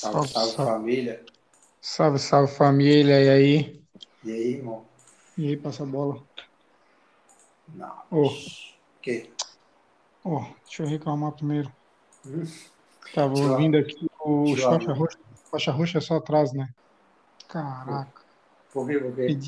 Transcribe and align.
Salve, 0.00 0.28
salve, 0.28 0.56
família. 0.56 1.24
Salve, 1.78 2.18
salve 2.18 2.54
família. 2.54 3.22
E 3.22 3.28
aí? 3.28 3.82
E 4.24 4.32
aí, 4.32 4.54
irmão? 4.54 4.86
E 5.36 5.48
aí, 5.48 5.56
passa 5.58 5.82
a 5.82 5.86
bola. 5.86 6.22
Não. 7.74 7.92
O 8.10 8.30
quê? 9.02 9.30
ó, 10.24 10.46
deixa 10.64 10.84
eu 10.84 10.86
reclamar 10.86 11.32
primeiro. 11.32 11.70
Hum? 12.26 12.44
Tava 13.14 13.34
Tchau. 13.34 13.50
ouvindo 13.50 13.76
aqui 13.76 14.06
o 14.24 14.56
faixa 14.56 14.92
roxa. 14.94 15.18
Faixa 15.50 15.70
roxa 15.70 15.98
é 15.98 16.00
só 16.00 16.16
atrás, 16.16 16.54
né? 16.54 16.70
Caraca. 17.46 18.22
Por 18.72 18.88
quê? 18.88 18.98
Por 18.98 19.14
quê? 19.14 19.38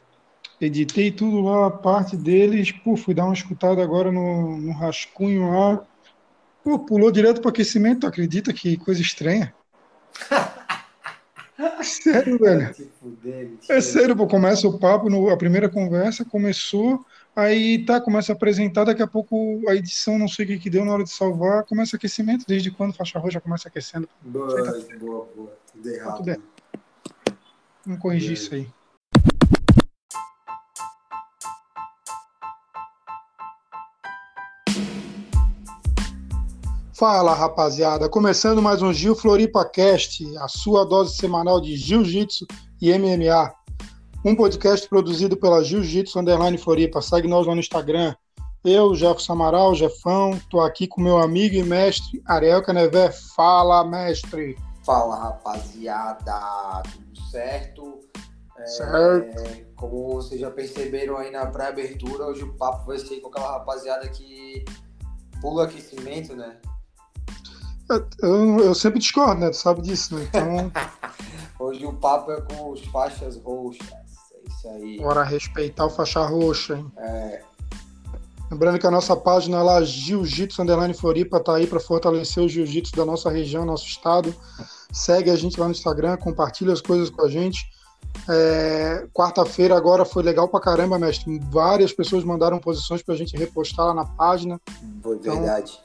Editei 0.60 1.10
tudo 1.10 1.40
lá, 1.40 1.68
a 1.68 1.70
parte 1.70 2.14
deles. 2.14 2.72
Pô, 2.72 2.94
fui 2.94 3.14
dar 3.14 3.24
uma 3.24 3.32
escutada 3.32 3.82
agora 3.82 4.12
no, 4.12 4.58
no 4.58 4.72
rascunho 4.72 5.50
lá. 5.50 5.82
Pô, 6.62 6.78
pulou 6.78 7.10
direto 7.10 7.40
pro 7.40 7.48
aquecimento. 7.48 8.00
Tu 8.00 8.06
acredita 8.06 8.52
que 8.52 8.76
coisa 8.76 9.00
estranha? 9.00 9.54
Sério, 11.82 12.38
velho. 12.38 12.74
É 13.68 13.80
sério, 13.80 14.16
pô, 14.16 14.26
começa 14.26 14.66
o 14.66 14.78
papo, 14.78 15.08
no- 15.08 15.28
a 15.30 15.36
primeira 15.36 15.68
conversa 15.68 16.24
começou, 16.24 17.04
aí 17.36 17.84
tá, 17.84 18.00
começa 18.00 18.32
a 18.32 18.34
apresentar, 18.34 18.84
daqui 18.84 19.02
a 19.02 19.06
pouco 19.06 19.62
a 19.68 19.74
edição, 19.74 20.18
não 20.18 20.26
sei 20.28 20.44
o 20.44 20.48
que 20.48 20.58
que 20.58 20.70
deu 20.70 20.84
na 20.84 20.92
hora 20.92 21.04
de 21.04 21.10
salvar, 21.10 21.64
começa 21.64 21.96
aquecimento, 21.96 22.44
desde 22.46 22.70
quando 22.70 22.94
faixa 22.94 23.18
roxa 23.18 23.40
começa 23.40 23.68
aquecendo? 23.68 24.08
Boa, 24.22 24.46
boa, 24.98 25.28
boa. 25.36 25.58
Tudo 25.72 25.88
errado. 25.88 26.16
Tudo 26.16 26.26
bem. 26.26 26.42
Vamos 27.86 28.00
corrigir 28.00 28.32
isso 28.32 28.54
aí. 28.54 28.68
Fala, 37.02 37.34
rapaziada. 37.34 38.08
Começando 38.08 38.62
mais 38.62 38.80
um 38.80 38.92
Gil 38.92 39.16
Floripa 39.16 39.64
Cast, 39.64 40.24
a 40.38 40.46
sua 40.46 40.84
dose 40.84 41.16
semanal 41.16 41.60
de 41.60 41.74
Jiu-Jitsu 41.74 42.46
e 42.80 42.96
MMA. 42.96 43.52
Um 44.24 44.36
podcast 44.36 44.88
produzido 44.88 45.36
pela 45.36 45.64
Jiu-Jitsu 45.64 46.20
Underline 46.20 46.56
Floripa. 46.56 47.02
Segue 47.02 47.26
nós 47.26 47.44
lá 47.44 47.54
no 47.56 47.60
Instagram. 47.60 48.14
Eu, 48.64 48.94
Jefferson 48.94 49.32
Amaral, 49.32 49.74
Jefão, 49.74 50.38
tô 50.48 50.60
aqui 50.60 50.86
com 50.86 51.00
meu 51.00 51.18
amigo 51.18 51.56
e 51.56 51.64
mestre 51.64 52.22
Ariel 52.24 52.62
Canevé. 52.62 53.10
Fala, 53.34 53.84
mestre. 53.84 54.56
Fala, 54.86 55.16
rapaziada. 55.16 56.84
Tudo 56.84 57.30
certo? 57.32 57.98
É, 58.56 58.64
Certo. 58.64 59.74
Como 59.74 60.06
vocês 60.14 60.40
já 60.40 60.52
perceberam 60.52 61.16
aí 61.16 61.32
na 61.32 61.46
pré-abertura, 61.46 62.26
hoje 62.26 62.44
o 62.44 62.56
papo 62.56 62.86
vai 62.86 62.98
ser 63.00 63.18
com 63.20 63.26
aquela 63.26 63.54
rapaziada 63.54 64.08
que 64.08 64.64
pula 65.40 65.64
aquecimento, 65.64 66.36
né? 66.36 66.58
Eu, 68.20 68.58
eu- 68.60 68.74
sempre 68.74 68.98
discordo, 68.98 69.40
né? 69.40 69.50
Tu 69.50 69.56
sabe 69.56 69.82
disso, 69.82 70.14
né? 70.14 70.26
Então, 70.28 70.72
Hoje 71.58 71.86
o 71.86 71.92
papo 71.92 72.32
é 72.32 72.40
com 72.40 72.70
os 72.72 72.80
faixas 72.86 73.36
roxas. 73.36 73.86
É 73.88 74.48
isso 74.48 74.68
aí. 74.68 74.98
bora 75.00 75.22
respeitar 75.22 75.86
o 75.86 75.90
faixa 75.90 76.24
roxa, 76.24 76.74
hein? 76.76 76.90
É, 76.98 77.42
Lembrando 78.50 78.78
que 78.78 78.86
a 78.86 78.90
nossa 78.90 79.16
página 79.16 79.62
lá, 79.62 79.82
Jiu-Jitsu 79.82 80.60
Underline 80.60 80.92
Floripa, 80.92 81.40
tá 81.40 81.54
aí 81.54 81.66
para 81.66 81.80
fortalecer 81.80 82.42
o 82.44 82.48
jiu-jitsu 82.48 82.94
da 82.94 83.02
nossa 83.02 83.30
região, 83.30 83.64
nosso 83.64 83.86
estado. 83.86 84.34
Segue 84.92 85.30
a 85.30 85.36
gente 85.36 85.58
lá 85.58 85.64
no 85.64 85.72
Instagram, 85.72 86.18
compartilha 86.18 86.70
as 86.70 86.82
coisas 86.82 87.08
com 87.08 87.24
a 87.24 87.30
gente. 87.30 87.64
É, 88.28 89.06
Quarta-feira 89.14 89.74
agora 89.74 90.04
foi 90.04 90.22
legal 90.22 90.48
pra 90.48 90.60
caramba, 90.60 90.98
mestre. 90.98 91.40
Várias 91.50 91.94
pessoas 91.94 92.24
mandaram 92.24 92.58
posições 92.58 93.02
pra 93.02 93.14
gente 93.14 93.34
repostar 93.38 93.86
lá 93.86 93.94
na 93.94 94.04
página. 94.04 94.60
foi 95.02 95.16
Então, 95.16 95.36
verdade. 95.36 95.80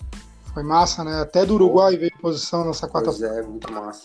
Foi 0.58 0.63
massa, 0.63 1.03
né? 1.03 1.22
Até 1.22 1.45
do 1.45 1.53
Uruguai 1.53 1.95
veio 1.97 2.11
posição 2.19 2.66
nessa 2.66 2.88
Pois 2.88 3.05
quarta-feira. 3.05 3.36
é, 3.36 3.44
muito 3.44 3.72
massa. 3.72 4.02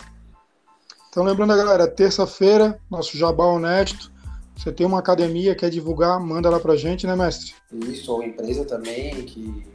Então, 1.09 1.25
lembrando, 1.25 1.57
galera, 1.57 1.89
terça-feira, 1.89 2.79
nosso 2.91 3.17
Jabá 3.17 3.47
Honesto. 3.47 4.13
Você 4.55 4.71
tem 4.71 4.87
uma 4.87 4.99
academia, 4.99 5.55
quer 5.55 5.71
divulgar, 5.71 6.21
manda 6.21 6.51
lá 6.51 6.61
pra 6.61 6.77
gente, 6.77 7.07
né, 7.07 7.17
mestre? 7.17 7.55
Isso, 7.73 8.13
ou 8.13 8.23
empresa 8.23 8.67
também, 8.67 9.25
que. 9.25 9.67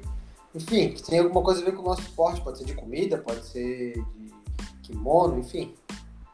Enfim, 0.53 0.91
que 0.91 1.01
tem 1.01 1.17
alguma 1.17 1.41
coisa 1.41 1.63
a 1.63 1.65
ver 1.65 1.71
com 1.71 1.81
o 1.81 1.85
nosso 1.85 2.01
esporte. 2.01 2.41
Pode 2.41 2.59
ser 2.59 2.65
de 2.65 2.75
comida, 2.75 3.17
pode 3.17 3.43
ser 3.47 3.93
de 3.95 4.89
kimono, 4.91 5.39
enfim. 5.39 5.73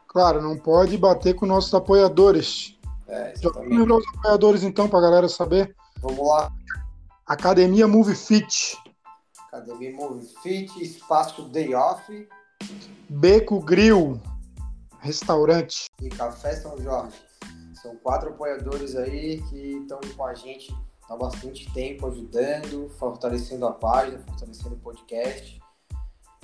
Claro, 0.06 0.42
não 0.42 0.58
pode 0.58 0.98
bater 0.98 1.32
com 1.32 1.46
nossos 1.46 1.72
apoiadores. 1.72 2.78
É, 3.08 3.32
Já 3.36 3.48
exatamente. 3.48 3.78
lembrar 3.78 3.96
os 3.96 4.08
apoiadores, 4.08 4.62
então, 4.62 4.90
pra 4.90 5.00
galera 5.00 5.26
saber. 5.26 5.74
Vamos 6.02 6.28
lá. 6.28 6.52
Academia 7.26 7.88
Move 7.88 8.14
Fit, 8.14 8.76
Academia 9.54 9.92
Move 9.92 10.26
Fit, 10.42 10.82
Espaço 10.82 11.42
Day 11.48 11.76
Off 11.76 12.28
Beco 13.08 13.60
Grill, 13.60 14.20
restaurante. 14.98 15.84
e 16.02 16.08
Café 16.08 16.56
São 16.56 16.76
Jorge. 16.82 17.16
São 17.80 17.94
quatro 17.98 18.30
apoiadores 18.30 18.96
aí 18.96 19.40
que 19.42 19.76
estão 19.76 20.00
com 20.16 20.24
a 20.24 20.34
gente 20.34 20.74
há 21.08 21.14
bastante 21.14 21.72
tempo, 21.72 22.08
ajudando, 22.08 22.88
fortalecendo 22.98 23.66
a 23.66 23.72
página, 23.72 24.18
fortalecendo 24.26 24.74
o 24.74 24.78
podcast. 24.78 25.60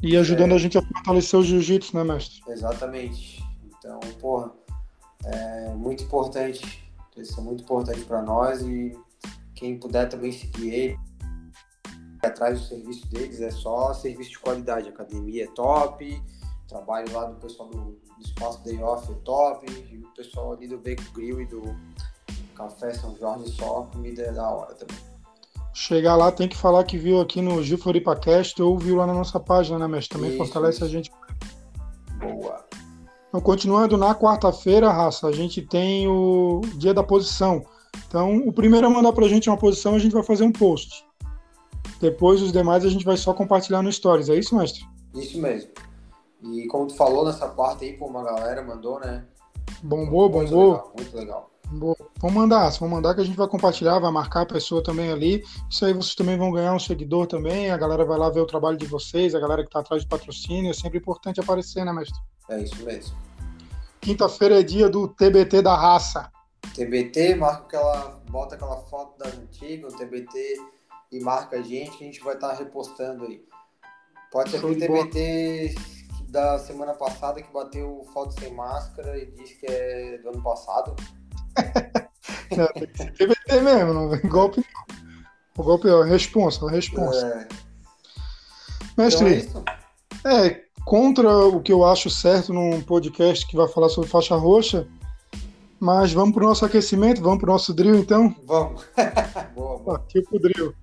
E 0.03 0.17
ajudando 0.17 0.55
a 0.55 0.59
gente 0.59 0.79
a 0.79 0.83
fortalecer 0.83 1.41
o 1.41 1.43
jiu-jitsu, 1.43 1.97
né, 1.97 2.05
mestre? 2.05 2.41
Exatamente. 2.47 3.43
Então, 3.65 3.99
porra, 4.21 4.53
é 5.25 5.71
muito 5.71 6.05
importante. 6.05 6.89
Eles 7.17 7.29
são 7.29 7.43
muito 7.43 7.65
importantes 7.65 8.05
para 8.05 8.23
nós 8.23 8.63
e 8.63 8.97
quem 9.57 9.79
puder 9.79 10.09
também 10.09 10.31
seguir 10.31 10.73
ele, 10.73 10.99
atrás 12.23 12.61
do 12.61 12.67
serviço 12.67 13.07
deles, 13.09 13.41
é 13.41 13.51
só 13.51 13.93
serviço 13.95 14.31
de 14.31 14.39
qualidade. 14.39 14.89
A 14.89 14.93
academia 14.93 15.45
é 15.45 15.49
top, 15.49 16.23
trabalho 16.69 17.13
lá 17.13 17.25
do 17.27 17.37
pessoal 17.37 17.69
do, 17.69 17.79
do 17.81 18.01
Espaço 18.21 18.63
Day 18.65 18.81
Off 18.83 19.11
é 19.11 19.15
top, 19.25 19.67
e 19.71 19.99
o 19.99 20.09
pessoal 20.15 20.53
ali 20.53 20.69
do 20.69 20.79
Beco 20.79 21.03
Grill 21.15 21.41
e 21.41 21.47
do 21.47 21.63
Café 22.55 22.93
São 22.95 23.17
Jorge 23.17 23.51
só, 23.51 23.89
comida 23.93 24.23
é 24.23 24.33
da 24.33 24.49
hora 24.49 24.75
também. 24.75 24.97
Chegar 25.73 26.17
lá 26.17 26.31
tem 26.31 26.49
que 26.49 26.57
falar 26.57 26.85
que 26.85 26.99
viu 26.99 27.21
aqui 27.21 27.41
no 27.41 27.63
Gil 27.63 27.79
Floripa 27.79 28.15
Cast 28.17 28.61
ou 28.61 28.79
viu 28.79 28.97
lá 28.97 29.07
na 29.07 29.15
nossa 29.15 29.39
página, 29.41 29.79
né, 29.79 29.89
mestre? 29.89 30.19
Também 30.19 30.31
Isso, 30.31 30.39
fortalece 30.39 30.79
isso. 30.79 30.85
a 30.85 30.89
gente. 30.89 31.11
Boa. 32.19 32.65
Então, 33.29 33.41
continuando, 33.41 33.97
na 33.97 34.15
quarta-feira, 34.15 34.91
raça, 34.91 35.29
a 35.29 35.33
gente 35.33 35.63
tem 35.63 36.09
o 36.09 36.61
dia 36.75 36.93
da 36.93 37.03
posição. 37.03 37.65
Então, 38.09 38.39
o 38.39 38.53
primeiro 38.53 38.87
a 38.87 38.91
mandar 38.91 39.13
pra 39.13 39.29
gente 39.29 39.49
uma 39.49 39.57
posição, 39.57 39.95
a 39.95 39.99
gente 39.99 40.13
vai 40.13 40.25
fazer 40.25 40.43
um 40.43 40.53
post. 40.53 41.05
Depois, 42.01 42.41
os 42.43 42.51
demais, 42.53 42.85
a 42.85 42.89
gente 42.89 43.05
vai 43.05 43.17
só 43.17 43.35
compartilhar 43.35 43.83
no 43.83 43.93
Stories. 43.93 44.29
É 44.29 44.35
isso, 44.37 44.57
mestre? 44.57 44.85
Isso 45.15 45.41
mesmo. 45.41 45.71
E 46.43 46.67
como 46.69 46.87
tu 46.87 46.95
falou 46.97 47.25
nessa 47.27 47.47
parte 47.49 47.85
aí, 47.85 47.93
pô, 47.93 48.07
uma 48.07 48.25
galera 48.25 48.63
mandou, 48.65 48.99
né? 48.99 49.25
Bombou, 49.83 50.31
Muito 50.31 50.51
bombou. 50.51 50.73
legal, 50.73 50.93
muito 50.97 51.17
legal. 51.17 51.51
Boa. 51.73 51.97
Vamos 52.19 52.35
mandar, 52.37 52.69
vão 52.71 52.89
mandar 52.89 53.15
que 53.15 53.21
a 53.21 53.25
gente 53.25 53.37
vai 53.37 53.47
compartilhar, 53.47 53.99
vai 54.01 54.11
marcar 54.11 54.41
a 54.43 54.47
pessoa 54.47 54.83
também 54.83 55.13
ali. 55.13 55.45
Isso 55.71 55.85
aí 55.85 55.93
vocês 55.93 56.15
também 56.17 56.37
vão 56.37 56.51
ganhar 56.51 56.75
um 56.75 56.79
seguidor 56.81 57.27
também. 57.27 57.71
A 57.71 57.77
galera 57.77 58.05
vai 58.05 58.19
lá 58.19 58.29
ver 58.29 58.41
o 58.41 58.47
trabalho 58.47 58.77
de 58.77 58.87
vocês, 58.87 59.35
a 59.35 59.41
galera 59.41 59.63
que 59.63 59.71
tá 59.71 59.79
atrás 59.79 60.03
de 60.03 60.09
patrocínio. 60.09 60.71
É 60.71 60.75
sempre 60.75 60.99
importante 60.99 61.39
aparecer, 61.39 61.85
né, 61.85 61.93
mestre? 61.93 62.19
É 62.49 62.61
isso 62.61 62.83
mesmo. 62.85 63.15
Quinta-feira 64.01 64.59
é 64.59 64.63
dia 64.63 64.89
do 64.89 65.07
TBT 65.09 65.63
da 65.63 65.77
raça. 65.77 66.31
TBT, 66.75 67.37
marca 67.37 67.63
aquela, 67.65 68.21
bota 68.31 68.55
aquela 68.57 68.77
foto 68.79 69.19
da 69.19 69.29
antiga, 69.29 69.87
o 69.87 69.93
TBT 69.97 70.57
e 71.11 71.21
marca 71.21 71.57
a 71.57 71.63
gente, 71.63 71.97
que 71.97 72.05
a 72.05 72.07
gente 72.07 72.21
vai 72.21 72.35
estar 72.35 72.53
repostando 72.53 73.25
aí. 73.25 73.45
Pode 74.31 74.51
ser 74.51 74.59
aquele 74.59 74.87
bola. 74.87 75.05
TBT 75.07 75.75
da 76.29 76.59
semana 76.59 76.95
passada 76.95 77.43
que 77.43 77.53
bateu 77.53 78.07
foto 78.13 78.39
sem 78.39 78.55
máscara 78.55 79.19
e 79.19 79.27
disse 79.33 79.57
que 79.57 79.67
é 79.67 80.19
do 80.19 80.29
ano 80.29 80.43
passado. 80.43 80.95
Não, 82.57 82.67
tem 82.69 82.87
que 82.87 82.99
ser 82.99 83.13
TBT 83.13 83.61
mesmo, 83.61 83.95
não 83.95 84.09
vem 84.09 84.21
golpe. 84.23 84.65
O 85.57 85.63
golpe 85.63 85.89
é 85.89 86.05
responsa, 86.05 86.69
responsa. 86.69 87.27
É, 87.27 87.43
então 87.43 89.05
Mestre, 89.05 89.35
é 89.35 89.37
isso. 89.37 89.65
É, 90.25 90.65
contra 90.85 91.47
o 91.47 91.61
que 91.61 91.73
eu 91.73 91.85
acho 91.85 92.11
certo 92.11 92.53
num 92.53 92.83
podcast 92.83 93.47
que 93.47 93.57
vai 93.57 93.69
falar 93.69 93.89
sobre 93.89 94.11
faixa 94.11 94.35
roxa, 94.35 94.89
mas 95.79 96.13
vamos 96.13 96.35
pro 96.35 96.47
nosso 96.47 96.65
aquecimento, 96.65 97.23
vamos 97.23 97.39
pro 97.39 97.53
nosso 97.53 97.73
drill 97.73 97.97
então? 97.97 98.35
Vamos. 98.45 98.85
boa, 99.55 99.79
boa. 99.79 99.99
Partiu 99.99 100.23
pro 100.25 100.41
drill. 100.41 100.75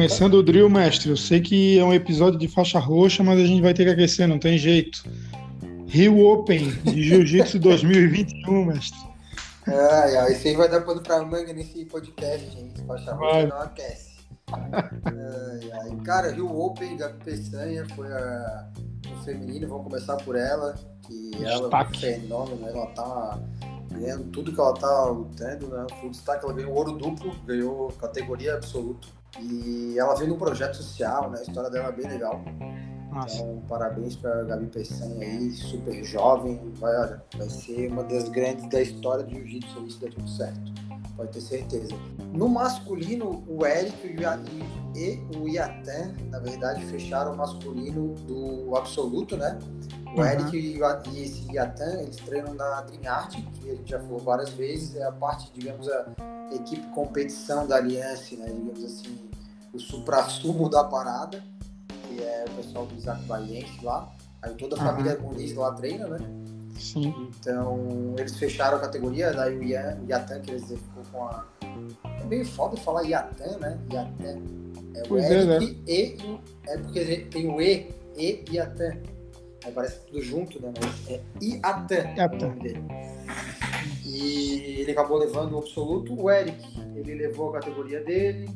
Começando 0.00 0.32
o 0.32 0.42
drill, 0.42 0.70
mestre, 0.70 1.10
eu 1.10 1.16
sei 1.16 1.42
que 1.42 1.78
é 1.78 1.84
um 1.84 1.92
episódio 1.92 2.38
de 2.38 2.48
faixa 2.48 2.78
roxa, 2.78 3.22
mas 3.22 3.38
a 3.38 3.44
gente 3.44 3.60
vai 3.60 3.74
ter 3.74 3.84
que 3.84 3.90
aquecer, 3.90 4.26
não 4.26 4.38
tem 4.38 4.56
jeito. 4.56 5.04
Rio 5.86 6.26
Open 6.26 6.70
de 6.70 7.02
Jiu-Jitsu 7.02 7.58
2021, 7.60 8.64
mestre. 8.64 8.98
Ai, 9.66 10.16
ai, 10.16 10.32
isso 10.32 10.48
aí 10.48 10.56
vai 10.56 10.70
dar 10.70 10.80
pano 10.80 11.02
pra 11.02 11.22
manga 11.22 11.52
nesse 11.52 11.84
podcast, 11.84 12.50
gente. 12.50 12.82
Faixa 12.86 13.12
roxa 13.12 13.46
não 13.48 13.60
aquece. 13.60 14.12
Ai, 14.50 15.70
ai. 15.70 15.96
Cara, 16.02 16.32
Rio 16.32 16.50
Open, 16.50 16.96
Gabi 16.96 17.22
Peçanha 17.22 17.86
foi 17.94 18.10
a, 18.10 18.70
o 19.06 19.22
feminino, 19.22 19.68
vamos 19.68 19.84
começar 19.84 20.16
por 20.16 20.34
ela, 20.34 20.76
que 21.06 21.44
ela 21.44 21.68
é 21.70 21.84
um 21.84 21.94
fenômeno, 21.94 22.66
ela 22.66 22.86
tá 22.86 23.38
ganhando 23.92 24.24
tudo 24.30 24.50
que 24.50 24.58
ela 24.58 24.72
tá 24.72 25.04
lutando, 25.10 25.68
né? 25.68 25.86
Foi 26.00 26.08
destaque, 26.08 26.42
ela 26.42 26.54
ganhou 26.54 26.72
ouro 26.72 26.92
duplo, 26.92 27.36
ganhou 27.44 27.88
categoria 28.00 28.54
absoluta. 28.54 29.19
E 29.38 29.98
ela 29.98 30.14
veio 30.14 30.30
num 30.30 30.38
projeto 30.38 30.76
social, 30.76 31.30
né? 31.30 31.38
A 31.38 31.42
história 31.42 31.70
dela 31.70 31.88
é 31.88 31.92
bem 31.92 32.06
legal. 32.06 32.42
Nossa. 33.12 33.36
Então, 33.36 33.62
parabéns 33.68 34.16
para 34.16 34.44
Gabi 34.44 34.66
Peçanha 34.66 35.26
aí, 35.26 35.50
super 35.50 36.04
jovem. 36.04 36.60
Vai, 36.74 36.96
olha, 36.96 37.22
vai 37.36 37.48
ser 37.48 37.90
uma 37.90 38.04
das 38.04 38.28
grandes 38.28 38.68
da 38.68 38.80
história 38.80 39.24
do 39.24 39.30
jiu-jitsu, 39.30 39.86
isso 39.86 40.00
dá 40.00 40.08
tudo 40.08 40.28
certo. 40.28 40.72
Pode 41.16 41.32
ter 41.32 41.40
certeza. 41.40 41.94
No 42.32 42.48
masculino, 42.48 43.44
o 43.46 43.66
Eric 43.66 44.16
e 44.94 45.36
o 45.36 45.48
Iatan, 45.48 46.14
na 46.30 46.38
verdade, 46.38 46.84
fecharam 46.86 47.34
o 47.34 47.36
masculino 47.36 48.14
do 48.26 48.76
absoluto, 48.76 49.36
né? 49.36 49.58
O 50.14 50.18
uhum. 50.18 50.26
Eric 50.26 50.56
e 50.56 51.22
esse 51.22 51.52
Iatan, 51.52 52.00
eles 52.00 52.16
treinam 52.16 52.54
na 52.54 52.80
Dream 52.82 53.12
Art, 53.12 53.36
que 53.54 53.70
a 53.70 53.74
gente 53.74 53.90
já 53.90 54.00
falou 54.00 54.18
várias 54.18 54.50
vezes, 54.50 54.96
é 54.96 55.04
a 55.04 55.12
parte, 55.12 55.50
digamos, 55.54 55.88
a 55.88 56.06
equipe 56.52 56.86
competição 56.88 57.66
da 57.66 57.76
Aliança, 57.76 58.34
né? 58.36 58.46
Digamos 58.46 58.84
assim, 58.84 59.30
o 59.72 59.78
supra-sumo 59.78 60.68
da 60.68 60.82
parada, 60.84 61.42
que 62.08 62.22
é 62.22 62.44
o 62.48 62.54
pessoal 62.56 62.86
do 62.86 62.94
Isaac 62.96 63.22
Baiense 63.24 63.84
lá. 63.84 64.10
Aí 64.42 64.54
toda 64.54 64.76
a 64.76 64.78
uhum. 64.78 64.84
família 64.86 65.18
Muniz 65.18 65.54
lá 65.54 65.72
treina, 65.72 66.08
né? 66.08 66.18
Sim. 66.78 67.14
Então, 67.38 68.14
eles 68.18 68.36
fecharam 68.36 68.78
a 68.78 68.80
categoria, 68.80 69.32
daí 69.32 69.56
o 69.56 69.62
Iatan, 69.62 70.40
que 70.40 70.50
eles 70.50 70.66
ficou 70.66 71.02
com 71.12 71.24
a. 71.24 71.44
É 72.20 72.24
meio 72.24 72.44
foda 72.46 72.76
falar 72.78 73.02
Iatan, 73.02 73.58
né? 73.58 73.78
Iatan. 73.92 74.40
É 74.94 75.02
o 75.02 75.08
pois 75.08 75.24
Eric 75.24 75.52
é, 75.52 75.58
né? 75.60 75.76
e. 75.86 76.40
É 76.66 76.78
porque 76.78 77.16
tem 77.30 77.48
o 77.48 77.60
E, 77.60 77.94
E 78.16 78.44
e 78.50 78.54
Iatan. 78.54 78.96
Aí 79.64 79.72
parece 79.72 80.00
tudo 80.06 80.22
junto, 80.22 80.60
né? 80.60 80.72
Mas 80.80 81.10
é 81.10 81.20
Iatan, 81.40 82.14
Iatan. 82.16 82.36
o 82.36 82.48
nome 82.48 82.60
dele. 82.60 82.84
E 84.04 84.80
ele 84.80 84.92
acabou 84.92 85.18
levando 85.18 85.54
o 85.54 85.58
absoluto. 85.58 86.14
O 86.20 86.30
Eric, 86.30 86.62
ele 86.96 87.14
levou 87.14 87.50
a 87.50 87.60
categoria 87.60 88.02
dele. 88.02 88.48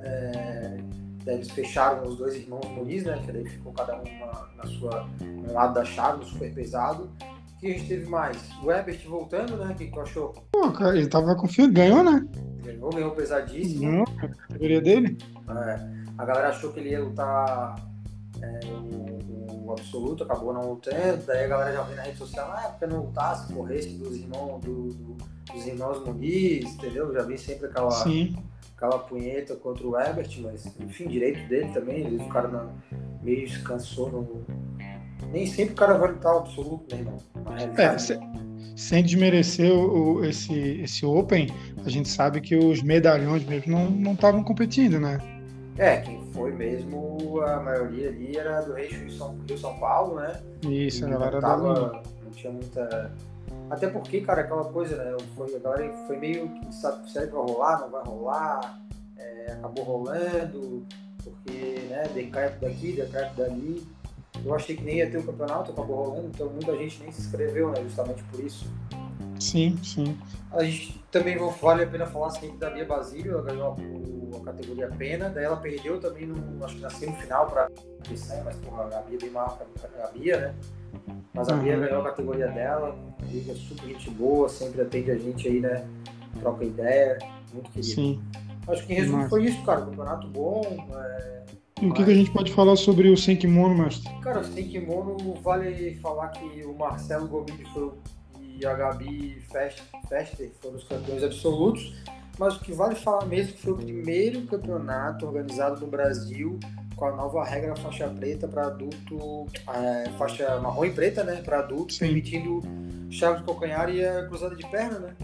É, 0.00 0.76
daí 1.24 1.36
eles 1.36 1.50
fecharam 1.50 2.06
os 2.06 2.16
dois 2.16 2.34
irmãos 2.34 2.66
Muniz, 2.66 3.04
né? 3.04 3.20
Que 3.24 3.32
daí 3.32 3.46
ficou 3.46 3.72
cada 3.72 3.96
um 3.96 4.04
na, 4.04 4.48
na 4.56 4.66
sua, 4.66 5.08
um 5.22 5.52
lado 5.52 5.74
da 5.74 5.84
chave, 5.84 6.24
super 6.24 6.52
pesado. 6.52 7.10
O 7.56 7.60
que 7.60 7.66
a 7.68 7.70
gente 7.70 7.88
teve 7.88 8.06
mais? 8.06 8.36
O 8.62 8.70
Ebert 8.70 9.02
voltando, 9.08 9.56
né? 9.56 9.72
O 9.72 9.74
que, 9.74 9.86
que 9.86 9.92
tu 9.92 10.00
achou? 10.00 10.34
Pô, 10.52 10.70
cara, 10.70 10.96
ele 10.96 11.08
tava 11.08 11.34
confiando, 11.34 11.72
ganhou, 11.72 12.04
né? 12.04 12.26
Ganhou, 12.62 12.90
ganhou 12.90 13.10
pesadíssimo. 13.12 13.80
Ganhou, 13.80 14.06
a 14.18 14.28
categoria 14.28 14.80
dele. 14.82 15.18
É, 15.48 16.04
a 16.18 16.24
galera 16.24 16.48
achou 16.48 16.72
que 16.72 16.80
ele 16.80 16.90
ia 16.90 17.02
lutar 17.02 17.76
é, 18.42 18.60
o, 18.66 19.13
o, 19.64 19.72
absoluto, 19.72 20.24
acabou 20.24 20.52
não 20.52 20.70
lutando, 20.70 21.22
daí 21.26 21.44
a 21.44 21.48
galera 21.48 21.72
já 21.72 21.82
vem 21.82 21.96
na 21.96 22.02
rede 22.02 22.18
social, 22.18 22.52
ah, 22.52 22.68
porque 22.68 22.86
não 22.86 23.02
lutasse, 23.02 23.52
corresse 23.52 23.88
dos 23.90 24.16
irmãos, 24.16 24.60
do, 24.60 24.88
do, 24.88 25.16
dos 25.52 25.66
irmãos 25.66 26.04
Muniz, 26.04 26.74
entendeu? 26.74 27.12
Já 27.12 27.22
vi 27.22 27.38
sempre 27.38 27.66
aquela, 27.66 27.90
Sim. 27.90 28.36
aquela 28.76 28.98
punheta 28.98 29.54
contra 29.56 29.86
o 29.86 29.98
Ebert, 29.98 30.40
mas 30.42 30.66
enfim, 30.80 31.08
direito 31.08 31.48
dele 31.48 31.70
também, 31.72 32.04
às 32.04 32.10
vezes 32.10 32.26
o 32.26 32.28
cara 32.28 32.48
não, 32.48 32.72
meio 33.22 33.48
se 33.48 33.60
cansou 33.62 34.10
no. 34.10 34.44
Nem 35.32 35.46
sempre 35.46 35.72
o 35.72 35.76
cara 35.76 35.98
vai 35.98 36.12
lutar 36.12 36.34
o 36.34 36.38
absoluto, 36.38 36.94
né, 36.94 37.00
irmão? 37.00 37.18
É, 37.76 37.98
se, 37.98 38.18
sem 38.76 39.02
desmerecer 39.02 39.72
o, 39.72 40.16
o, 40.16 40.24
esse, 40.24 40.80
esse 40.82 41.06
Open, 41.06 41.48
a 41.84 41.88
gente 41.88 42.08
sabe 42.08 42.40
que 42.40 42.56
os 42.56 42.82
medalhões 42.82 43.44
mesmo 43.44 43.90
não 43.90 44.12
estavam 44.12 44.42
competindo, 44.42 45.00
né? 45.00 45.18
É, 45.78 45.98
quem 45.98 46.23
foi 46.34 46.50
mesmo, 46.52 47.40
a 47.42 47.60
maioria 47.60 48.08
ali 48.08 48.36
era 48.36 48.60
do 48.60 48.74
São, 49.10 49.38
Rio 49.48 49.56
São 49.56 49.78
Paulo, 49.78 50.16
né? 50.16 50.42
Isso, 50.68 51.06
a 51.06 51.08
galera 51.08 51.40
tava, 51.40 52.02
Não 52.22 52.30
tinha 52.32 52.52
muita. 52.52 53.12
Até 53.70 53.88
porque, 53.88 54.20
cara, 54.20 54.42
aquela 54.42 54.64
coisa, 54.64 54.96
né? 54.96 55.16
Foi, 55.36 55.54
a 55.54 55.58
galera 55.58 55.92
foi 56.06 56.18
meio 56.18 56.48
que 56.48 56.74
sabe 56.74 57.08
se 57.08 57.14
vai 57.14 57.28
rolar, 57.28 57.80
não 57.80 57.90
vai 57.90 58.04
rolar, 58.04 58.80
é, 59.16 59.52
acabou 59.52 59.84
rolando, 59.84 60.84
porque, 61.22 61.86
né, 61.88 62.02
decreto 62.12 62.60
daqui, 62.60 62.92
decreto 62.92 63.36
dali. 63.36 63.86
Eu 64.44 64.52
achei 64.52 64.76
que 64.76 64.82
nem 64.82 64.96
ia 64.96 65.08
ter 65.08 65.18
o 65.18 65.22
campeonato, 65.22 65.70
acabou 65.70 66.04
rolando, 66.04 66.26
então 66.34 66.50
muita 66.50 66.76
gente 66.76 67.00
nem 67.00 67.12
se 67.12 67.20
inscreveu, 67.20 67.70
né? 67.70 67.80
Justamente 67.82 68.24
por 68.24 68.40
isso. 68.40 68.66
Sim, 69.38 69.78
sim. 69.82 70.16
A 70.52 70.62
gente 70.62 71.02
também 71.10 71.36
vale 71.60 71.82
a 71.82 71.86
pena 71.86 72.06
falar 72.06 72.30
sempre 72.30 72.56
da 72.58 72.70
Bia 72.70 72.84
Basílio, 72.84 73.32
ela 73.32 73.42
ganhou 73.42 73.76
a, 74.34 74.36
a, 74.36 74.44
categoria 74.44 74.88
pena, 74.88 75.28
daí 75.28 75.44
ela 75.44 75.56
perdeu 75.56 75.98
também 76.00 76.26
no, 76.26 76.64
acho 76.64 76.76
que 76.76 76.80
na 76.80 76.90
semifinal 76.90 77.46
para 77.46 77.66
a 77.66 78.44
mas 78.44 78.56
porra, 78.56 78.84
a 78.84 79.02
Bia 79.02 79.16
é 79.16 79.20
bem 79.20 79.30
que 79.30 80.02
a 80.02 80.06
Bia, 80.08 80.40
né? 80.40 80.54
Mas 81.32 81.48
a 81.48 81.56
Bia 81.56 81.74
uhum. 81.74 81.80
ganhou 81.80 82.00
a 82.00 82.04
categoria 82.04 82.48
dela, 82.48 82.96
liga 83.28 83.54
super 83.54 83.88
gente 83.88 84.10
boa, 84.10 84.48
sempre 84.48 84.82
atende 84.82 85.10
a 85.10 85.18
gente 85.18 85.48
aí, 85.48 85.60
né? 85.60 85.84
Troca 86.40 86.64
ideia, 86.64 87.18
muito 87.52 87.70
querido. 87.70 87.94
Sim. 87.94 88.22
Acho 88.68 88.86
que 88.86 88.92
em 88.92 88.96
resumo 88.96 89.28
foi 89.28 89.44
isso, 89.44 89.62
cara. 89.64 89.82
Campeonato 89.82 90.26
bom. 90.28 90.62
É... 90.96 91.44
E 91.82 91.86
o 91.86 91.92
que, 91.92 92.04
que, 92.04 92.10
a 92.10 92.14
gente 92.14 92.30
pode 92.30 92.52
falar 92.52 92.76
sobre 92.76 93.08
o 93.10 93.16
Senkimono, 93.16 93.76
mestre? 93.76 94.10
Cara, 94.22 94.40
o 94.40 94.44
Senkimono 94.44 95.34
vale 95.42 95.96
falar 95.96 96.28
que 96.28 96.64
o 96.64 96.74
Marcelo 96.74 97.26
Gomide 97.28 97.64
foi 97.72 97.92
e 98.58 98.66
a 98.66 98.74
Gabi 98.74 99.42
Fester 100.08 100.50
foram 100.60 100.76
os 100.76 100.84
campeões 100.84 101.22
absolutos, 101.22 101.94
mas 102.38 102.56
o 102.56 102.60
que 102.60 102.72
vale 102.72 102.94
falar 102.94 103.26
mesmo 103.26 103.56
foi 103.58 103.72
o 103.72 103.76
primeiro 103.76 104.42
campeonato 104.46 105.26
organizado 105.26 105.80
no 105.80 105.86
Brasil 105.86 106.58
com 106.96 107.06
a 107.06 107.12
nova 107.12 107.44
regra 107.44 107.74
faixa 107.76 108.08
preta 108.08 108.46
para 108.46 108.66
adulto, 108.66 109.46
é, 109.68 110.10
faixa 110.10 110.58
marrom 110.60 110.84
e 110.84 110.90
preta, 110.92 111.24
né, 111.24 111.42
para 111.42 111.58
adultos, 111.60 111.98
permitindo 111.98 112.60
chave 113.10 113.40
de 113.40 113.44
calcanhar 113.44 113.90
e 113.90 114.04
a 114.04 114.26
cruzada 114.26 114.54
de 114.54 114.66
perna, 114.68 114.98
né, 114.98 115.14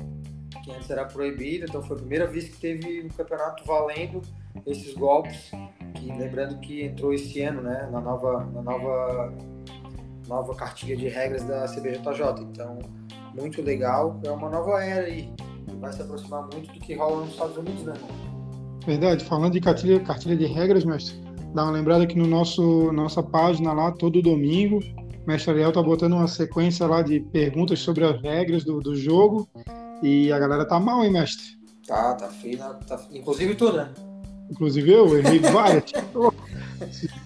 que 0.64 0.70
antes 0.72 0.90
era 0.90 1.04
proibida, 1.04 1.66
então 1.68 1.82
foi 1.82 1.96
a 1.96 2.00
primeira 2.00 2.26
vez 2.26 2.48
que 2.48 2.56
teve 2.56 3.02
um 3.02 3.08
campeonato 3.08 3.64
valendo 3.64 4.20
esses 4.66 4.94
golpes, 4.94 5.50
que 5.94 6.06
lembrando 6.06 6.58
que 6.60 6.84
entrou 6.84 7.12
esse 7.14 7.40
ano, 7.42 7.62
né, 7.62 7.88
na 7.90 8.00
nova, 8.00 8.44
na 8.52 8.62
nova, 8.62 9.32
nova 10.28 10.54
cartilha 10.54 10.96
de 10.96 11.08
regras 11.08 11.44
da 11.44 11.66
CBJJ, 11.66 12.42
então 12.42 12.78
muito 13.34 13.62
legal. 13.62 14.20
É 14.24 14.30
uma 14.30 14.48
nova 14.48 14.82
era 14.82 15.06
aí. 15.06 15.32
Vai 15.80 15.92
se 15.92 16.02
aproximar 16.02 16.48
muito 16.52 16.72
do 16.72 16.80
que 16.80 16.94
rola 16.94 17.22
nos 17.22 17.30
Estados 17.30 17.56
Unidos, 17.56 17.84
né? 17.84 17.94
Verdade. 18.86 19.24
Falando 19.24 19.52
de 19.52 19.60
cartilha, 19.60 20.00
cartilha 20.00 20.36
de 20.36 20.46
regras, 20.46 20.84
mestre, 20.84 21.16
dá 21.54 21.64
uma 21.64 21.72
lembrada 21.72 22.06
que 22.06 22.16
no 22.16 22.26
nosso 22.26 22.92
nossa 22.92 23.22
página 23.22 23.72
lá, 23.72 23.92
todo 23.92 24.22
domingo, 24.22 24.78
o 24.78 25.26
mestre 25.26 25.52
Ariel 25.52 25.72
tá 25.72 25.82
botando 25.82 26.14
uma 26.14 26.28
sequência 26.28 26.86
lá 26.86 27.02
de 27.02 27.20
perguntas 27.20 27.78
sobre 27.78 28.04
as 28.04 28.20
regras 28.20 28.64
do, 28.64 28.80
do 28.80 28.94
jogo. 28.96 29.48
E 30.02 30.32
a 30.32 30.38
galera 30.38 30.64
tá 30.64 30.80
mal, 30.80 31.04
hein, 31.04 31.12
mestre? 31.12 31.44
Tá, 31.86 32.14
tá 32.14 32.28
fina. 32.28 32.74
Tá... 32.86 33.00
Inclusive 33.12 33.54
tu, 33.54 33.72
né? 33.72 33.92
Inclusive 34.50 34.90
eu, 34.90 35.18
errei 35.18 35.38
várias. 35.38 35.84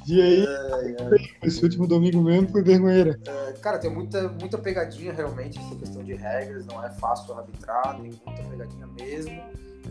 Dia 0.04 0.24
aí, 0.24 0.44
é, 0.44 1.46
esse 1.46 1.62
último 1.62 1.86
domingo 1.86 2.20
mesmo 2.20 2.48
foi 2.50 2.62
vergonheira. 2.62 3.18
É, 3.26 3.52
cara, 3.60 3.78
tem 3.78 3.90
muita, 3.90 4.28
muita 4.28 4.58
pegadinha 4.58 5.12
realmente, 5.12 5.58
essa 5.58 5.74
questão 5.76 6.02
de 6.02 6.14
regras, 6.14 6.66
não 6.66 6.84
é 6.84 6.90
fácil 6.90 7.34
arbitrar, 7.34 7.96
tem 8.00 8.10
muita 8.10 8.42
pegadinha 8.50 8.86
mesmo. 8.98 9.42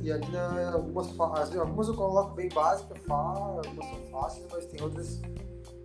E 0.01 0.11
ali 0.11 0.27
né, 0.27 0.71
algumas, 0.73 1.07
algumas 1.19 1.87
eu 1.87 1.93
coloco 1.93 2.35
bem 2.35 2.49
básicas, 2.49 2.97
algumas 3.07 3.85
são 3.87 4.11
fáceis, 4.11 4.47
mas 4.51 4.65
tem 4.65 4.81
outras 4.81 5.21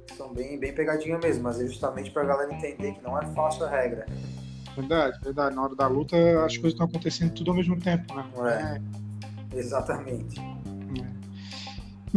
que 0.06 0.14
são 0.16 0.32
bem, 0.32 0.58
bem 0.58 0.74
pegadinha 0.74 1.18
mesmo, 1.18 1.44
mas 1.44 1.60
é 1.60 1.66
justamente 1.66 2.10
pra 2.10 2.24
galera 2.24 2.52
entender 2.52 2.94
que 2.94 3.02
não 3.02 3.18
é 3.18 3.26
fácil 3.34 3.66
a 3.66 3.70
regra. 3.70 4.06
Verdade, 4.74 5.18
verdade. 5.22 5.54
Na 5.54 5.62
hora 5.62 5.74
da 5.74 5.86
luta 5.86 6.16
as 6.44 6.56
coisas 6.56 6.72
estão 6.72 6.86
acontecendo 6.86 7.32
tudo 7.34 7.50
ao 7.50 7.56
mesmo 7.56 7.78
tempo, 7.80 8.14
né? 8.14 8.24
É, 9.52 9.56
exatamente. 9.56 10.40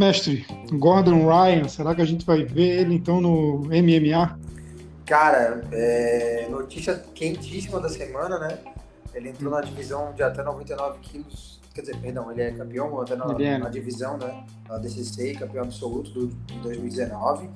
Mestre, 0.02 0.44
Gordon 0.72 1.28
Ryan, 1.28 1.68
será 1.68 1.94
que 1.94 2.02
a 2.02 2.04
gente 2.04 2.26
vai 2.26 2.42
ver 2.42 2.80
ele 2.80 2.96
então 2.96 3.20
no 3.20 3.60
MMA? 3.66 4.36
Cara, 5.06 5.62
é, 5.70 6.48
notícia 6.50 7.00
quentíssima 7.14 7.78
da 7.78 7.88
semana, 7.88 8.36
né? 8.36 8.58
Ele 9.14 9.28
entrou 9.28 9.52
na 9.52 9.60
divisão 9.60 10.12
de 10.12 10.24
até 10.24 10.42
99 10.42 10.98
quilos, 11.02 11.60
quer 11.72 11.82
dizer, 11.82 11.96
perdão, 11.98 12.32
ele 12.32 12.42
é 12.42 12.50
campeão 12.50 13.00
até 13.00 13.14
na, 13.14 13.26
é. 13.40 13.58
na 13.58 13.68
divisão, 13.68 14.18
né? 14.18 14.44
Na 14.68 14.76
DCC, 14.78 15.34
campeão 15.34 15.62
absoluto 15.62 16.10
do, 16.10 16.26
de 16.26 16.58
2019 16.58 17.48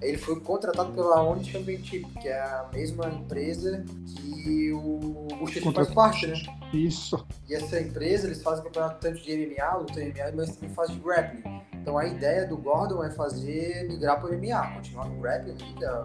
ele 0.00 0.18
foi 0.18 0.38
contratado 0.40 0.92
pela 0.92 1.22
Oni 1.22 1.44
Championship, 1.44 2.06
que 2.20 2.28
é 2.28 2.40
a 2.40 2.68
mesma 2.72 3.08
empresa 3.08 3.84
que 4.16 4.72
o 4.72 5.26
Buchecha 5.38 5.72
faz 5.72 5.90
parte, 5.90 6.26
né? 6.26 6.34
Isso. 6.72 7.26
E 7.48 7.54
essa 7.54 7.80
empresa, 7.80 8.26
eles 8.26 8.42
fazem 8.42 8.64
campeonato 8.64 9.00
tanto 9.00 9.22
de 9.22 9.36
MMA, 9.36 9.76
luta 9.76 10.00
MMA, 10.00 10.36
mas 10.36 10.56
também 10.56 10.74
faz 10.74 10.90
de 10.90 10.98
grappling. 10.98 11.42
Então 11.74 11.98
a 11.98 12.06
ideia 12.06 12.46
do 12.46 12.56
Gordon 12.56 13.02
é 13.02 13.10
fazer 13.10 13.88
migrar 13.88 14.20
para 14.20 14.30
o 14.30 14.38
MMA, 14.38 14.74
continuar 14.74 15.08
no 15.08 15.20
grappling, 15.20 15.54
que 15.56 15.84
é 15.84 16.04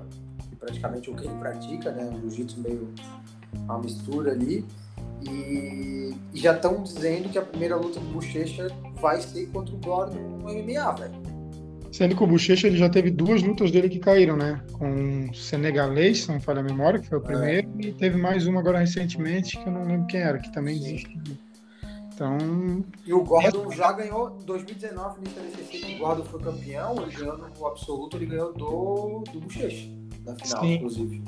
praticamente 0.60 1.12
o 1.12 1.16
que 1.16 1.28
ele 1.28 1.38
pratica, 1.38 1.92
né? 1.92 2.10
O 2.10 2.22
jiu-jitsu 2.22 2.62
meio 2.62 2.94
uma 3.54 3.80
mistura 3.80 4.32
ali. 4.32 4.66
E, 5.22 6.14
e 6.34 6.40
já 6.40 6.54
estão 6.54 6.84
dizendo 6.84 7.30
que 7.30 7.38
a 7.38 7.42
primeira 7.42 7.76
luta 7.76 8.00
do 8.00 8.06
Bochecha 8.08 8.68
vai 8.96 9.22
ser 9.22 9.48
contra 9.48 9.74
o 9.74 9.78
Gordon 9.78 10.20
no 10.20 10.44
MMA, 10.44 10.92
velho. 10.94 11.23
Sendo 11.94 12.16
que 12.16 12.24
o 12.24 12.28
Bochecha 12.28 12.66
ele 12.66 12.76
já 12.76 12.90
teve 12.90 13.12
duas 13.12 13.44
lutas 13.44 13.70
dele 13.70 13.88
que 13.88 14.00
caíram, 14.00 14.36
né? 14.36 14.60
Com 14.74 15.30
o 15.30 15.34
senegalês, 15.36 16.24
se 16.24 16.32
não 16.32 16.42
falha 16.42 16.62
a 16.62 16.64
memória, 16.64 17.00
que 17.00 17.08
foi 17.08 17.20
o 17.20 17.22
é. 17.22 17.26
primeiro, 17.26 17.70
é. 17.78 17.82
e 17.86 17.94
teve 17.94 18.18
mais 18.18 18.48
uma 18.48 18.62
agora 18.62 18.80
recentemente, 18.80 19.56
que 19.60 19.70
eu 19.70 19.72
não 19.72 19.86
lembro 19.86 20.08
quem 20.08 20.20
era, 20.20 20.40
que 20.40 20.52
também 20.52 20.80
desistiu. 20.80 21.22
Então. 22.12 22.84
E 23.06 23.14
o 23.14 23.24
Gordon 23.24 23.72
é... 23.72 23.76
já 23.76 23.92
ganhou 23.92 24.32
2019 24.44 25.22
no 25.22 25.28
ICDCC, 25.28 25.86
que 25.86 25.96
o 25.96 26.00
Gordon 26.00 26.24
foi 26.24 26.42
campeão, 26.42 26.96
ele 27.04 27.16
ganhou 27.16 27.38
no 27.38 27.68
absoluto, 27.68 28.18
ele 28.18 28.26
ganhou 28.26 28.52
do, 28.54 29.24
do 29.32 29.42
Bochecha, 29.42 29.88
na 30.26 30.36
final, 30.36 30.64
Sim. 30.64 30.74
inclusive. 30.74 31.24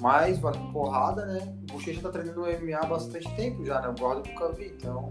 Mas 0.00 0.40
valendo 0.40 0.72
porrada, 0.72 1.24
né? 1.24 1.54
O 1.70 1.74
Bochecha 1.74 2.00
tá 2.00 2.08
treinando 2.08 2.40
no 2.40 2.46
MMA 2.46 2.78
há 2.78 2.86
bastante 2.86 3.32
tempo 3.36 3.64
já, 3.64 3.80
né? 3.80 3.88
O 3.88 3.94
Gordon 3.94 4.28
nunca 4.28 4.52
vi, 4.52 4.72
então. 4.76 5.08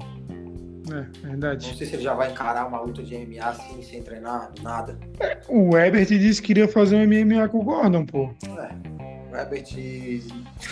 É, 0.91 1.27
verdade. 1.27 1.67
Não 1.67 1.75
sei 1.75 1.88
se 1.88 1.96
ele 1.96 2.03
já 2.03 2.13
vai 2.13 2.32
encarar 2.32 2.67
uma 2.67 2.79
luta 2.82 3.03
de 3.03 3.17
MMA 3.17 3.44
assim, 3.44 3.82
sem 3.82 4.01
treinar, 4.01 4.51
nada. 4.62 4.98
É, 5.20 5.39
o 5.48 5.77
Ebert 5.77 6.08
disse 6.08 6.41
que 6.41 6.48
queria 6.48 6.67
fazer 6.67 6.96
um 6.96 7.06
MMA 7.06 7.48
com 7.50 7.60
o 7.60 7.63
Gordon, 7.63 8.06
pô. 8.06 8.29
É, 8.46 9.34
o 9.34 9.38
Ebert. 9.38 9.75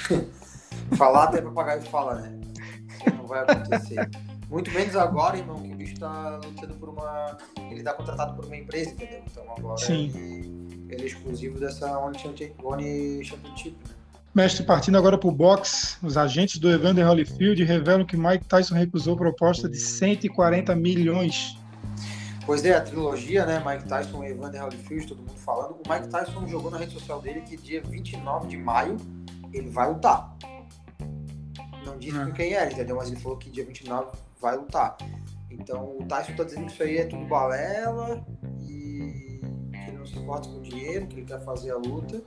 Falar 0.98 1.26
até 1.26 1.42
papagaio 1.42 1.82
fala, 1.84 2.16
né? 2.16 2.40
Não 3.18 3.26
vai 3.26 3.42
acontecer. 3.42 4.10
Muito 4.50 4.70
menos 4.72 4.96
agora, 4.96 5.38
irmão, 5.38 5.62
que 5.62 5.72
o 5.72 5.76
bicho 5.76 6.00
tá 6.00 6.40
lutando 6.44 6.76
por 6.76 6.90
uma. 6.90 7.38
Ele 7.72 7.82
tá 7.82 7.94
contratado 7.94 8.36
por 8.36 8.46
uma 8.46 8.56
empresa, 8.56 8.92
entendeu? 8.92 9.22
Então 9.30 9.44
agora 9.58 9.78
Sim. 9.78 10.12
Ele, 10.14 10.86
ele 10.90 11.04
é 11.04 11.06
exclusivo 11.06 11.60
dessa 11.60 11.98
One 11.98 12.18
Championship, 12.18 13.76
né? 13.90 13.95
Mestre, 14.36 14.66
partindo 14.66 14.98
agora 14.98 15.18
para 15.18 15.30
o 15.30 15.32
box, 15.32 15.98
os 16.04 16.18
agentes 16.18 16.58
do 16.60 16.70
Evander 16.70 17.08
Holyfield 17.08 17.64
revelam 17.64 18.06
que 18.06 18.18
Mike 18.18 18.44
Tyson 18.44 18.76
recusou 18.76 19.16
proposta 19.16 19.70
de 19.70 19.78
140 19.78 20.76
milhões. 20.76 21.58
Pois 22.46 22.66
é, 22.66 22.74
a 22.76 22.82
trilogia, 22.82 23.46
né? 23.46 23.64
Mike 23.66 23.88
Tyson 23.88 24.26
e 24.26 24.32
Evander 24.32 24.62
Holyfield, 24.62 25.08
todo 25.08 25.20
mundo 25.20 25.38
falando. 25.38 25.76
O 25.76 25.90
Mike 25.90 26.10
Tyson 26.10 26.46
jogou 26.50 26.70
na 26.70 26.78
rede 26.78 26.92
social 26.92 27.22
dele 27.22 27.42
que 27.42 27.56
dia 27.56 27.82
29 27.82 28.50
de 28.50 28.58
maio 28.58 28.98
ele 29.54 29.70
vai 29.70 29.88
lutar. 29.88 30.36
Não 31.86 31.98
disse 31.98 32.20
é. 32.20 32.26
com 32.26 32.34
quem 32.34 32.52
era, 32.52 32.70
entendeu? 32.70 32.98
Mas 32.98 33.08
ele 33.08 33.22
falou 33.22 33.38
que 33.38 33.50
dia 33.50 33.66
29 33.66 34.18
vai 34.42 34.58
lutar. 34.58 34.98
Então 35.50 35.96
o 35.98 36.06
Tyson 36.10 36.34
tá 36.36 36.44
dizendo 36.44 36.66
que 36.66 36.74
isso 36.74 36.84
aí 36.84 36.98
é 36.98 37.06
tudo 37.06 37.24
balela 37.24 38.22
não 40.06 40.08
se 40.08 40.20
importa 40.20 40.48
com 40.50 40.58
o 40.58 40.62
dinheiro, 40.62 41.08
que 41.08 41.16
ele 41.16 41.26
quer 41.26 41.40
fazer 41.44 41.72
a 41.72 41.78
luta, 41.78 42.22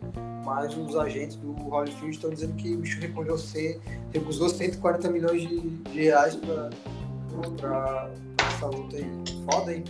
mas 0.44 0.76
os 0.76 0.96
agentes 0.96 1.36
do 1.36 1.52
Holyfield 1.52 2.10
estão 2.10 2.30
dizendo 2.30 2.54
que 2.54 2.74
o 2.74 2.78
bicho 2.78 3.00
recusou, 3.00 3.38
ser, 3.38 3.80
recusou 4.12 4.48
140 4.48 5.10
milhões 5.10 5.42
de, 5.42 5.60
de 5.60 6.02
reais 6.02 6.34
para 6.36 8.10
essa 8.48 8.66
luta 8.66 8.96
aí. 8.96 9.06
Foda, 9.50 9.74
hein? 9.74 9.84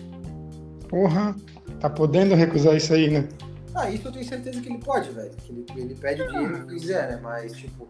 Porra, 0.88 1.35
tá 1.80 1.88
podendo 1.88 2.35
recusar 2.35 2.76
isso 2.76 2.92
aí, 2.92 3.11
né? 3.11 3.28
Ah, 3.75 3.90
isso 3.90 4.09
eu 4.09 4.12
tenho 4.12 4.25
certeza 4.25 4.61
que 4.61 4.68
ele 4.68 4.78
pode, 4.78 5.11
velho. 5.11 5.30
Que 5.37 5.52
ele, 5.52 5.66
ele 5.76 5.95
pede 5.95 6.23
o 6.23 6.28
dinheiro 6.28 6.66
que 6.66 6.75
quiser, 6.75 7.09
né? 7.09 7.21
Mas, 7.23 7.52
tipo, 7.52 7.88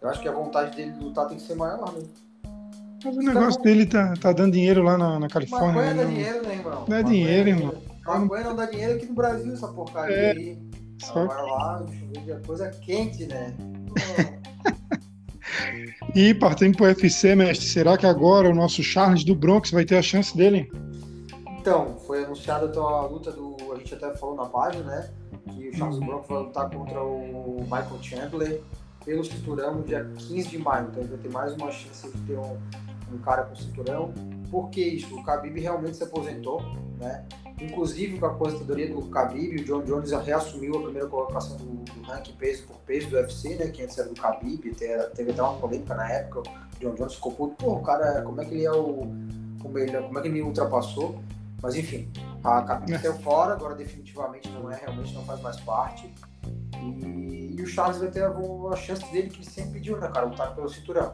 eu 0.00 0.08
acho 0.08 0.20
que 0.20 0.28
a 0.28 0.32
vontade 0.32 0.76
dele 0.76 0.92
de 0.92 1.02
lutar 1.02 1.26
tem 1.28 1.38
que 1.38 1.42
ser 1.42 1.54
maior, 1.54 1.92
né? 1.92 2.02
Mas 3.02 3.16
o 3.16 3.20
negócio 3.20 3.58
tá 3.58 3.64
dele 3.64 3.86
tá, 3.86 4.14
tá 4.20 4.32
dando 4.32 4.52
dinheiro 4.52 4.82
lá 4.82 4.98
na, 4.98 5.18
na 5.18 5.28
Califórnia. 5.28 5.72
Mas 5.72 5.96
não 5.96 6.02
é 6.02 6.06
dinheiro, 6.06 6.46
né, 6.46 6.54
irmão? 6.54 6.84
Não 6.86 6.96
é 6.96 7.02
dinheiro, 7.02 7.48
irmão. 7.48 7.89
Maconha 8.04 8.44
não 8.44 8.56
dá 8.56 8.66
dinheiro 8.66 8.94
aqui 8.94 9.06
no 9.06 9.14
Brasil, 9.14 9.52
essa 9.52 9.68
porcaria 9.68 10.16
é. 10.16 10.30
aí. 10.32 10.58
Só... 11.02 11.26
Vai 11.26 11.42
lá, 11.42 11.86
é 12.28 12.46
coisa 12.46 12.70
quente, 12.70 13.26
né? 13.26 13.54
e 16.14 16.34
partindo 16.34 16.76
pro 16.76 16.86
UFC, 16.86 17.34
mestre, 17.34 17.66
será 17.66 17.96
que 17.96 18.06
agora 18.06 18.48
o 18.48 18.54
nosso 18.54 18.82
Charles 18.82 19.24
do 19.24 19.34
Bronx 19.34 19.70
vai 19.70 19.84
ter 19.84 19.96
a 19.96 20.02
chance 20.02 20.36
dele? 20.36 20.70
Então, 21.58 21.98
foi 22.06 22.24
anunciada 22.24 22.66
a 22.78 23.06
luta 23.06 23.30
do. 23.32 23.56
A 23.72 23.76
gente 23.76 23.94
até 23.94 24.14
falou 24.16 24.34
na 24.34 24.46
página, 24.46 24.84
né? 24.84 25.10
Que 25.52 25.68
o 25.68 25.76
Charles 25.76 25.98
uhum. 25.98 26.06
Bronx 26.06 26.28
vai 26.28 26.38
lutar 26.38 26.70
contra 26.70 27.02
o 27.02 27.60
Michael 27.64 28.02
Chandler 28.02 28.60
pelo 29.04 29.24
cinturão 29.24 29.76
no 29.76 29.82
dia 29.82 30.10
15 30.16 30.48
de 30.48 30.58
maio. 30.58 30.88
Então 30.90 31.02
ele 31.02 31.10
vai 31.10 31.18
ter 31.18 31.30
mais 31.30 31.52
uma 31.54 31.70
chance 31.70 32.10
de 32.10 32.18
ter 32.22 32.38
um, 32.38 32.58
um 33.12 33.18
cara 33.18 33.44
com 33.44 33.54
cinturão. 33.56 34.12
Por 34.50 34.68
que 34.70 34.82
isso? 34.82 35.14
O 35.16 35.22
Khabib 35.22 35.60
realmente 35.60 35.96
se 35.96 36.04
aposentou, 36.04 36.60
né? 36.98 37.24
Inclusive 37.60 38.18
com 38.18 38.26
a 38.26 38.30
aposentadoria 38.30 38.88
do 38.88 39.00
Khabib, 39.10 39.60
o 39.60 39.64
John 39.64 39.82
Jones 39.82 40.10
reassumiu 40.10 40.78
a 40.78 40.82
primeira 40.82 41.08
colocação 41.08 41.56
do, 41.56 41.84
do 41.84 42.02
ranking 42.02 42.32
peso 42.32 42.66
por 42.66 42.76
peso 42.78 43.10
do 43.10 43.16
UFC, 43.16 43.54
né? 43.54 43.68
Que 43.68 43.82
antes 43.82 43.96
era 43.98 44.08
do 44.08 44.20
Khabib, 44.20 44.74
teve, 44.74 45.02
teve 45.10 45.30
até 45.30 45.42
uma 45.42 45.54
polêmica 45.58 45.94
na 45.94 46.10
época. 46.10 46.40
O 46.40 46.80
John 46.80 46.94
Jones 46.94 47.14
ficou 47.14 47.32
puto, 47.32 47.54
pô, 47.56 47.74
o 47.74 47.82
cara, 47.82 48.22
como 48.22 48.40
é 48.40 48.44
que 48.44 48.54
ele 48.54 48.64
é 48.64 48.72
o. 48.72 49.06
Como, 49.62 49.78
ele, 49.78 49.96
como 50.00 50.18
é 50.18 50.22
que 50.22 50.28
ele 50.28 50.42
ultrapassou? 50.42 51.20
Mas 51.62 51.76
enfim, 51.76 52.10
a 52.42 52.60
Khabib 52.60 52.94
é. 52.94 52.98
saiu 52.98 53.14
fora, 53.20 53.52
agora 53.52 53.74
definitivamente 53.74 54.50
não 54.50 54.70
é, 54.70 54.76
realmente 54.76 55.14
não 55.14 55.24
faz 55.24 55.40
mais 55.42 55.60
parte. 55.60 56.12
E, 56.82 57.56
e 57.58 57.62
o 57.62 57.66
Charles 57.66 57.98
vai 57.98 58.10
ter 58.10 58.24
a, 58.24 58.30
a, 58.30 58.76
chance 58.76 59.04
dele 59.12 59.28
que 59.28 59.36
ele 59.36 59.44
sempre 59.44 59.72
pediu, 59.72 59.98
né, 59.98 60.08
cara? 60.08 60.26
Lutar 60.26 60.54
pelo 60.54 60.68
cinturão. 60.68 61.12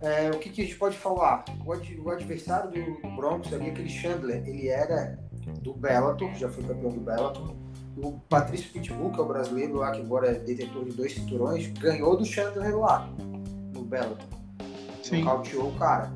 É, 0.00 0.30
o 0.30 0.38
que, 0.38 0.50
que, 0.50 0.62
a 0.62 0.64
gente 0.64 0.76
pode 0.76 0.96
falar? 0.96 1.44
O, 1.64 1.72
ad, 1.72 2.00
o 2.00 2.10
adversário 2.10 2.70
do, 2.70 3.16
Bronx 3.16 3.52
ali, 3.52 3.70
aquele 3.70 3.88
Chandler, 3.88 4.46
ele 4.46 4.68
era 4.68 5.18
do 5.60 5.74
Bellator, 5.74 6.32
já 6.34 6.48
foi 6.48 6.64
campeão 6.64 6.92
do 6.92 7.00
Bellator. 7.00 7.54
O 7.96 8.12
Patrício 8.28 8.72
Pitbull, 8.72 9.10
que 9.10 9.18
é 9.18 9.22
o 9.22 9.26
brasileiro 9.26 9.76
lá, 9.76 9.90
que 9.90 10.00
agora 10.00 10.28
é 10.28 10.34
detentor 10.34 10.84
de 10.84 10.92
dois 10.92 11.14
cinturões, 11.14 11.66
ganhou 11.72 12.16
do 12.16 12.24
Chandler 12.24 12.78
lá, 12.78 13.08
no 13.74 13.82
Bellator. 13.82 14.28
Sim. 15.02 15.24
Nocauteou 15.24 15.68
o 15.68 15.74
cara. 15.76 16.12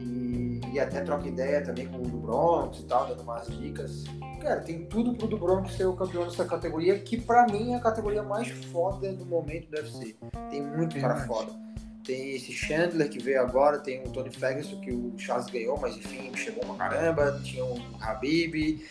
E, 0.00 0.60
e 0.72 0.80
até 0.80 1.00
troca 1.02 1.28
ideia 1.28 1.62
também 1.62 1.86
com 1.86 1.98
o 1.98 2.02
do 2.02 2.18
Bronx 2.18 2.80
e 2.80 2.84
tal, 2.84 3.06
dando 3.06 3.22
umas 3.22 3.46
dicas. 3.46 4.04
Cara, 4.40 4.60
tem 4.60 4.86
tudo 4.86 5.14
pro 5.14 5.28
do 5.28 5.38
Bronx 5.38 5.72
ser 5.74 5.84
o 5.84 5.94
campeão 5.94 6.24
dessa 6.24 6.44
categoria, 6.44 6.98
que 6.98 7.20
pra 7.20 7.46
mim 7.46 7.72
é 7.72 7.76
a 7.76 7.80
categoria 7.80 8.24
mais 8.24 8.48
foda 8.48 9.12
do 9.12 9.24
momento 9.24 9.70
do 9.70 9.76
UFC. 9.76 10.16
Tem 10.50 10.60
muito 10.62 11.00
cara 11.00 11.16
foda. 11.26 11.63
Tem 12.04 12.36
esse 12.36 12.52
Chandler 12.52 13.08
que 13.08 13.18
veio 13.18 13.40
agora, 13.40 13.78
tem 13.78 14.02
o 14.02 14.10
Tony 14.10 14.30
Ferguson 14.30 14.78
que 14.80 14.92
o 14.92 15.14
Charles 15.16 15.46
ganhou, 15.50 15.78
mas 15.80 15.96
enfim, 15.96 16.30
chegou 16.36 16.62
pra 16.64 16.90
caramba. 16.90 17.40
Tinha 17.42 17.64
o 17.64 17.80
Habib, 17.98 18.84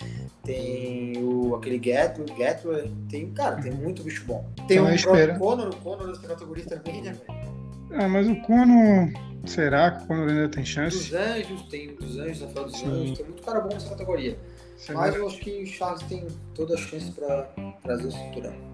tem 0.43 1.13
o 1.23 1.55
aquele 1.55 1.77
Gatler, 1.77 2.35
Gatler. 2.35 2.91
Tem, 3.09 3.31
cara, 3.31 3.61
tem 3.61 3.71
muito 3.71 4.03
bicho 4.03 4.25
bom. 4.25 4.43
Tem 4.67 4.79
o 4.79 5.39
Conor, 5.39 5.69
o 5.69 5.75
Conor 5.77 6.07
dessa 6.07 6.27
categoria 6.27 6.65
também, 6.65 7.01
né, 7.03 7.13
velho? 7.13 7.53
Ah, 7.91 8.07
mas 8.07 8.27
o 8.27 8.35
Conor. 8.41 9.09
Será 9.45 9.91
que 9.91 10.05
o 10.05 10.07
Conor 10.07 10.29
ainda 10.29 10.49
tem 10.49 10.65
chance? 10.65 10.97
Dos 10.97 11.13
Anjos, 11.13 11.61
tem 11.63 11.95
dos 11.95 12.17
Anjos, 12.17 12.41
Rafael 12.41 12.65
dos 12.65 12.79
Sim. 12.79 12.87
Anjos, 12.87 13.17
tem 13.17 13.25
muito 13.27 13.43
cara 13.43 13.59
bom 13.59 13.73
nessa 13.73 13.89
categoria. 13.89 14.39
Sim. 14.77 14.93
Mas 14.93 15.15
eu 15.15 15.27
acho 15.27 15.39
que 15.39 15.63
o 15.63 15.67
Charles 15.67 16.01
tem 16.03 16.25
toda 16.55 16.73
a 16.73 16.77
chance 16.77 17.11
para 17.11 17.43
trazer 17.83 18.07
o 18.07 18.11
cinturão. 18.11 18.72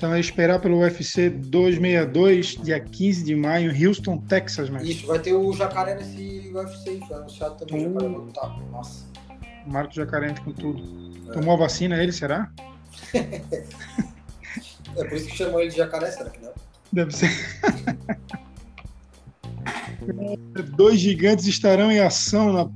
Então 0.00 0.14
é 0.14 0.18
esperar 0.18 0.58
pelo 0.60 0.78
UFC 0.78 1.28
262, 1.28 2.56
dia 2.64 2.80
15 2.80 3.22
de 3.22 3.36
maio, 3.36 3.70
Houston, 3.70 4.16
Texas, 4.16 4.70
mas. 4.70 4.88
Isso, 4.88 5.06
vai 5.06 5.18
ter 5.18 5.34
o 5.34 5.52
Jacaré 5.52 5.94
nesse 5.94 6.50
UFC, 6.54 6.98
foi 7.06 7.16
anunciado 7.18 7.56
também 7.56 7.86
o 7.86 7.92
Jacaré 7.92 8.08
vai 8.08 8.18
lutar. 8.18 8.58
Nossa. 8.70 9.04
Marco 9.66 9.94
Jacaré 9.94 10.34
com 10.42 10.52
tudo. 10.52 10.82
É. 11.28 11.32
Tomou 11.34 11.52
a 11.52 11.58
vacina 11.58 12.02
ele, 12.02 12.12
será? 12.12 12.50
é 13.12 15.04
por 15.04 15.12
isso 15.12 15.26
que 15.26 15.36
chamou 15.36 15.60
ele 15.60 15.68
de 15.68 15.76
Jacaré, 15.76 16.10
será 16.10 16.30
que 16.30 16.40
não? 16.40 16.52
Deve 16.90 17.14
ser. 17.14 17.30
Dois 20.76 20.98
gigantes 20.98 21.46
estarão 21.46 21.92
em 21.92 22.00
ação 22.00 22.54
na, 22.54 22.70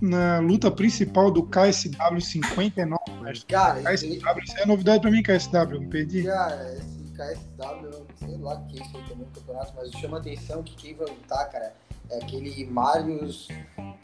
na 0.00 0.38
luta 0.38 0.70
principal 0.70 1.30
do 1.30 1.42
KSW 1.42 2.20
59 2.20 2.98
mas, 3.28 3.44
cara, 3.44 3.82
KSW, 3.82 4.42
isso 4.44 4.58
é 4.58 4.66
novidade 4.66 5.00
pra 5.00 5.10
mim, 5.10 5.22
KSW, 5.22 5.80
me 5.80 5.88
perdi. 5.88 6.22
Cara, 6.22 6.72
esse 6.74 7.12
KSW, 7.12 8.06
sei 8.16 8.38
lá 8.38 8.54
o 8.54 8.66
que 8.66 8.78
é 8.78 8.82
isso 8.82 8.96
aí 8.96 9.02
também 9.02 9.26
no 9.26 9.32
campeonato, 9.32 9.72
mas 9.76 9.90
chama 9.92 10.18
atenção 10.18 10.62
que 10.62 10.74
quem 10.76 10.94
vai 10.94 11.08
lutar, 11.08 11.50
cara, 11.50 11.74
é 12.10 12.16
aquele 12.16 12.64
Marius 12.66 13.48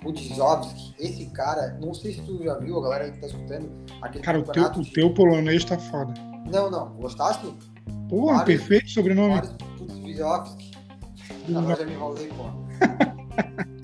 Pudzovski. 0.02 0.94
Esse 0.98 1.26
cara, 1.26 1.78
não 1.80 1.94
sei 1.94 2.12
se 2.12 2.22
tu 2.22 2.42
já 2.42 2.58
viu, 2.58 2.78
a 2.78 2.82
galera 2.82 3.10
que 3.10 3.18
tá 3.18 3.26
escutando. 3.26 3.70
Aquele 4.02 4.24
cara, 4.24 4.40
o 4.40 4.42
teu, 4.42 4.70
de... 4.70 4.80
o 4.80 4.92
teu 4.92 5.14
polonês 5.14 5.64
tá 5.64 5.78
foda. 5.78 6.12
Não, 6.50 6.70
não, 6.70 6.90
gostaste? 6.96 7.56
Pô, 8.10 8.26
Marius, 8.26 8.44
perfeito 8.44 8.90
sobrenome. 8.90 9.34
Marius 9.36 9.52
Pudzovski. 9.78 10.74
Agora 11.54 11.76
já 11.76 11.86
me 11.86 11.92
enrolei, 11.92 12.28
pô. 12.28 12.44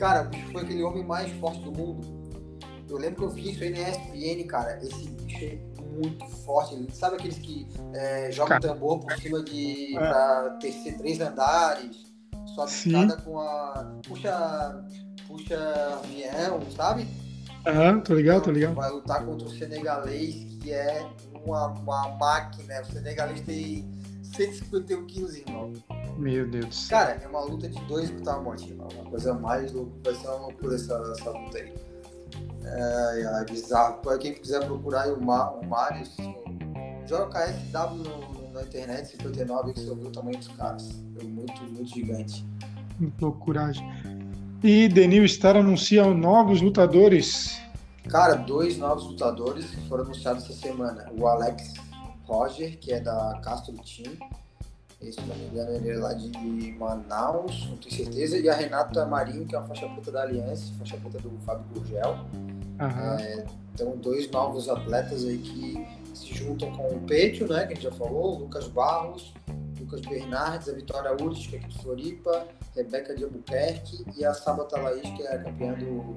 cara, 0.00 0.22
o 0.22 0.28
bicho 0.30 0.50
foi 0.50 0.62
aquele 0.62 0.82
homem 0.82 1.04
mais 1.04 1.30
forte 1.34 1.60
do 1.60 1.70
mundo 1.70 2.20
eu 2.90 2.98
lembro 2.98 3.16
que 3.16 3.24
eu 3.24 3.30
vi 3.30 3.50
isso 3.50 3.62
aí 3.62 3.70
na 3.70 3.88
ESPN, 3.88 4.46
cara. 4.46 4.78
Esse 4.82 5.08
bicho 5.08 5.44
é 5.44 5.58
muito 5.92 6.26
forte. 6.26 6.74
Ele, 6.74 6.88
sabe 6.92 7.16
aqueles 7.16 7.38
que 7.38 7.66
é, 7.94 8.30
jogam 8.32 8.60
cara. 8.60 8.74
tambor 8.74 9.00
por 9.00 9.12
cima 9.18 9.42
de. 9.42 9.96
É. 9.96 9.98
pra 9.98 10.58
tecer 10.60 10.96
três 10.96 11.20
andares, 11.20 12.12
sobe 12.54 12.70
escada 12.70 13.16
com 13.22 13.38
a. 13.38 13.96
puxa. 14.06 14.84
puxa 15.26 16.00
avião, 16.02 16.60
sabe? 16.74 17.06
Aham, 17.66 17.96
uhum, 17.96 18.00
tô 18.00 18.14
ligado, 18.14 18.42
tô 18.42 18.50
ligado. 18.50 18.74
Vai 18.74 18.90
lutar 18.90 19.24
contra 19.24 19.46
o 19.46 19.50
senegalês, 19.50 20.34
que 20.60 20.72
é 20.72 21.06
uma, 21.44 21.68
uma 21.68 22.08
máquina. 22.16 22.80
O 22.80 22.86
senegalês 22.86 23.40
tem 23.42 23.88
151 24.22 25.06
quilos, 25.06 25.36
irmão. 25.36 25.72
Meu 26.20 26.46
Deus. 26.46 26.86
Cara, 26.88 27.18
é 27.22 27.26
uma 27.26 27.40
luta 27.40 27.66
de 27.66 27.80
dois 27.86 28.10
que 28.10 28.20
tá 28.20 28.38
morte. 28.38 28.72
Uma 28.74 29.10
coisa 29.10 29.32
mais 29.32 29.72
louca. 29.72 29.92
Vai 30.04 30.14
ser 30.14 30.28
uma 30.28 30.36
loucura 30.36 30.74
essa, 30.74 30.94
essa 31.16 31.30
luta 31.30 31.58
aí. 31.58 31.72
É, 32.62 33.22
é 33.40 33.44
bizarro. 33.50 34.02
Para 34.02 34.18
quem 34.18 34.34
quiser 34.34 34.66
procurar 34.66 35.04
aí 35.04 35.12
o, 35.12 35.20
Mar, 35.20 35.54
o 35.54 35.66
Marius, 35.66 36.14
joga 37.06 37.40
KSW 37.40 37.96
no, 37.96 38.52
na 38.52 38.62
internet, 38.62 39.12
59, 39.12 39.72
que 39.72 39.80
você 39.80 39.90
o 39.90 40.10
tamanho 40.10 40.36
dos 40.36 40.48
caras. 40.48 40.90
É 41.18 41.24
muito, 41.24 41.62
muito 41.62 41.86
gigante. 41.86 42.46
Muito 42.98 43.32
coragem. 43.32 43.88
E 44.62 44.88
Denil 44.88 45.26
Star 45.26 45.56
anuncia 45.56 46.04
novos 46.04 46.60
lutadores. 46.60 47.58
Cara, 48.10 48.34
dois 48.34 48.76
novos 48.76 49.06
lutadores 49.06 49.70
que 49.70 49.88
foram 49.88 50.04
anunciados 50.04 50.44
essa 50.44 50.52
semana. 50.52 51.10
O 51.18 51.26
Alex 51.26 51.72
Roger, 52.24 52.78
que 52.78 52.92
é 52.92 53.00
da 53.00 53.40
Castro 53.42 53.74
Team. 53.76 54.18
Esse, 55.00 55.20
se 55.20 55.26
não 55.26 55.34
me 55.34 55.46
engano, 55.46 55.70
ele 55.72 55.90
é 55.90 55.96
lá 55.96 56.12
de 56.12 56.30
Manaus, 56.78 57.66
não 57.70 57.76
tenho 57.78 57.94
certeza. 57.94 58.38
E 58.38 58.48
a 58.48 58.54
Renata 58.54 59.06
Marinho, 59.06 59.46
que 59.46 59.54
é 59.54 59.58
uma 59.58 59.66
faixa 59.66 59.88
preta 59.88 60.12
da 60.12 60.22
Aliança, 60.22 60.72
faixa 60.78 60.96
preta 60.98 61.18
do 61.18 61.30
Fábio 61.40 61.64
Gurgel. 61.72 62.18
Aham. 62.78 63.16
É, 63.20 63.46
então, 63.74 63.96
dois 63.96 64.30
novos 64.30 64.68
atletas 64.68 65.24
aí 65.24 65.38
que 65.38 65.86
se 66.14 66.34
juntam 66.34 66.70
com 66.72 66.88
o 66.88 67.00
Pêtio, 67.00 67.48
né, 67.48 67.66
que 67.66 67.72
a 67.72 67.76
gente 67.76 67.84
já 67.84 67.92
falou, 67.92 68.38
Lucas 68.38 68.68
Barros, 68.68 69.32
Lucas 69.78 70.02
Bernardes, 70.02 70.68
a 70.68 70.72
Vitória 70.72 71.12
Urdes, 71.12 71.46
que 71.46 71.56
é 71.56 71.58
aqui 71.58 71.68
de 71.68 71.78
Floripa, 71.78 72.46
Rebeca 72.76 73.14
de 73.14 73.24
Albuquerque 73.24 74.04
e 74.16 74.24
a 74.24 74.34
Sabata 74.34 74.78
Laís, 74.78 75.02
que 75.02 75.22
é 75.22 75.38
campeã 75.38 75.72
do 75.72 76.16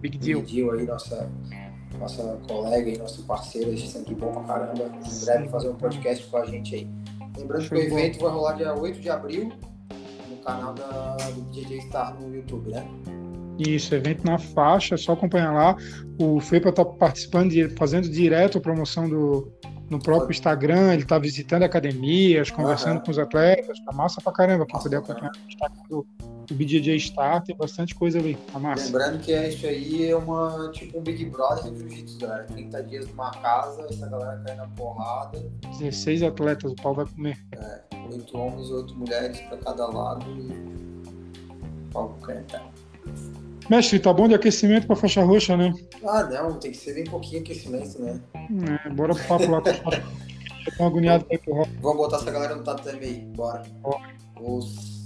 Big 0.00 0.16
Big 0.16 0.18
Deal. 0.18 0.42
Deal 0.42 0.70
aí, 0.72 0.86
nossa, 0.86 1.28
nossa 1.98 2.38
colega 2.48 2.88
e 2.88 2.96
nossa 2.96 3.22
parceira, 3.22 3.76
sempre 3.76 4.14
bom 4.14 4.32
pra 4.32 4.44
caramba. 4.44 4.84
Em 4.84 5.24
breve 5.24 5.48
fazer 5.48 5.68
um 5.68 5.76
podcast 5.76 6.26
com 6.28 6.36
a 6.36 6.46
gente 6.46 6.74
aí. 6.76 6.99
Lembrando 7.40 7.68
que 7.68 7.74
o 7.74 7.78
evento 7.78 8.20
vai 8.20 8.30
rolar 8.30 8.52
dia 8.52 8.74
8 8.74 9.00
de 9.00 9.08
abril 9.08 9.50
no 10.28 10.36
canal 10.44 10.74
da, 10.74 11.16
do 11.16 11.40
DJ 11.50 11.80
Star 11.80 12.14
no 12.20 12.34
YouTube, 12.34 12.70
né? 12.70 12.86
Isso, 13.60 13.94
evento 13.94 14.24
na 14.24 14.38
faixa, 14.38 14.94
é 14.94 14.98
só 14.98 15.12
acompanhar 15.12 15.52
lá. 15.52 15.76
O 16.18 16.40
Fepa 16.40 16.72
tá 16.72 16.84
participando, 16.84 17.50
de, 17.50 17.68
fazendo 17.76 18.08
direto 18.08 18.56
a 18.56 18.60
promoção 18.60 19.06
do, 19.06 19.52
no 19.90 19.98
próprio 19.98 20.30
Instagram, 20.30 20.94
ele 20.94 21.04
tá 21.04 21.18
visitando 21.18 21.64
academias, 21.64 22.48
conversando 22.50 22.96
Aham. 22.96 23.04
com 23.04 23.10
os 23.10 23.18
atletas, 23.18 23.76
tá 23.84 23.92
massa 23.92 24.20
pra 24.20 24.32
caramba. 24.32 24.64
Pra 24.64 24.78
acompanhar 24.78 25.32
o 25.32 25.48
Instagram 25.48 25.82
do, 25.90 26.06
do 26.46 26.54
BJJ 26.54 27.00
Star, 27.00 27.42
tem 27.42 27.56
bastante 27.56 27.94
coisa 27.94 28.18
ali, 28.20 28.38
tá 28.52 28.58
massa. 28.60 28.86
Lembrando 28.86 29.18
que 29.20 29.32
é 29.32 29.48
isso 29.48 29.66
aí 29.66 30.08
é 30.08 30.16
uma 30.16 30.70
tipo 30.72 30.96
um 30.98 31.02
Big 31.02 31.24
Brother 31.26 31.72
de 31.72 31.80
Jiu-Jitsu, 31.80 32.18
galera. 32.18 32.44
30 32.44 32.82
dias 32.84 33.08
numa 33.08 33.32
casa, 33.32 33.84
essa 33.90 34.08
galera 34.08 34.40
cai 34.46 34.54
na 34.54 34.68
porrada. 34.68 35.44
16 35.78 36.22
atletas, 36.22 36.70
o 36.70 36.76
pau 36.76 36.94
vai 36.94 37.06
comer. 37.06 37.36
Oito 38.12 38.38
homens, 38.38 38.70
oito 38.70 38.94
mulheres 38.96 39.40
pra 39.40 39.58
cada 39.58 39.86
lado 39.86 40.24
e. 40.30 40.80
Pau 41.92 42.16
canta. 42.22 42.62
Mestre, 43.70 44.00
tá 44.00 44.12
bom 44.12 44.26
de 44.26 44.34
aquecimento 44.34 44.88
pra 44.88 44.96
faixa 44.96 45.22
roxa, 45.22 45.56
né? 45.56 45.72
Ah, 46.04 46.24
não, 46.24 46.54
tem 46.54 46.72
que 46.72 46.76
ser 46.76 46.92
bem 46.92 47.04
pouquinho 47.04 47.40
aquecimento, 47.40 48.02
né? 48.02 48.20
É, 48.84 48.90
bora 48.90 49.14
pro 49.14 49.24
papo 49.28 49.48
lá 49.48 49.60
com. 49.60 49.68
Eu 49.70 50.76
tô 50.76 50.84
agoniado 50.84 51.24
pra 51.24 51.36
ir 51.36 51.38
pro 51.38 51.54
rock. 51.54 51.70
Vamos 51.80 51.98
botar 51.98 52.16
essa 52.16 52.32
galera 52.32 52.56
no 52.56 52.64
tatame 52.64 52.98
aí, 52.98 53.20
bora. 53.36 53.62
Bora. 53.80 54.00
Os... 54.40 55.04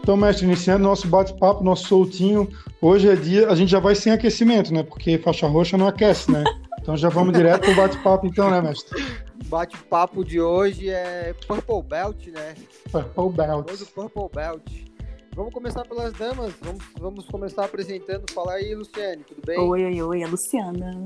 Então, 0.00 0.16
mestre, 0.16 0.46
iniciando 0.46 0.84
nosso 0.84 1.06
bate-papo, 1.06 1.62
nosso 1.62 1.86
soltinho. 1.86 2.48
Hoje 2.80 3.10
é 3.10 3.14
dia, 3.14 3.50
a 3.50 3.54
gente 3.54 3.68
já 3.68 3.78
vai 3.78 3.94
sem 3.94 4.10
aquecimento, 4.10 4.72
né? 4.72 4.82
Porque 4.82 5.18
faixa 5.18 5.46
roxa 5.46 5.76
não 5.76 5.86
aquece, 5.86 6.32
né? 6.32 6.42
Então 6.80 6.96
já 6.96 7.10
vamos 7.10 7.34
direto 7.34 7.60
pro 7.60 7.74
bate-papo, 7.74 8.26
então, 8.26 8.50
né, 8.50 8.62
mestre? 8.62 9.25
Bate-papo 9.48 10.24
de 10.24 10.40
hoje 10.40 10.88
é 10.90 11.34
Purple 11.46 11.82
Belt, 11.82 12.26
né? 12.28 12.54
Purple 12.90 13.30
Belt. 13.30 13.70
Hoje 13.70 13.82
o 13.82 13.86
Purple 13.86 14.28
Belt. 14.34 14.86
Vamos 15.34 15.52
começar 15.52 15.84
pelas 15.84 16.12
damas. 16.14 16.52
Vamos, 16.62 16.84
vamos 16.98 17.26
começar 17.26 17.64
apresentando. 17.66 18.24
Fala 18.32 18.52
aí, 18.54 18.74
Luciane, 18.74 19.22
tudo 19.22 19.42
bem? 19.44 19.58
Oi, 19.58 19.84
oi, 19.84 20.02
oi, 20.02 20.22
é 20.22 20.26
Luciana. 20.26 21.04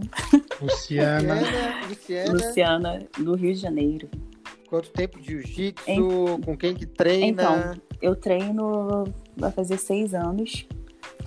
Luciana. 0.61 1.35
Luciana, 1.35 1.87
Luciana, 1.89 2.33
Luciana, 2.33 3.07
do 3.19 3.35
Rio 3.35 3.53
de 3.55 3.61
Janeiro. 3.61 4.09
quanto 4.69 4.91
tempo 4.91 5.19
de 5.21 5.27
jiu-jitsu? 5.33 5.83
Em- 5.91 6.41
Com 6.43 6.57
quem 6.57 6.75
que 6.75 6.87
treina? 6.87 7.27
Então, 7.27 7.75
eu 8.01 8.15
treino 8.15 9.05
vai 9.37 9.51
fazer 9.51 9.79
seis 9.79 10.15
anos, 10.15 10.65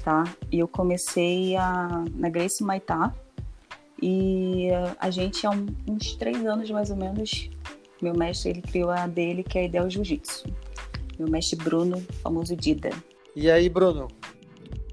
tá? 0.04 0.24
E 0.50 0.60
eu 0.60 0.68
comecei 0.68 1.58
a, 1.58 2.06
na 2.16 2.30
Grace 2.30 2.64
Maitá. 2.64 3.14
E 4.02 4.68
a 5.00 5.10
gente 5.10 5.46
há 5.46 5.50
um- 5.52 5.68
uns 5.88 6.16
três 6.16 6.46
anos 6.46 6.70
mais 6.70 6.90
ou 6.90 6.98
menos, 6.98 7.50
meu 8.02 8.14
mestre 8.14 8.52
ele 8.52 8.62
criou 8.62 8.90
a 8.90 9.08
dele, 9.08 9.44
que 9.44 9.58
é 9.58 9.62
a 9.62 9.66
Ideal 9.66 9.90
Jiu-Jitsu. 9.90 10.46
Meu 11.18 11.30
mestre 11.30 11.56
Bruno, 11.58 12.04
famoso 12.22 12.56
Dida. 12.56 12.90
E 13.36 13.50
aí, 13.50 13.70
Bruno? 13.70 14.08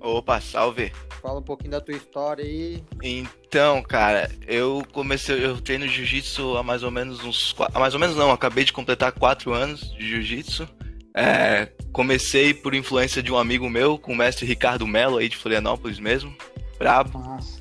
Opa, 0.00 0.40
salve. 0.40 0.92
Fala 1.20 1.40
um 1.40 1.42
pouquinho 1.42 1.72
da 1.72 1.80
tua 1.80 1.94
história 1.94 2.42
aí. 2.44 2.82
Então, 3.02 3.82
cara, 3.82 4.30
eu 4.46 4.82
comecei, 4.92 5.44
eu 5.44 5.60
treino 5.60 5.86
jiu-jitsu 5.86 6.56
há 6.56 6.62
mais 6.62 6.82
ou 6.82 6.90
menos 6.90 7.22
uns, 7.22 7.54
há 7.74 7.78
mais 7.78 7.92
ou 7.92 8.00
menos 8.00 8.16
não, 8.16 8.30
acabei 8.30 8.64
de 8.64 8.72
completar 8.72 9.12
quatro 9.12 9.52
anos 9.52 9.92
de 9.98 10.08
jiu-jitsu. 10.08 10.66
É, 11.14 11.70
comecei 11.92 12.54
por 12.54 12.74
influência 12.74 13.22
de 13.22 13.30
um 13.30 13.36
amigo 13.36 13.68
meu, 13.68 13.98
com 13.98 14.12
o 14.12 14.16
mestre 14.16 14.46
Ricardo 14.46 14.86
Mello 14.86 15.18
aí 15.18 15.28
de 15.28 15.36
Florianópolis 15.36 15.98
mesmo, 15.98 16.34
brabo. 16.78 17.18
Massa. 17.18 17.60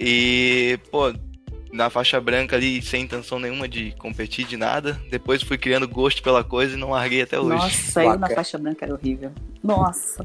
E, 0.00 0.78
pô, 0.90 1.12
na 1.72 1.90
faixa 1.90 2.20
branca 2.20 2.56
ali, 2.56 2.80
sem 2.82 3.02
intenção 3.02 3.38
nenhuma 3.38 3.68
de 3.68 3.92
competir 3.98 4.46
de 4.46 4.56
nada. 4.56 5.00
Depois 5.10 5.42
fui 5.42 5.58
criando 5.58 5.86
gosto 5.86 6.22
pela 6.22 6.42
coisa 6.42 6.74
e 6.74 6.78
não 6.78 6.90
larguei 6.90 7.22
até 7.22 7.38
hoje. 7.38 7.50
Nossa, 7.50 8.04
eu 8.04 8.18
na 8.18 8.28
faixa 8.28 8.58
branca 8.58 8.84
era 8.84 8.94
horrível. 8.94 9.32
Nossa, 9.62 10.24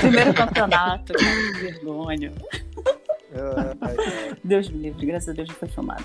primeiro 0.00 0.34
campeonato, 0.34 1.12
que 1.14 1.58
vergonha. 1.60 2.32
Ah, 3.34 3.76
Deus 4.42 4.68
me 4.70 4.82
livre, 4.82 5.06
graças 5.06 5.28
a 5.28 5.32
Deus 5.32 5.48
não 5.48 5.54
foi 5.54 5.68
filmado. 5.68 6.04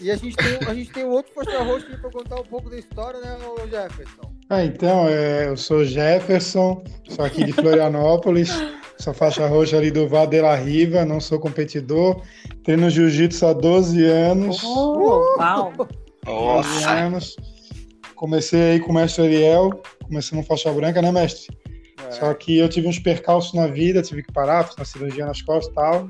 e 0.00 0.10
a 0.10 0.16
gente 0.16 0.36
tem, 0.36 0.68
a 0.68 0.74
gente 0.74 0.92
tem 0.92 1.04
um 1.04 1.10
outro 1.10 1.32
faixa 1.34 1.62
roxa 1.62 1.86
aqui 1.86 1.96
pra 1.96 2.10
contar 2.10 2.40
um 2.40 2.44
pouco 2.44 2.68
da 2.68 2.78
história, 2.78 3.20
né, 3.20 3.38
Jefferson? 3.70 4.32
Ah, 4.50 4.64
então, 4.64 5.08
é, 5.08 5.48
eu 5.48 5.56
sou 5.56 5.84
Jefferson, 5.84 6.84
sou 7.08 7.24
aqui 7.24 7.44
de 7.44 7.52
Florianópolis, 7.52 8.50
sou 8.98 9.14
faixa 9.14 9.46
roxa 9.46 9.78
ali 9.78 9.90
do 9.90 10.06
Vale 10.06 10.30
de 10.30 10.40
la 10.40 10.54
Riva, 10.54 11.04
não 11.04 11.20
sou 11.20 11.38
competidor, 11.38 12.22
treino 12.62 12.90
jiu-jitsu 12.90 13.46
há 13.46 13.52
12 13.54 14.04
anos. 14.04 14.62
Oh, 14.62 15.36
uau! 15.38 15.72
12 15.76 15.88
Nossa! 16.26 16.90
anos. 16.90 17.36
Comecei 18.14 18.72
aí 18.72 18.80
com 18.80 18.92
o 18.92 18.94
mestre 18.94 19.24
Ariel, 19.24 19.70
começando 20.04 20.44
faixa 20.44 20.70
branca, 20.70 21.00
né, 21.00 21.10
mestre? 21.10 21.61
Só 22.12 22.34
que 22.34 22.58
eu 22.58 22.68
tive 22.68 22.86
uns 22.88 22.98
percalços 22.98 23.52
na 23.54 23.66
vida, 23.66 24.02
tive 24.02 24.22
que 24.22 24.32
parar, 24.32 24.64
fiz 24.64 24.76
uma 24.76 24.84
cirurgia 24.84 25.26
nas 25.26 25.42
costas 25.42 25.70
e 25.72 25.74
tal. 25.74 26.08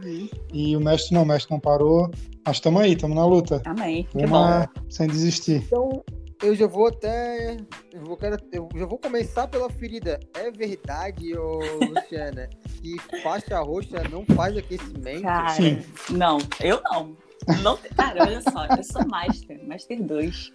E 0.52 0.76
o 0.76 0.80
mestre 0.80 1.14
não, 1.14 1.22
o 1.22 1.26
mestre 1.26 1.50
não 1.52 1.60
parou. 1.60 2.10
Mas 2.44 2.56
estamos 2.56 2.82
aí, 2.82 2.92
estamos 2.94 3.16
na 3.16 3.24
luta. 3.24 3.62
Amém. 3.64 4.04
Que 4.10 4.26
bom. 4.26 4.36
Uma 4.36 4.68
sem 4.88 5.06
desistir. 5.06 5.62
Então, 5.66 6.02
eu 6.42 6.54
já 6.56 6.66
vou 6.66 6.88
até. 6.88 7.56
Eu, 7.92 8.02
vou, 8.04 8.18
eu 8.20 8.80
já 8.80 8.86
vou 8.86 8.98
começar 8.98 9.46
pela 9.46 9.70
ferida. 9.70 10.18
É 10.34 10.50
verdade, 10.50 11.36
ô 11.36 11.60
Luciana, 11.88 12.50
que 12.82 12.96
faixa 13.22 13.60
roxa 13.60 14.02
não 14.10 14.24
faz 14.34 14.56
aquecimento? 14.56 15.22
Cara, 15.22 15.50
Sim. 15.50 15.78
não, 16.10 16.38
eu 16.60 16.80
não. 16.82 17.16
não. 17.62 17.78
Cara, 17.96 18.24
olha 18.24 18.40
só, 18.40 18.66
eu 18.76 18.82
sou 18.82 19.06
Master, 19.06 19.60
Master 19.66 20.02
2. 20.02 20.50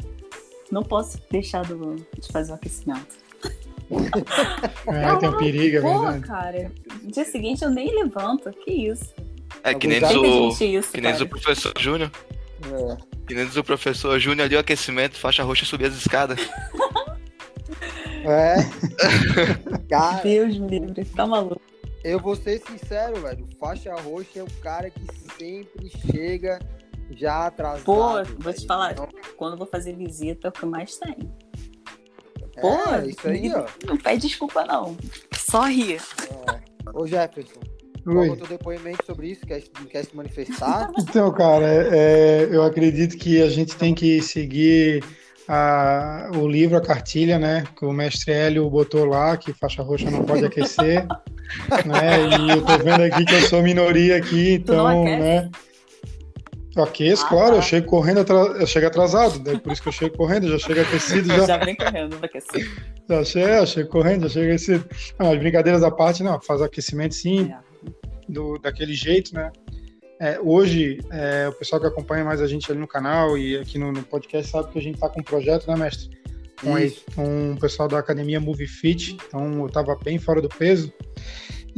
Não 0.70 0.84
posso 0.84 1.18
deixar 1.32 1.64
do- 1.64 1.96
de 1.96 2.28
fazer 2.34 2.52
o 2.52 2.56
aquecimento. 2.56 3.16
É, 4.88 5.16
tem 5.18 5.30
um 5.30 5.38
perigo, 5.38 5.78
é 5.78 5.82
verdade. 5.82 6.20
cara, 6.22 6.72
no 7.04 7.12
dia 7.12 7.26
seguinte 7.26 7.64
eu 7.64 7.70
nem 7.70 7.94
levanto. 7.94 8.52
Que 8.52 8.72
isso? 8.90 9.14
É 9.64 9.74
que 9.74 9.88
nem 9.88 10.00
Tem 10.00 10.10
diz 10.10 10.22
Tem 10.22 10.30
o, 10.30 10.52
gente 10.52 10.76
isso, 10.78 10.92
que 10.92 11.02
nem 11.02 11.12
diz 11.12 11.22
o 11.22 11.28
cara. 11.28 11.42
professor 11.42 11.74
Júnior. 11.80 12.12
É. 12.66 12.98
Que 13.28 13.34
nem 13.34 13.46
diz 13.46 13.56
o 13.58 13.64
professor 13.64 14.20
Júnior 14.20 14.46
ali 14.46 14.56
o 14.56 14.60
aquecimento, 14.60 15.18
faixa 15.18 15.44
roxa 15.44 15.66
subir 15.66 15.86
as 15.86 15.96
escadas. 15.96 16.40
É. 18.26 18.56
Cara, 19.90 20.22
Deus 20.22 20.58
me 20.58 20.80
livre, 20.80 21.06
tá 21.06 21.26
maluco. 21.26 21.62
eu 22.04 22.20
vou 22.20 22.36
ser 22.36 22.60
sincero, 22.60 23.22
velho. 23.22 23.48
Faixa 23.58 23.94
roxa 23.96 24.40
é 24.40 24.44
o 24.44 24.48
cara 24.62 24.90
que 24.90 25.00
sempre 25.38 25.90
chega 26.12 26.60
já 27.12 27.46
atrasado. 27.48 27.86
Pô, 27.86 28.22
vou 28.40 28.52
te 28.54 28.66
falar. 28.66 28.92
Então, 28.92 29.08
Quando 29.38 29.54
eu 29.54 29.58
vou 29.60 29.68
fazer 29.68 29.96
visita, 29.96 30.48
é 30.48 30.50
o 30.50 30.52
que 30.52 30.66
mais 30.66 30.98
tem. 30.98 31.16
É, 32.58 32.62
Pô, 32.62 33.08
isso 33.08 33.28
aí, 33.28 33.52
ó. 33.54 33.66
Não 33.86 33.98
pede 33.98 34.28
desculpa, 34.28 34.66
não. 34.66 34.98
Só 35.34 35.64
rir. 35.66 36.02
Ô 36.94 37.06
Jefferson, 37.06 37.60
qual 38.04 38.18
é 38.18 38.20
Oi. 38.22 38.30
o 38.30 38.38
teu 38.38 38.48
depoimento 38.48 39.06
sobre 39.06 39.28
isso? 39.28 39.46
Quer, 39.46 39.62
quer 39.90 40.06
se 40.06 40.16
manifestar? 40.16 40.90
Então, 40.98 41.32
cara, 41.32 41.66
é- 41.66 41.90
é, 41.92 42.48
eu 42.52 42.64
acredito 42.64 43.18
que 43.18 43.42
a 43.42 43.50
gente 43.50 43.76
tem 43.76 43.94
que 43.94 44.22
seguir 44.22 45.04
a- 45.48 46.30
o 46.36 46.48
livro, 46.48 46.78
a 46.78 46.82
cartilha, 46.82 47.38
né? 47.38 47.64
Que 47.78 47.86
o 47.86 47.94
mestre 47.94 48.34
Hélio 48.34 48.70
botou 48.70 49.06
lá, 49.06 49.36
que 49.38 49.54
faixa 49.54 49.82
roxa 49.84 50.10
não 50.10 50.24
pode 50.24 50.46
aquecer. 50.46 51.06
né? 51.86 52.28
E 52.42 52.50
eu 52.52 52.62
tô 52.66 52.78
vendo 52.78 53.04
aqui 53.04 53.24
que 53.26 53.34
eu 53.34 53.42
sou 53.42 53.62
minoria 53.62 54.18
aqui, 54.18 54.54
então, 54.56 55.04
né? 55.04 55.50
Eu 56.78 56.84
aqueço, 56.84 57.26
Ah, 57.26 57.30
claro, 57.30 57.52
tá. 57.52 57.56
eu 57.58 57.62
chego 57.62 57.88
correndo, 57.88 58.20
eu 58.60 58.68
chego 58.68 58.88
atrasado, 58.88 59.44
né? 59.44 59.60
por 59.60 59.72
isso 59.74 59.82
que 59.82 59.88
eu 59.88 59.94
chego 59.94 60.16
correndo, 60.18 60.48
já 60.48 60.60
chego 60.60 60.82
aquecido, 60.82 61.28
já, 61.28 61.46
Já 61.46 61.58
vem 61.58 61.76
correndo 61.76 62.18
aquecer. 62.22 62.70
já 63.10 63.24
chego, 63.24 63.48
eu 63.48 63.66
chego 63.68 63.90
correndo, 63.90 64.22
já 64.24 64.30
chego 64.30 64.46
aquecido. 64.48 64.86
Não, 65.20 65.32
as 65.32 65.40
brincadeiras 65.40 65.84
à 65.84 65.90
parte, 65.92 66.22
não, 66.24 66.40
faz 66.42 66.62
aquecimento 66.62 67.16
sim, 67.16 67.52
É. 67.52 67.58
do, 68.30 68.58
daquele 68.60 68.94
jeito, 68.94 69.34
né? 69.34 69.52
É, 70.20 70.40
hoje, 70.40 71.00
é, 71.12 71.48
o 71.48 71.54
pessoal 71.54 71.80
que 71.80 71.88
acompanha 71.88 72.24
mais 72.24 72.42
a 72.42 72.48
gente 72.48 72.72
ali 72.72 72.80
no 72.80 72.88
canal 72.88 73.38
e 73.38 73.56
aqui 73.58 73.78
no, 73.78 73.92
no 73.92 74.02
podcast 74.04 74.52
sabe 74.52 74.72
que 74.72 74.80
a 74.80 74.82
gente 74.82 75.00
tá 75.00 75.08
com 75.10 75.20
um 75.20 75.24
projeto, 75.24 75.68
né, 75.68 75.76
mestre? 75.76 76.10
Com, 76.60 76.74
com 77.16 77.52
o 77.54 77.60
pessoal 77.60 77.88
da 77.88 78.00
academia 78.00 78.40
Movie 78.40 78.66
Fit, 78.66 79.16
então 79.28 79.62
eu 79.62 79.70
tava 79.70 79.96
bem 80.04 80.18
fora 80.18 80.42
do 80.42 80.50
peso. 80.50 80.92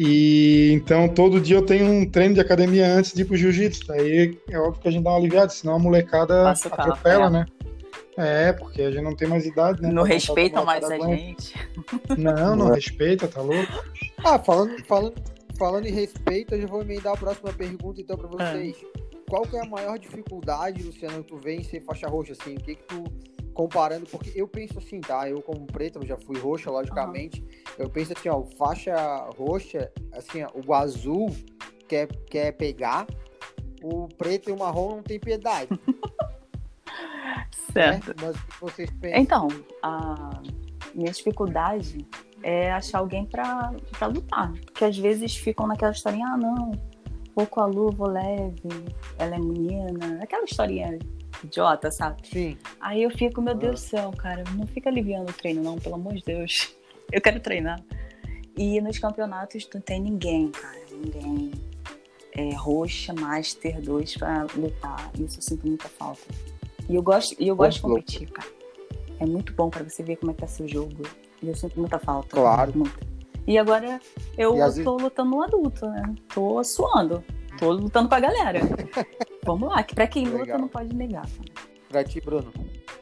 E 0.01 0.71
então 0.71 1.09
todo 1.09 1.41
dia 1.41 1.57
eu 1.57 1.65
tenho 1.65 1.85
um 1.85 2.09
treino 2.09 2.33
de 2.33 2.39
academia 2.39 2.87
antes 2.87 3.11
de 3.11 3.23
ir 3.23 3.25
pro 3.25 3.35
jiu-jitsu. 3.35 3.91
Aí 3.91 4.39
é 4.49 4.57
óbvio 4.57 4.81
que 4.81 4.87
a 4.87 4.91
gente 4.91 5.03
dá 5.03 5.09
uma 5.09 5.17
aliviada, 5.17 5.49
senão 5.49 5.75
a 5.75 5.79
molecada 5.79 6.43
Passa 6.45 6.69
atropela, 6.69 7.25
é. 7.25 7.29
né? 7.29 7.45
É, 8.15 8.53
porque 8.53 8.81
a 8.81 8.91
gente 8.91 9.03
não 9.03 9.13
tem 9.13 9.27
mais 9.27 9.45
idade, 9.45 9.81
né? 9.81 9.91
Não 9.91 10.03
pra 10.03 10.63
mais 10.63 10.85
a 10.85 10.97
gente. 10.97 11.53
Não, 12.17 12.55
não 12.55 12.71
respeita, 12.71 13.27
tá 13.27 13.41
louco? 13.41 13.73
Ah, 14.23 14.39
falando, 14.39 14.81
falando, 14.85 15.15
falando 15.57 15.85
em 15.85 15.91
respeito, 15.91 16.55
eu 16.55 16.61
já 16.61 16.67
vou 16.67 16.81
emendar 16.81 17.13
a 17.13 17.17
próxima 17.17 17.51
pergunta 17.51 17.99
então 17.99 18.17
pra 18.17 18.27
vocês. 18.29 18.77
Qual 19.29 19.41
que 19.41 19.57
é 19.57 19.61
a 19.61 19.65
maior 19.65 19.99
dificuldade, 19.99 20.81
Luciano, 20.81 21.23
que 21.23 21.29
tu 21.29 21.37
vê 21.37 21.55
em 21.55 21.63
ser 21.63 21.81
faixa 21.81 22.07
roxa, 22.07 22.31
assim? 22.39 22.55
O 22.55 22.59
que 22.61 22.75
que 22.75 22.83
tu, 22.83 23.03
comparando, 23.59 24.05
porque 24.05 24.31
eu 24.33 24.47
penso 24.47 24.77
assim, 24.77 25.01
tá? 25.01 25.29
Eu 25.29 25.41
como 25.41 25.67
preto, 25.67 25.99
eu 25.99 26.05
já 26.05 26.15
fui 26.15 26.39
roxa, 26.39 26.71
logicamente. 26.71 27.43
Eu 27.77 27.89
penso 27.89 28.13
assim, 28.13 28.29
ó, 28.29 28.41
faixa 28.57 28.95
roxa, 29.37 29.91
assim, 30.13 30.41
ó, 30.43 30.49
o 30.65 30.73
azul 30.73 31.27
quer, 31.85 32.07
quer 32.29 32.53
pegar, 32.53 33.05
o 33.83 34.07
preto 34.07 34.49
e 34.49 34.53
o 34.53 34.57
marrom 34.57 34.95
não 34.95 35.03
tem 35.03 35.19
piedade, 35.19 35.77
Certo. 37.73 38.07
né? 38.07 38.15
Mas 38.21 38.37
o 38.37 38.45
que 38.47 38.61
vocês 38.61 38.89
pensam? 38.91 39.19
Então, 39.19 39.47
a 39.83 40.41
minha 40.95 41.11
dificuldade 41.11 42.07
é 42.41 42.71
achar 42.71 42.99
alguém 42.99 43.25
pra, 43.25 43.73
pra 43.97 44.07
lutar. 44.07 44.53
Porque 44.53 44.85
às 44.85 44.97
vezes 44.97 45.35
ficam 45.35 45.67
naquela 45.67 45.91
historinha, 45.91 46.27
ah, 46.27 46.37
não, 46.37 46.71
vou 47.35 47.45
com 47.45 47.59
a 47.59 47.65
luva 47.65 48.07
leve, 48.07 48.69
ela 49.17 49.35
é 49.35 49.39
menina, 49.39 50.23
aquela 50.23 50.45
historinha 50.45 50.97
idiota, 51.43 51.91
sabe? 51.91 52.27
Sim. 52.27 52.57
Aí 52.79 53.03
eu 53.03 53.09
fico, 53.11 53.41
meu 53.41 53.53
Ah. 53.53 53.57
Deus 53.57 53.81
do 53.81 53.87
céu, 53.87 54.11
cara, 54.11 54.43
não 54.55 54.65
fica 54.67 54.89
aliviando 54.89 55.29
o 55.29 55.33
treino, 55.33 55.61
não, 55.63 55.77
pelo 55.77 55.95
amor 55.95 56.13
de 56.13 56.23
Deus. 56.23 56.73
Eu 57.11 57.19
quero 57.21 57.39
treinar. 57.39 57.81
E 58.55 58.79
nos 58.81 58.99
campeonatos 58.99 59.67
não 59.73 59.81
tem 59.81 59.99
ninguém, 59.99 60.51
cara, 60.51 60.77
ninguém. 60.91 61.51
É, 62.37 62.53
roxa, 62.53 63.13
Master 63.13 63.81
2 63.81 64.17
pra 64.17 64.45
lutar. 64.55 65.09
Isso 65.19 65.39
eu 65.39 65.41
sinto 65.41 65.67
muita 65.67 65.89
falta. 65.89 66.21
E 66.87 66.93
eu 66.95 67.01
gosto, 67.01 67.35
e 67.39 67.47
eu 67.47 67.55
gosto 67.55 67.77
de 67.77 67.81
competir, 67.81 68.29
cara. 68.29 68.47
É 69.19 69.25
muito 69.25 69.53
bom 69.53 69.69
pra 69.71 69.83
você 69.83 70.03
ver 70.03 70.17
como 70.17 70.31
é 70.31 70.35
que 70.35 70.41
tá 70.41 70.47
seu 70.47 70.67
jogo. 70.67 71.01
E 71.41 71.47
eu 71.47 71.55
sinto 71.55 71.79
muita 71.79 71.97
falta. 71.97 72.29
Claro. 72.29 72.71
Muita. 72.75 72.99
E 73.47 73.57
agora 73.57 73.99
eu 74.37 74.55
E 74.55 74.83
tô 74.83 74.97
lutando 74.97 75.31
no 75.31 75.41
adulto, 75.41 75.87
né? 75.87 76.13
Tô 76.33 76.63
suando. 76.63 77.23
Tô 77.59 77.71
lutando 77.71 78.07
com 78.09 78.15
a 78.15 78.19
galera. 78.19 78.61
Vamos 79.43 79.69
lá, 79.69 79.83
que 79.83 79.93
pra 79.95 80.07
quem 80.07 80.25
luta 80.25 80.39
Legal. 80.43 80.59
não 80.59 80.67
pode 80.67 80.95
negar. 80.95 81.23
cara. 81.23 81.69
Pra 81.89 82.03
ti, 82.03 82.21
Bruno. 82.21 82.53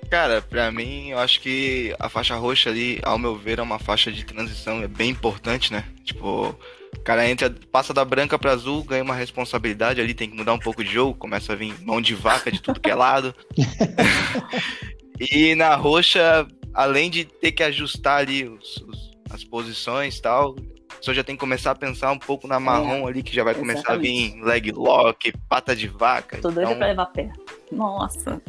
Cara, 0.09 0.41
pra 0.41 0.71
mim, 0.71 1.09
eu 1.09 1.19
acho 1.19 1.41
que 1.41 1.93
a 1.99 2.07
faixa 2.07 2.35
roxa 2.35 2.69
ali, 2.69 2.99
ao 3.03 3.19
meu 3.19 3.35
ver, 3.35 3.59
é 3.59 3.61
uma 3.61 3.77
faixa 3.79 4.09
de 4.11 4.23
transição, 4.25 4.81
é 4.81 4.87
bem 4.87 5.09
importante, 5.09 5.73
né? 5.73 5.83
Tipo, 6.05 6.55
o 6.95 6.99
cara 7.03 7.29
entra, 7.29 7.53
passa 7.69 7.93
da 7.93 8.05
branca 8.05 8.39
pra 8.39 8.53
azul, 8.53 8.81
ganha 8.85 9.03
uma 9.03 9.13
responsabilidade 9.15 9.99
ali, 9.99 10.13
tem 10.13 10.29
que 10.29 10.37
mudar 10.37 10.53
um 10.53 10.59
pouco 10.59 10.81
de 10.83 10.89
jogo, 10.89 11.13
começa 11.13 11.51
a 11.51 11.55
vir 11.57 11.75
mão 11.83 11.99
de 11.99 12.15
vaca 12.15 12.49
de 12.49 12.61
tudo 12.61 12.79
que 12.79 12.89
é 12.89 12.95
lado. 12.95 13.35
e 15.19 15.53
na 15.55 15.75
roxa, 15.75 16.47
além 16.73 17.09
de 17.09 17.25
ter 17.25 17.51
que 17.51 17.63
ajustar 17.63 18.19
ali 18.19 18.47
os- 18.47 18.77
os- 18.87 19.11
as 19.29 19.43
posições 19.43 20.17
e 20.17 20.21
tal, 20.21 20.55
você 21.01 21.13
já 21.13 21.23
tem 21.23 21.35
que 21.35 21.39
começar 21.39 21.71
a 21.71 21.75
pensar 21.75 22.11
um 22.11 22.19
pouco 22.19 22.47
na 22.47 22.59
marrom 22.59 23.07
ali, 23.07 23.21
que 23.23 23.33
já 23.35 23.43
vai 23.43 23.53
começar 23.55 23.93
a 23.93 23.97
vir 23.97 24.35
leg 24.41 24.71
lock, 24.71 25.31
pata 25.49 25.75
de 25.75 25.87
vaca. 25.87 26.37
Tô 26.37 26.49
doida 26.49 26.63
então- 26.71 26.77
pra 26.77 26.87
levar 26.87 27.05
pé. 27.07 27.29
Nossa. 27.71 28.41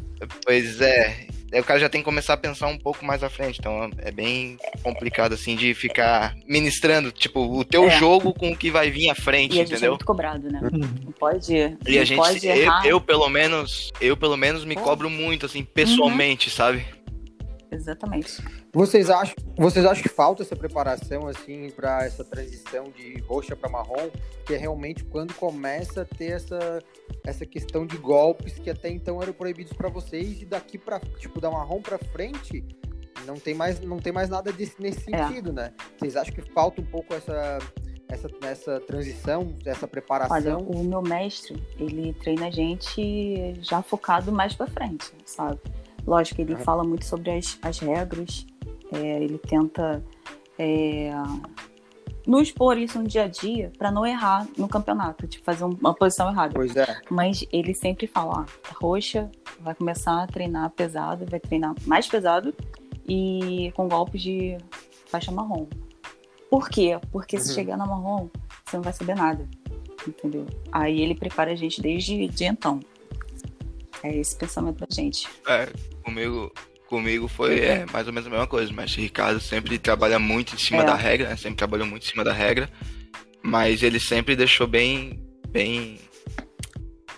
Pois 0.44 0.80
é. 0.80 1.26
Aí 1.50 1.60
o 1.60 1.64
cara 1.64 1.80
já 1.80 1.88
tem 1.88 2.02
que 2.02 2.04
começar 2.04 2.34
a 2.34 2.36
pensar 2.36 2.66
um 2.66 2.76
pouco 2.76 3.02
mais 3.06 3.22
à 3.24 3.30
frente. 3.30 3.58
Então 3.58 3.88
é 3.98 4.10
bem 4.10 4.58
complicado, 4.82 5.32
assim, 5.32 5.56
de 5.56 5.72
ficar 5.72 6.34
ministrando, 6.46 7.10
tipo, 7.10 7.40
o 7.40 7.64
teu 7.64 7.84
É. 7.84 7.90
jogo 7.98 8.34
com 8.34 8.50
o 8.50 8.56
que 8.56 8.70
vai 8.70 8.90
vir 8.90 9.08
à 9.08 9.14
frente, 9.14 9.52
E 9.56 9.60
a 9.60 9.62
gente 9.62 9.72
é 9.72 9.76
entendeu? 9.76 9.92
muito 9.92 10.04
cobrado, 10.04 10.50
né? 10.50 10.60
Uhum. 10.62 10.80
Não 11.06 11.12
pode. 11.12 11.54
E 11.56 11.68
não 11.70 12.00
a 12.02 12.04
gente, 12.04 12.18
pode 12.18 12.46
eu, 12.46 12.54
errar. 12.54 12.86
eu, 12.86 13.00
pelo 13.00 13.28
menos, 13.30 13.90
eu 13.98 14.14
pelo 14.14 14.36
menos 14.36 14.62
me 14.66 14.74
cobro 14.76 15.08
muito, 15.08 15.46
assim, 15.46 15.64
pessoalmente, 15.64 16.50
sabe? 16.50 16.84
Exatamente. 17.70 18.42
Vocês 18.72 19.10
acham, 19.10 19.34
vocês 19.56 19.84
acham 19.84 20.02
que 20.02 20.08
falta 20.08 20.42
essa 20.42 20.56
preparação 20.56 21.26
assim 21.28 21.70
para 21.70 22.04
essa 22.04 22.24
transição 22.24 22.90
de 22.90 23.18
roxa 23.20 23.54
para 23.54 23.68
marrom, 23.68 24.10
que 24.46 24.54
é 24.54 24.56
realmente 24.56 25.04
quando 25.04 25.34
começa 25.34 26.02
a 26.02 26.04
ter 26.04 26.32
essa 26.32 26.78
essa 27.26 27.44
questão 27.44 27.86
de 27.86 27.96
golpes 27.98 28.54
que 28.58 28.70
até 28.70 28.88
então 28.90 29.20
eram 29.22 29.32
proibidos 29.32 29.72
para 29.72 29.88
vocês 29.88 30.40
e 30.42 30.46
daqui 30.46 30.78
para 30.78 30.98
tipo 31.18 31.40
da 31.40 31.50
marrom 31.50 31.82
para 31.82 31.98
frente 31.98 32.64
não 33.26 33.34
tem 33.36 33.52
mais 33.54 33.80
não 33.80 33.98
tem 33.98 34.12
mais 34.12 34.28
nada 34.30 34.50
desse, 34.52 34.80
nesse 34.80 35.14
É. 35.14 35.26
sentido, 35.26 35.52
né? 35.52 35.72
Vocês 35.98 36.16
acham 36.16 36.34
que 36.34 36.42
falta 36.52 36.80
um 36.80 36.86
pouco 36.86 37.12
essa 37.14 37.58
essa, 38.10 38.26
essa 38.42 38.80
transição, 38.80 39.54
essa 39.66 39.80
Olha, 39.84 39.88
preparação? 39.88 40.60
o 40.62 40.82
meu 40.82 41.02
mestre, 41.02 41.62
ele 41.78 42.14
treina 42.14 42.46
a 42.46 42.50
gente 42.50 43.54
já 43.60 43.82
focado 43.82 44.32
mais 44.32 44.54
pra 44.54 44.66
frente, 44.66 45.12
sabe? 45.26 45.60
Lógico, 46.08 46.40
ele 46.40 46.56
fala 46.56 46.82
muito 46.84 47.04
sobre 47.04 47.30
as, 47.32 47.58
as 47.62 47.78
regras, 47.80 48.46
é, 48.92 49.22
ele 49.22 49.36
tenta 49.38 50.02
é, 50.58 51.10
nos 52.26 52.50
pôr 52.50 52.78
isso 52.78 52.98
no 53.00 53.06
dia 53.06 53.24
a 53.24 53.28
dia 53.28 53.70
pra 53.78 53.90
não 53.92 54.04
errar 54.06 54.46
no 54.56 54.66
campeonato, 54.68 55.26
tipo, 55.26 55.44
fazer 55.44 55.64
um- 55.64 55.76
uma 55.80 55.94
posição 55.94 56.28
errada. 56.30 56.54
Pois 56.54 56.74
é. 56.74 57.00
Mas 57.10 57.44
ele 57.52 57.74
sempre 57.74 58.06
fala, 58.06 58.40
ó, 58.40 58.74
roxa 58.84 59.30
vai 59.60 59.74
começar 59.74 60.22
a 60.22 60.26
treinar 60.26 60.70
pesado, 60.70 61.26
vai 61.28 61.38
treinar 61.40 61.74
mais 61.86 62.06
pesado 62.08 62.54
e 63.06 63.70
com 63.76 63.86
golpes 63.88 64.20
de 64.22 64.56
faixa 65.06 65.30
marrom. 65.30 65.66
Por 66.50 66.68
quê? 66.70 66.98
Porque 67.12 67.38
se 67.38 67.50
Uhum. 67.50 67.54
chegar 67.54 67.76
na 67.76 67.86
marrom, 67.86 68.28
você 68.64 68.76
não 68.76 68.82
vai 68.82 68.92
saber 68.94 69.14
nada. 69.14 69.46
Entendeu? 70.06 70.46
Aí 70.72 71.00
ele 71.02 71.14
prepara 71.14 71.52
a 71.52 71.56
gente 71.56 71.80
desde 71.82 72.26
de 72.28 72.44
então. 72.44 72.80
É 74.02 74.16
esse 74.16 74.36
pensamento 74.36 74.78
da 74.78 74.86
gente. 74.94 75.28
É, 75.46 75.68
comigo, 76.08 76.52
comigo 76.88 77.28
foi 77.28 77.60
é, 77.60 77.86
mais 77.92 78.06
ou 78.06 78.12
menos 78.12 78.26
a 78.26 78.30
mesma 78.30 78.46
coisa. 78.46 78.72
Mas 78.72 78.96
o 78.96 79.00
Ricardo 79.00 79.40
sempre 79.40 79.78
trabalha 79.78 80.18
muito 80.18 80.54
em 80.54 80.58
cima 80.58 80.82
É. 80.82 80.86
da 80.86 80.94
regra, 80.94 81.28
né? 81.28 81.36
Sempre 81.36 81.56
trabalhou 81.56 81.86
muito 81.86 82.06
em 82.06 82.10
cima 82.10 82.24
da 82.24 82.32
regra. 82.32 82.68
Mas 83.42 83.82
ele 83.82 84.00
sempre 84.00 84.34
deixou 84.34 84.66
bem, 84.66 85.20
bem, 85.48 85.98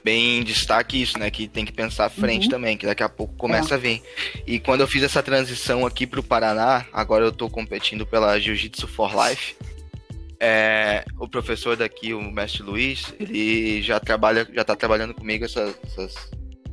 bem 0.04 0.38
em 0.38 0.42
destaque 0.44 1.00
isso, 1.00 1.18
né? 1.18 1.30
Que 1.30 1.48
tem 1.48 1.64
que 1.64 1.72
pensar 1.72 2.06
à 2.06 2.10
frente 2.10 2.44
Uhum. 2.44 2.50
também, 2.50 2.76
que 2.76 2.86
daqui 2.86 3.02
a 3.02 3.08
pouco 3.08 3.34
começa 3.36 3.74
a 3.74 3.78
vir. 3.78 4.02
E 4.46 4.58
quando 4.60 4.80
eu 4.82 4.86
fiz 4.88 5.02
essa 5.02 5.22
transição 5.22 5.86
aqui 5.86 6.06
pro 6.06 6.22
Paraná, 6.22 6.84
agora 6.92 7.24
eu 7.24 7.32
tô 7.32 7.48
competindo 7.48 8.04
pela 8.06 8.38
Jiu-Jitsu 8.38 8.86
for 8.86 9.10
Life. 9.14 9.54
é, 10.42 11.04
o 11.18 11.28
professor 11.28 11.76
daqui, 11.76 12.14
o 12.14 12.22
mestre 12.32 12.62
Luiz, 12.62 13.12
ele 13.20 13.82
já 13.82 14.00
trabalha, 14.00 14.48
já 14.54 14.64
tá 14.64 14.74
trabalhando 14.74 15.12
comigo 15.12 15.44
essas, 15.44 15.74
essas 15.84 16.14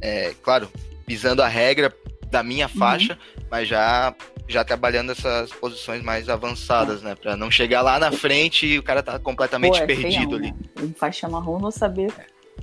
é, 0.01 0.33
claro, 0.41 0.71
pisando 1.07 1.41
a 1.41 1.47
regra 1.47 1.91
da 2.29 2.43
minha 2.43 2.67
faixa, 2.67 3.17
mas 3.49 3.67
já 3.67 4.13
já 4.49 4.63
trabalhando 4.63 5.11
essas 5.13 5.51
posições 5.51 6.01
mais 6.03 6.29
avançadas, 6.29 7.01
né, 7.01 7.15
Pra 7.15 7.35
não 7.35 7.49
chegar 7.51 7.81
lá 7.81 7.99
na 7.99 8.11
frente 8.13 8.65
e 8.65 8.79
o 8.79 8.83
cara 8.83 9.01
tá 9.03 9.17
completamente 9.19 9.77
Pô, 9.77 9.83
é 9.83 9.85
perdido 9.87 10.09
feião, 10.11 10.33
ali. 10.35 10.51
né? 10.51 10.57
Em 10.83 10.93
faixa 10.93 11.27
marrom 11.27 11.59
não 11.59 11.69
saber 11.71 12.13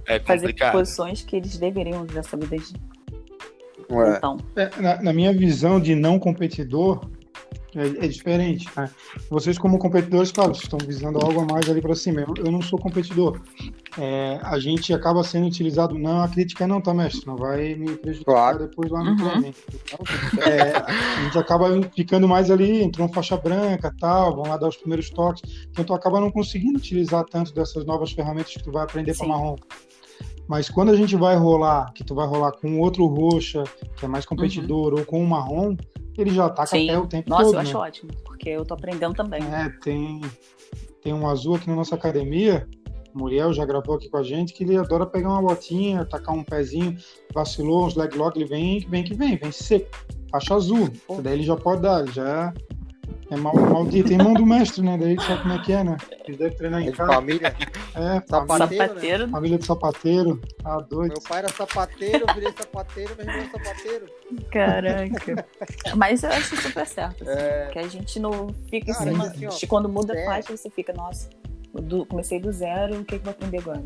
É 0.07 0.19
fazer 0.21 0.47
complicado. 0.47 0.73
posições 0.73 1.23
que 1.23 1.37
eles 1.37 1.59
deveriam 1.59 2.07
já 2.11 2.23
saber 2.23 2.47
desde 2.47 2.75
É. 3.91 4.17
então. 4.17 4.39
É, 4.57 4.71
na, 4.81 5.03
na 5.03 5.13
minha 5.13 5.33
visão 5.35 5.79
de 5.79 5.95
não 5.95 6.19
competidor, 6.19 7.07
é, 7.77 8.05
é 8.05 8.09
diferente. 8.09 8.69
né? 8.77 8.91
Vocês, 9.31 9.59
como 9.59 9.79
competidores, 9.79 10.31
claro, 10.33 10.55
vocês 10.55 10.65
estão 10.65 10.79
visando 10.87 11.19
algo 11.19 11.41
a 11.41 11.45
mais 11.45 11.69
ali 11.69 11.81
para 11.81 11.95
cima. 11.95 12.21
Eu, 12.21 12.45
eu 12.47 12.51
não 12.53 12.61
sou 12.63 12.79
competidor. 12.79 13.41
É, 13.99 14.41
a 14.43 14.59
gente 14.59 14.93
acaba 14.93 15.23
sendo 15.23 15.47
utilizado. 15.47 15.99
Não, 15.99 16.23
a 16.23 16.29
crítica 16.29 16.67
não, 16.67 16.81
tá, 16.81 16.93
mestre? 16.93 17.27
Não 17.27 17.37
vai 17.37 17.75
me 17.75 17.97
prejudicar 17.97 18.33
Claro. 18.33 18.59
depois 18.69 18.91
lá 18.91 19.03
no 19.05 19.11
Uhum. 19.11 19.17
treino. 19.17 19.47
hein? 19.47 19.55
É, 20.47 20.77
a 20.77 21.23
gente 21.25 21.39
acaba 21.39 21.67
ficando 21.95 22.27
mais 22.29 22.51
ali, 22.51 22.83
entrou 22.83 23.09
faixa 23.09 23.37
branca 23.37 23.95
tal, 24.01 24.35
vão 24.35 24.45
lá 24.49 24.57
dar 24.57 24.69
os 24.69 24.77
primeiros 24.77 25.11
toques. 25.11 25.43
Então, 25.71 25.85
tu 25.85 25.95
acaba 25.95 26.21
não 26.21 26.31
conseguindo 26.31 26.79
utilizar 26.79 27.25
tanto 27.25 27.55
dessas 27.55 27.85
novas 27.85 28.13
ferramentas 28.13 28.53
que 28.53 28.63
tu 28.63 28.73
vai 28.73 28.85
aprender 28.85 29.15
para 29.17 29.25
Sim. 29.27 29.31
marrom. 29.33 29.57
Mas 30.47 30.69
quando 30.69 30.91
a 30.91 30.97
gente 30.97 31.17
vai 31.17 31.37
rolar, 31.37 31.91
que 31.95 32.05
tu 32.05 32.15
vai 32.15 32.27
rolar 32.27 32.53
com 32.53 32.79
outro 32.79 33.07
roxa, 33.07 33.65
que 33.97 34.05
é 34.05 34.09
mais 34.09 34.27
competidor, 34.27 34.93
ou 34.93 35.05
com 35.05 35.23
um 35.23 35.27
marrom, 35.27 35.75
ele 36.23 36.31
já 36.31 36.47
ataca 36.47 36.69
Sim. 36.69 36.89
até 36.89 36.99
o 36.99 37.07
tempo 37.07 37.31
Nossa, 37.31 37.45
todo. 37.45 37.55
eu 37.55 37.61
acho 37.61 37.73
né? 37.73 37.79
ótimo, 37.79 38.11
porque 38.25 38.49
eu 38.49 38.65
tô 38.65 38.75
aprendendo 38.75 39.15
também. 39.15 39.43
É, 39.43 39.69
tem, 39.83 40.21
tem 41.03 41.13
um 41.13 41.29
azul 41.29 41.57
aqui 41.57 41.69
na 41.69 41.77
nossa 41.77 41.95
academia 41.95 42.67
Muriel 43.15 43.53
já 43.53 43.65
gravou 43.65 43.95
aqui 43.95 44.09
com 44.09 44.17
a 44.17 44.23
gente, 44.23 44.53
que 44.53 44.65
ele 44.65 44.77
adora 44.77 45.07
pegar 45.07 45.31
uma 45.31 45.41
botinha, 45.41 46.05
tacar 46.05 46.35
um 46.35 46.43
pezinho, 46.43 46.97
vacilou, 47.33 47.87
uns 47.87 47.95
leg 47.95 48.15
lock, 48.17 48.37
ele 48.37 48.49
vem, 48.49 48.81
vem 48.81 49.05
que 49.05 49.15
vem, 49.15 49.37
vem 49.37 49.53
seco. 49.53 49.89
Faixa 50.31 50.55
azul. 50.55 50.91
Daí 51.23 51.35
ele 51.35 51.43
já 51.45 51.57
pode 51.57 51.83
dar, 51.83 52.03
ele 52.03 52.11
já 52.11 52.53
é 53.31 53.37
mal, 53.37 53.55
maldito. 53.55 54.09
Tem 54.09 54.19
mão 54.19 54.35
do 54.35 54.45
mestre, 54.47 54.83
né? 54.83 54.97
Daí 54.99 55.17
sabe 55.21 55.43
como 55.43 55.55
é 55.55 55.59
que 55.59 55.73
é, 55.73 55.85
né? 55.85 55.97
Ele 56.27 56.37
deve 56.37 56.55
treinar 56.57 56.83
em 56.83 56.89
É 56.89 56.93
casa. 56.93 57.13
família. 57.13 57.55
É, 57.95 58.21
família, 58.21 58.23
Sapateiro, 58.27 58.77
né? 58.77 58.87
Sapateiro. 58.89 59.29
família 59.31 59.59
de 59.59 59.67
sapateiro. 59.67 60.41
Tá 60.63 60.77
doido. 60.81 61.13
Meu 61.13 61.23
pai 61.23 61.39
era 61.39 61.49
sapateiro, 61.49 62.25
eu 62.29 62.35
virei 62.35 62.53
sapateiro, 62.53 63.15
meu 63.17 63.27
irmão 63.27 63.45
é 63.45 63.51
sapateiro. 63.65 64.07
Caraca. 64.51 65.47
Mas 65.97 66.23
eu 66.23 66.31
acho 66.31 66.57
super 66.57 66.87
certo. 66.87 67.23
assim, 67.29 67.39
É. 67.41 67.69
Que 67.73 67.79
a 67.79 67.89
gente 67.89 68.19
não 68.21 68.49
fica 68.71 68.93
Cara, 68.93 69.11
em 69.11 69.13
cima. 69.13 69.25
assim, 69.27 69.47
ó, 69.47 69.67
quando 69.69 69.89
muda 69.89 70.13
a 70.15 70.17
é. 70.19 70.25
faixa, 70.25 70.57
você 70.57 70.71
fica, 70.71 70.93
nossa, 70.93 71.29
eu 71.75 71.83
do- 71.83 72.07
comecei 72.07 72.39
do 72.41 72.53
zero, 72.53 73.01
o 73.01 73.05
que, 73.05 73.13
que 73.13 73.15
eu 73.17 73.21
vou 73.25 73.31
aprender 73.33 73.59
agora? 73.59 73.83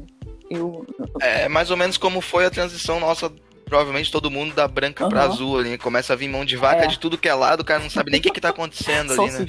Eu. 0.50 0.87
É 1.20 1.48
mais 1.48 1.70
ou 1.70 1.76
menos 1.76 1.98
como 1.98 2.20
foi 2.20 2.46
a 2.46 2.50
transição 2.50 2.98
nossa, 3.00 3.31
provavelmente 3.68 4.11
todo 4.11 4.31
mundo 4.31 4.54
da 4.54 4.66
branca 4.66 5.09
pra 5.09 5.22
Aham. 5.24 5.33
azul 5.33 5.59
ali. 5.59 5.78
Começa 5.78 6.12
a 6.12 6.16
vir 6.16 6.28
mão 6.28 6.44
de 6.44 6.57
vaca 6.57 6.85
É. 6.85 6.87
de 6.87 6.98
tudo 6.98 7.18
que 7.18 7.28
é 7.28 7.35
lado, 7.35 7.61
o 7.61 7.64
cara 7.64 7.83
não 7.83 7.90
sabe 7.90 8.11
nem 8.11 8.18
o 8.20 8.22
que, 8.22 8.31
que 8.31 8.40
tá 8.40 8.48
acontecendo 8.48 9.12
ali, 9.20 9.31
né? 9.31 9.46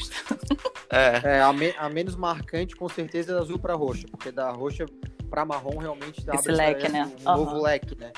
É. 0.90 1.38
É, 1.38 1.42
a, 1.42 1.54
me- 1.54 1.74
a 1.78 1.90
menos 1.90 2.16
marcante, 2.16 2.76
com 2.76 2.90
certeza, 2.90 3.32
é 3.32 3.36
da 3.36 3.42
azul 3.42 3.58
pra 3.60 3.74
roxa, 3.76 4.06
porque 4.10 4.32
da 4.32 4.50
roxa 4.52 4.86
pra 5.30 5.46
marrom 5.46 5.78
realmente 5.78 6.26
dá 6.26 6.36
Esse 6.36 6.52
leque, 6.52 6.90
né? 6.90 7.12
um 7.22 7.24
novo 7.24 7.52
Aham. 7.52 7.62
leque, 7.62 7.96
né? 7.98 8.12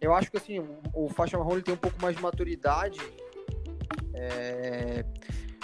Eu 0.00 0.14
acho 0.14 0.30
que 0.30 0.36
assim, 0.36 0.58
o, 0.60 0.78
o 0.94 1.08
faixa 1.08 1.36
marrom 1.38 1.52
ele 1.54 1.62
tem 1.62 1.74
um 1.74 1.78
pouco 1.78 2.00
mais 2.02 2.14
de 2.16 2.22
maturidade. 2.22 3.00
é, 4.14 5.04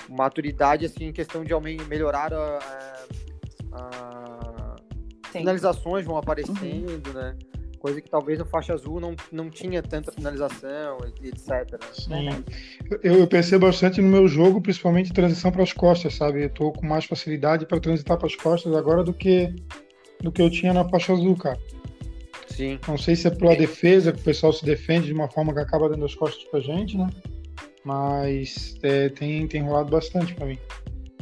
maturidade, 0.08 0.84
assim, 0.86 1.06
em 1.06 1.12
questão 1.12 1.44
de 1.44 1.52
melhorar 1.88 2.32
a, 2.32 2.58
a- 3.72 4.76
finalizações 5.30 6.04
vão 6.04 6.16
aparecendo, 6.16 7.12
né? 7.12 7.36
Coisa 7.84 8.00
que 8.00 8.08
talvez 8.08 8.38
no 8.38 8.46
faixa 8.46 8.72
azul 8.72 8.98
não, 8.98 9.14
não 9.30 9.50
tinha 9.50 9.82
tanta 9.82 10.10
finalização, 10.10 10.96
etc. 11.22 11.50
né? 12.08 12.32
Sim. 12.32 12.44
Eu, 13.02 13.18
eu 13.18 13.26
percebo 13.26 13.66
bastante 13.66 14.00
no 14.00 14.08
meu 14.08 14.26
jogo, 14.26 14.58
principalmente 14.58 15.12
transição 15.12 15.52
para 15.52 15.62
as 15.62 15.74
costas, 15.74 16.14
sabe? 16.14 16.44
Eu 16.44 16.48
tô 16.48 16.72
com 16.72 16.86
mais 16.86 17.04
facilidade 17.04 17.66
para 17.66 17.78
transitar 17.78 18.16
para 18.16 18.26
as 18.26 18.34
costas 18.34 18.74
agora 18.74 19.04
do 19.04 19.12
que 19.12 19.54
do 20.22 20.32
que 20.32 20.40
eu 20.40 20.48
tinha 20.48 20.72
na 20.72 20.88
faixa 20.88 21.12
azul, 21.12 21.36
cara. 21.36 21.58
Sim. 22.48 22.78
Não 22.88 22.96
sei 22.96 23.16
se 23.16 23.28
é 23.28 23.30
pela 23.30 23.54
defesa, 23.54 24.12
que 24.12 24.20
o 24.20 24.24
pessoal 24.24 24.50
se 24.54 24.64
defende 24.64 25.08
de 25.08 25.12
uma 25.12 25.28
forma 25.28 25.52
que 25.52 25.60
acaba 25.60 25.86
dando 25.86 26.06
as 26.06 26.14
costas 26.14 26.42
pra 26.44 26.60
gente, 26.60 26.96
né? 26.96 27.10
Mas 27.84 28.78
é, 28.82 29.10
tem, 29.10 29.46
tem 29.46 29.60
rolado 29.62 29.90
bastante 29.90 30.34
pra 30.34 30.46
mim. 30.46 30.58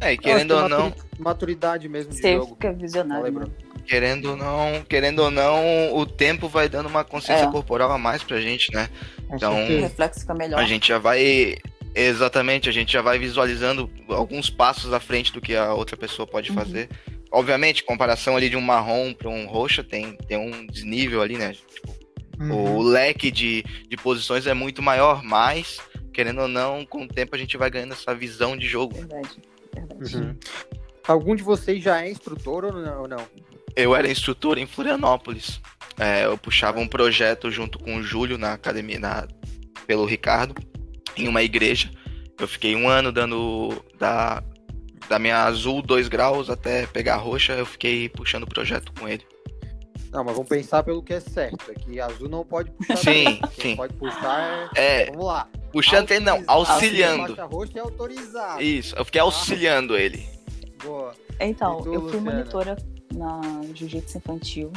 É, 0.01 0.13
e 0.13 0.17
querendo 0.17 0.55
que 0.55 0.63
ou 0.63 0.69
não, 0.69 0.85
maturi- 0.85 1.09
Maturidade 1.19 1.89
mesmo 1.89 2.13
de 2.13 2.21
Você 2.21 2.35
jogo. 2.35 2.47
fica 2.55 2.73
visionário. 2.73 3.33
Né? 3.33 3.47
Querendo 3.87 4.31
ou 4.31 4.37
não, 4.37 4.83
querendo 4.89 5.21
ou 5.21 5.31
não, 5.31 5.95
o 5.97 6.07
tempo 6.07 6.49
vai 6.49 6.69
dando 6.69 6.89
uma 6.89 7.05
consciência 7.05 7.45
É. 7.45 7.51
corporal 7.51 7.91
a 7.93 7.99
mais 7.99 8.23
pra 8.23 8.41
gente, 8.41 8.73
né? 8.73 8.89
Então, 9.33 9.55
O 9.65 9.81
reflexo 9.81 10.21
fica 10.21 10.35
melhor. 10.35 10.59
A 10.61 10.65
gente 10.65 10.89
já 10.89 10.99
vai. 10.99 11.57
Exatamente, 11.95 12.69
a 12.69 12.73
gente 12.73 12.91
já 12.93 13.03
vai 13.03 13.19
visualizando 13.19 13.91
alguns 14.09 14.49
passos 14.49 14.93
à 14.95 15.01
frente 15.01 15.31
do 15.33 15.41
que 15.43 15.55
a 15.55 15.75
outra 15.75 15.97
pessoa 15.97 16.27
pode 16.27 16.51
Uhum. 16.51 16.57
fazer. 16.57 16.89
Obviamente, 17.31 17.85
comparação 17.85 18.37
ali 18.37 18.49
de 18.49 18.57
um 18.57 18.61
marrom 18.63 19.13
para 19.13 19.29
um 19.29 19.47
roxa 19.47 19.83
tem, 19.85 20.17
tem 20.29 20.39
um 20.39 20.67
desnível 20.67 21.21
ali, 21.23 21.37
né? 21.37 21.53
Tipo, 21.53 22.03
Uhum. 22.41 22.77
O 22.79 22.83
leque 22.83 23.31
de, 23.31 23.63
de 23.89 23.97
posições 23.97 24.47
é 24.49 24.55
muito 24.55 24.83
maior, 24.83 25.23
mas, 25.23 25.79
querendo 26.13 26.41
ou 26.41 26.49
não, 26.49 26.85
com 26.85 27.05
o 27.05 27.09
tempo 27.09 27.37
a 27.37 27.39
gente 27.39 27.57
vai 27.57 27.71
ganhando 27.71 27.93
essa 27.93 28.13
visão 28.15 28.57
de 28.57 28.67
jogo. 28.67 28.95
Verdade. 28.97 29.29
Verdade. 29.75 30.17
Uhum. 30.17 30.37
Algum 31.07 31.37
de 31.37 31.43
vocês 31.43 31.83
já 31.83 32.03
é 32.03 32.11
instrutor 32.11 32.65
ou 32.65 33.07
não? 33.07 33.27
Eu 33.77 33.95
era 33.95 34.11
instrutor 34.11 34.59
em 34.59 34.67
Florianópolis. 34.67 35.61
É, 35.99 36.25
eu 36.25 36.37
puxava 36.39 36.81
um 36.81 36.87
projeto 36.89 37.51
junto 37.51 37.79
com 37.79 37.97
o 37.97 38.03
Júlio 38.03 38.39
na 38.39 38.53
academia, 38.55 38.99
na- 38.99 39.29
pelo 39.87 40.05
Ricardo, 40.05 40.55
em 41.17 41.29
uma 41.29 41.43
igreja. 41.43 41.91
Eu 42.41 42.49
fiquei 42.49 42.75
um 42.75 42.89
ano 42.89 43.13
dando 43.13 43.83
da, 43.99 44.43
da 45.09 45.19
minha 45.19 45.45
azul 45.45 45.83
2 45.83 46.09
graus 46.09 46.49
até 46.51 46.87
pegar 46.87 47.15
a 47.15 47.19
roxa, 47.19 47.53
eu 47.53 47.67
fiquei 47.67 48.09
puxando 48.09 48.45
o 48.45 48.49
projeto 48.49 48.93
com 48.99 49.09
ele. 49.09 49.25
Não, 50.11 50.23
mas 50.25 50.35
vamos 50.35 50.49
pensar 50.49 50.83
pelo 50.83 51.03
que 51.03 51.15
é 51.15 51.21
certo. 51.21 51.71
É 51.71 51.75
que 51.75 51.99
azul 52.01 52.29
não 52.29 52.45
pode 52.45 52.71
puxar. 52.73 52.97
Sim, 52.99 53.41
sim. 53.59 53.77
pode 53.77 53.95
puxar 53.95 54.71
é. 54.75 55.03
É, 55.03 55.07
Vamos 55.07 55.25
lá. 55.25 55.49
puxando 55.73 56.11
ele 56.11 56.21
não, 56.25 56.43
auxiliando. 56.47 57.35
Roxa 57.47 57.73
é 57.77 57.81
autorizado. 57.81 58.63
Isso, 58.63 58.95
eu 58.97 59.05
fiquei 59.07 59.21
auxiliando 59.23 59.97
ele. 59.97 60.27
Boa. 60.85 61.15
Então, 61.41 61.81
tu, 61.83 61.95
eu 61.95 62.01
fui 62.03 62.19
Luciana? 62.19 62.33
monitora 62.39 62.77
na 63.15 63.41
Jiu-Jitsu 63.75 64.19
Infantil 64.19 64.73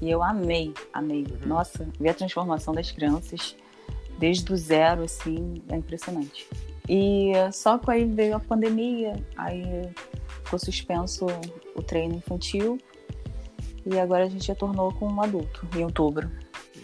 e 0.00 0.10
eu 0.10 0.22
amei, 0.22 0.72
amei. 0.92 1.22
Uhum. 1.22 1.48
Nossa, 1.48 1.88
ver 1.98 2.10
a 2.10 2.14
transformação 2.14 2.74
das 2.74 2.90
crianças 2.90 3.56
desde 4.18 4.52
o 4.52 4.56
zero, 4.56 5.02
assim, 5.02 5.62
é 5.68 5.76
impressionante. 5.76 6.46
E 6.88 7.32
só 7.52 7.78
que 7.78 7.90
aí 7.90 8.04
veio 8.04 8.36
a 8.36 8.40
pandemia, 8.40 9.14
aí 9.36 9.64
ficou 10.44 10.58
suspenso 10.58 11.26
o 11.74 11.82
treino 11.82 12.16
infantil 12.16 12.78
e 13.86 13.98
agora 13.98 14.24
a 14.24 14.28
gente 14.28 14.48
retornou 14.48 14.92
com 14.92 15.08
um 15.08 15.22
adulto 15.22 15.66
em 15.76 15.84
outubro. 15.84 16.30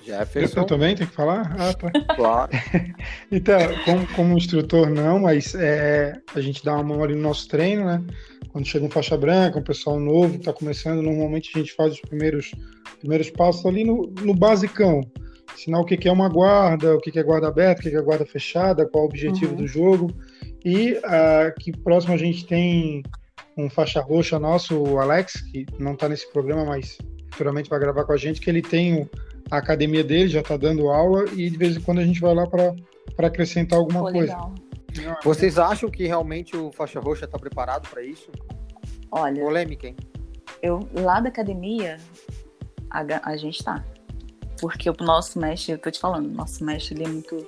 Jefferson. 0.05 0.61
eu 0.61 0.65
também 0.67 0.95
tenho 0.95 1.09
que 1.09 1.15
falar? 1.17 1.55
Ah, 1.59 1.73
tá. 1.75 1.91
Claro. 2.17 2.51
Então, 3.31 3.59
como, 3.85 4.07
como 4.15 4.37
instrutor 4.37 4.91
não, 4.91 5.21
mas 5.21 5.55
é, 5.55 6.15
a 6.35 6.41
gente 6.41 6.65
dá 6.65 6.75
uma 6.75 6.83
mão 6.83 7.05
ali 7.05 7.15
no 7.15 7.23
nosso 7.23 7.47
treino, 7.49 7.85
né? 7.85 8.03
Quando 8.51 8.67
chega 8.67 8.85
um 8.85 8.91
faixa 8.91 9.17
branca, 9.17 9.59
um 9.59 9.63
pessoal 9.63 9.99
novo 10.01 10.31
que 10.33 10.39
está 10.39 10.53
começando, 10.53 11.01
normalmente 11.03 11.51
a 11.55 11.59
gente 11.59 11.73
faz 11.75 11.93
os 11.95 12.01
primeiros, 12.01 12.51
primeiros 12.99 13.31
passos 13.31 13.65
ali 13.65 13.85
no, 13.85 14.13
no 14.23 14.35
basicão. 14.35 15.01
Ensinar 15.55 15.79
o 15.81 15.85
que, 15.85 15.97
que 15.97 16.09
é 16.09 16.13
uma 16.13 16.29
guarda, 16.29 16.97
o 16.97 17.01
que, 17.01 17.11
que 17.13 17.19
é 17.19 17.23
guarda 17.23 17.47
aberta, 17.49 17.81
o 17.81 17.83
que, 17.85 17.91
que 17.91 17.97
é 17.97 18.03
guarda 18.03 18.27
fechada, 18.27 18.87
qual 18.87 19.05
o 19.05 19.07
objetivo 19.07 19.53
Uhum. 19.53 19.57
do 19.59 19.67
jogo. 19.67 20.11
E 20.65 20.99
aqui 21.47 21.71
próximo 21.73 22.15
a 22.15 22.17
gente 22.17 22.45
tem 22.47 23.03
um 23.57 23.69
faixa 23.71 24.01
roxa 24.01 24.39
nosso, 24.39 24.77
o 24.83 24.99
Alex, 24.99 25.41
que 25.53 25.67
não 25.79 25.93
está 25.93 26.09
nesse 26.09 26.31
programa, 26.33 26.65
mas 26.65 26.99
futuramente 27.31 27.71
vai 27.71 27.79
gravar 27.79 28.05
com 28.05 28.13
a 28.13 28.17
gente, 28.17 28.41
que 28.41 28.51
ele 28.51 28.63
tem 28.63 29.03
o- 29.03 29.11
a 29.51 29.59
academia 29.59 30.03
dele, 30.03 30.29
já 30.29 30.41
está 30.41 30.57
dando 30.57 30.89
aula, 30.89 31.25
e 31.33 31.49
de 31.49 31.57
vez 31.57 31.77
em 31.77 31.81
quando 31.81 31.99
a 31.99 32.05
gente 32.05 32.21
vai 32.21 32.35
lá 32.35 32.47
para 32.47 32.75
acrescentar 33.27 33.79
alguma 33.79 34.01
Pô, 34.05 34.13
coisa. 34.13 34.33
legal. 34.35 34.55
Vocês 35.23 35.59
acham 35.59 35.89
que 35.89 36.07
realmente 36.07 36.57
o 36.57 36.73
faixa 36.73 36.99
roxa 36.99 37.25
está 37.25 37.39
preparado 37.39 37.89
para 37.89 38.03
isso? 38.03 38.31
Olha, 39.11 39.43
Polêmica, 39.43 39.87
hein? 39.89 39.97
eu 40.63 40.81
lá 40.95 41.21
da 41.21 41.29
academia, 41.29 41.97
a, 42.91 43.05
a 43.31 43.37
gente 43.37 43.63
tá. 43.63 43.85
Porque 44.61 44.91
o 44.91 44.97
nosso 45.01 45.39
mestre, 45.39 45.73
eu 45.73 45.79
tô 45.79 45.91
te 45.91 45.99
falando, 46.01 46.27
o 46.27 46.33
nosso 46.33 46.65
mestre, 46.65 46.95
ele 46.97 47.05
é 47.05 47.09
muito. 47.09 47.47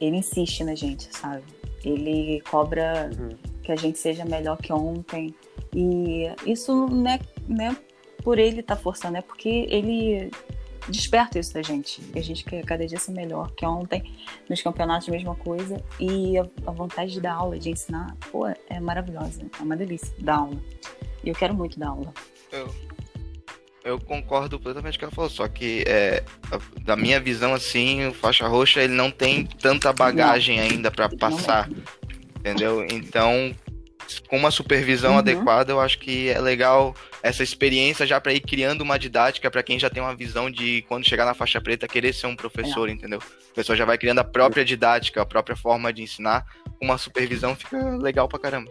Ele 0.00 0.16
insiste 0.16 0.62
na 0.62 0.74
gente, 0.74 1.08
sabe? 1.16 1.42
Ele 1.84 2.40
cobra 2.50 3.10
Uhum. 3.18 3.36
que 3.62 3.72
a 3.72 3.76
gente 3.76 3.98
seja 3.98 4.24
melhor 4.24 4.56
que 4.58 4.72
ontem. 4.72 5.34
E 5.74 6.26
isso 6.46 6.86
não 6.86 7.10
é, 7.10 7.18
não 7.48 7.64
é 7.66 7.76
por 8.22 8.38
ele 8.38 8.60
estar 8.60 8.76
forçando, 8.76 9.16
é 9.16 9.22
porque 9.22 9.66
ele 9.70 10.30
desperta 10.88 11.38
isso 11.38 11.52
da 11.54 11.62
gente. 11.62 12.00
Que 12.00 12.18
a 12.18 12.22
gente 12.22 12.44
quer 12.44 12.64
cada 12.64 12.86
dia 12.86 12.98
ser 12.98 13.12
melhor 13.12 13.50
que 13.52 13.64
ontem. 13.64 14.14
Nos 14.48 14.62
campeonatos, 14.62 15.08
a 15.08 15.12
mesma 15.12 15.34
coisa. 15.34 15.82
E 15.98 16.38
a, 16.38 16.46
a 16.66 16.70
vontade 16.70 17.12
de 17.12 17.20
dar 17.20 17.34
aula, 17.34 17.58
de 17.58 17.70
ensinar, 17.70 18.16
pô, 18.30 18.46
é 18.46 18.80
maravilhosa. 18.80 19.40
É 19.58 19.62
uma 19.62 19.76
delícia 19.76 20.12
dar 20.18 20.36
aula. 20.36 20.56
E 21.24 21.28
eu 21.28 21.34
quero 21.34 21.54
muito 21.54 21.78
dar 21.78 21.88
aula. 21.88 22.12
Eu, 22.52 22.74
eu 23.84 24.00
concordo 24.00 24.58
plenamente 24.58 24.98
com 24.98 25.06
o 25.06 25.08
que 25.08 25.14
ela 25.14 25.14
falou, 25.14 25.30
só 25.30 25.48
que 25.48 25.84
é, 25.86 26.24
da 26.82 26.96
minha 26.96 27.20
visão, 27.20 27.54
assim, 27.54 28.06
o 28.06 28.12
faixa 28.14 28.46
roxa 28.48 28.82
ele 28.82 28.94
não 28.94 29.10
tem 29.10 29.44
tanta 29.44 29.92
bagagem 29.92 30.58
ainda 30.60 30.90
pra 30.90 31.08
passar, 31.08 31.68
entendeu? 32.38 32.84
Então, 32.84 33.54
com 34.28 34.36
uma 34.36 34.50
supervisão 34.50 35.12
Uhum. 35.12 35.18
adequada, 35.18 35.72
eu 35.72 35.80
acho 35.80 35.98
que 35.98 36.28
é 36.28 36.40
legal 36.40 36.94
essa 37.22 37.42
experiência 37.42 38.06
já 38.06 38.20
pra 38.20 38.32
ir 38.32 38.40
criando 38.40 38.82
uma 38.82 38.98
didática 38.98 39.50
pra 39.50 39.62
quem 39.62 39.78
já 39.78 39.90
tem 39.90 40.02
uma 40.02 40.14
visão 40.14 40.50
de 40.50 40.82
quando 40.88 41.04
chegar 41.08 41.24
na 41.24 41.34
faixa 41.34 41.60
preta 41.60 41.88
querer 41.88 42.12
ser 42.12 42.26
um 42.26 42.36
professor, 42.36 42.88
entendeu? 42.88 43.18
A 43.18 43.54
pessoa 43.54 43.76
já 43.76 43.84
vai 43.84 43.98
criando 43.98 44.18
a 44.20 44.24
própria 44.24 44.64
didática, 44.64 45.22
a 45.22 45.26
própria 45.26 45.56
forma 45.56 45.92
de 45.92 46.02
ensinar, 46.02 46.44
com 46.78 46.84
uma 46.84 46.98
supervisão 46.98 47.54
fica 47.56 47.96
legal 47.96 48.28
pra 48.28 48.38
caramba. 48.38 48.70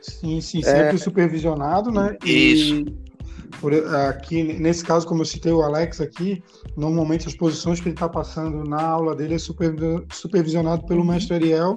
Sim, 0.00 0.40
sim, 0.40 0.62
sempre 0.62 0.98
supervisionado, 0.98 1.90
né? 1.90 2.16
Isso. 2.24 2.76
E 2.76 3.06
por, 3.60 3.72
aqui, 4.08 4.42
nesse 4.42 4.84
caso, 4.84 5.06
como 5.06 5.22
eu 5.22 5.24
citei 5.24 5.52
o 5.52 5.62
Alex 5.62 6.00
aqui, 6.00 6.42
normalmente 6.76 7.26
as 7.26 7.34
posições 7.34 7.80
que 7.80 7.88
ele 7.88 7.94
está 7.94 8.08
passando 8.08 8.68
na 8.68 8.82
aula 8.82 9.14
dele 9.14 9.34
é 9.34 9.38
supervi- 9.38 10.04
supervisionado 10.12 10.84
pelo 10.86 11.04
mestre 11.04 11.34
Ariel, 11.34 11.74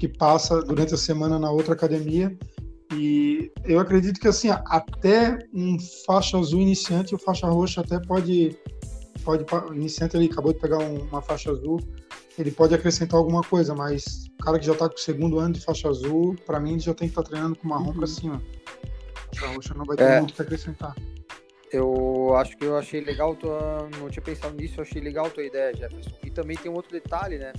que 0.00 0.08
passa 0.08 0.62
durante 0.62 0.94
a 0.94 0.96
semana 0.96 1.38
na 1.38 1.50
outra 1.50 1.74
academia. 1.74 2.34
E 2.94 3.52
eu 3.64 3.78
acredito 3.78 4.18
que 4.18 4.26
assim, 4.26 4.48
até 4.50 5.38
um 5.52 5.76
faixa 6.06 6.38
azul 6.38 6.60
iniciante, 6.60 7.14
o 7.14 7.18
faixa 7.18 7.46
roxa 7.46 7.82
até 7.82 8.00
pode. 8.00 8.56
pode 9.22 9.44
o 9.68 9.74
iniciante 9.74 10.16
ele 10.16 10.24
acabou 10.24 10.52
de 10.54 10.58
pegar 10.58 10.78
um- 10.78 11.02
uma 11.02 11.20
faixa 11.20 11.50
azul, 11.50 11.78
ele 12.38 12.50
pode 12.50 12.74
acrescentar 12.74 13.18
alguma 13.18 13.42
coisa, 13.42 13.74
mas 13.74 14.24
o 14.40 14.42
cara 14.42 14.58
que 14.58 14.64
já 14.64 14.72
está 14.72 14.88
com 14.88 14.94
o 14.94 14.98
segundo 14.98 15.38
ano 15.38 15.52
de 15.52 15.60
faixa 15.60 15.88
azul, 15.90 16.34
para 16.46 16.58
mim 16.58 16.70
ele 16.72 16.80
já 16.80 16.94
tem 16.94 17.06
que 17.06 17.12
estar 17.12 17.22
treinando 17.22 17.54
com 17.56 17.68
marrom 17.68 17.88
Uhum. 17.88 17.98
para 17.98 18.06
cima. 18.06 18.42
faixa 19.34 19.46
roxa 19.54 19.74
não 19.74 19.84
vai 19.84 19.96
ter 19.98 20.04
É. 20.04 20.18
muito 20.18 20.30
o 20.30 20.34
que 20.34 20.42
acrescentar. 20.42 20.96
Eu 21.70 22.34
acho 22.34 22.56
que 22.56 22.64
eu 22.64 22.76
achei 22.76 23.00
legal 23.02 23.36
tua. 23.36 23.88
Não 24.00 24.08
tinha 24.08 24.22
pensado 24.22 24.56
nisso, 24.56 24.76
eu 24.78 24.82
achei 24.82 25.00
legal 25.00 25.26
a 25.26 25.30
tua 25.30 25.44
ideia, 25.44 25.76
Jefferson. 25.76 26.10
E 26.24 26.30
também 26.30 26.56
tem 26.56 26.68
um 26.70 26.74
outro 26.74 26.90
detalhe, 26.90 27.38
né? 27.38 27.52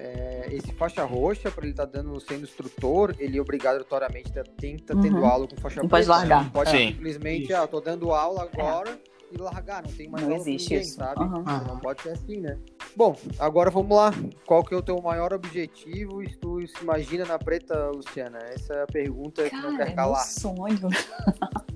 É, 0.00 0.46
esse 0.52 0.72
faixa 0.74 1.04
roxa, 1.04 1.50
para 1.50 1.64
ele 1.64 1.72
estar 1.72 1.84
dando 1.84 2.18
sendo 2.20 2.44
instrutor, 2.44 3.16
ele 3.18 3.40
obrigatoriamente 3.40 4.32
tá- 4.32 4.44
tem 4.56 4.76
que 4.76 4.82
estar 4.82 4.94
Uhum. 4.94 5.02
tendo 5.02 5.24
aula 5.24 5.48
com 5.48 5.56
faixa 5.56 5.82
Não 5.82 5.88
preta. 5.88 6.06
pode 6.06 6.08
largar. 6.20 6.44
Não 6.44 6.50
pode 6.50 6.70
Sim. 6.70 6.88
simplesmente, 6.92 7.44
Isso. 7.46 7.56
ah, 7.56 7.66
tô 7.66 7.80
dando 7.80 8.12
aula 8.12 8.44
agora 8.44 8.96
e 9.32 9.36
largar, 9.38 9.82
não 9.82 9.92
tem 9.92 10.08
mais 10.08 10.24
Não 10.26 10.34
existe 10.36 10.70
ninguém, 10.70 10.80
isso. 10.86 10.96
sabe? 10.96 11.20
Ah. 11.46 11.64
Não 11.66 11.78
pode 11.78 12.02
ser 12.02 12.10
assim, 12.10 12.40
né? 12.40 12.58
Bom, 12.96 13.16
agora 13.38 13.70
vamos 13.70 13.96
lá. 13.96 14.10
Qual 14.46 14.64
que 14.64 14.74
é 14.74 14.76
o 14.76 14.82
teu 14.82 15.00
maior 15.00 15.32
objetivo 15.32 16.22
e 16.22 16.34
tu 16.36 16.66
se 16.66 16.82
imagina 16.82 17.24
na 17.24 17.38
preta, 17.38 17.90
Luciana? 17.90 18.38
Essa 18.38 18.74
é 18.74 18.82
a 18.82 18.86
pergunta 18.86 19.48
que 19.48 19.54
não 19.56 19.62
Cara, 19.62 19.76
quer 19.76 19.82
é 19.82 19.86
meu 19.86 19.94
calar. 19.96 20.24
sonho. 20.24 20.88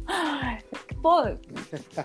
Pô, 1.03 1.21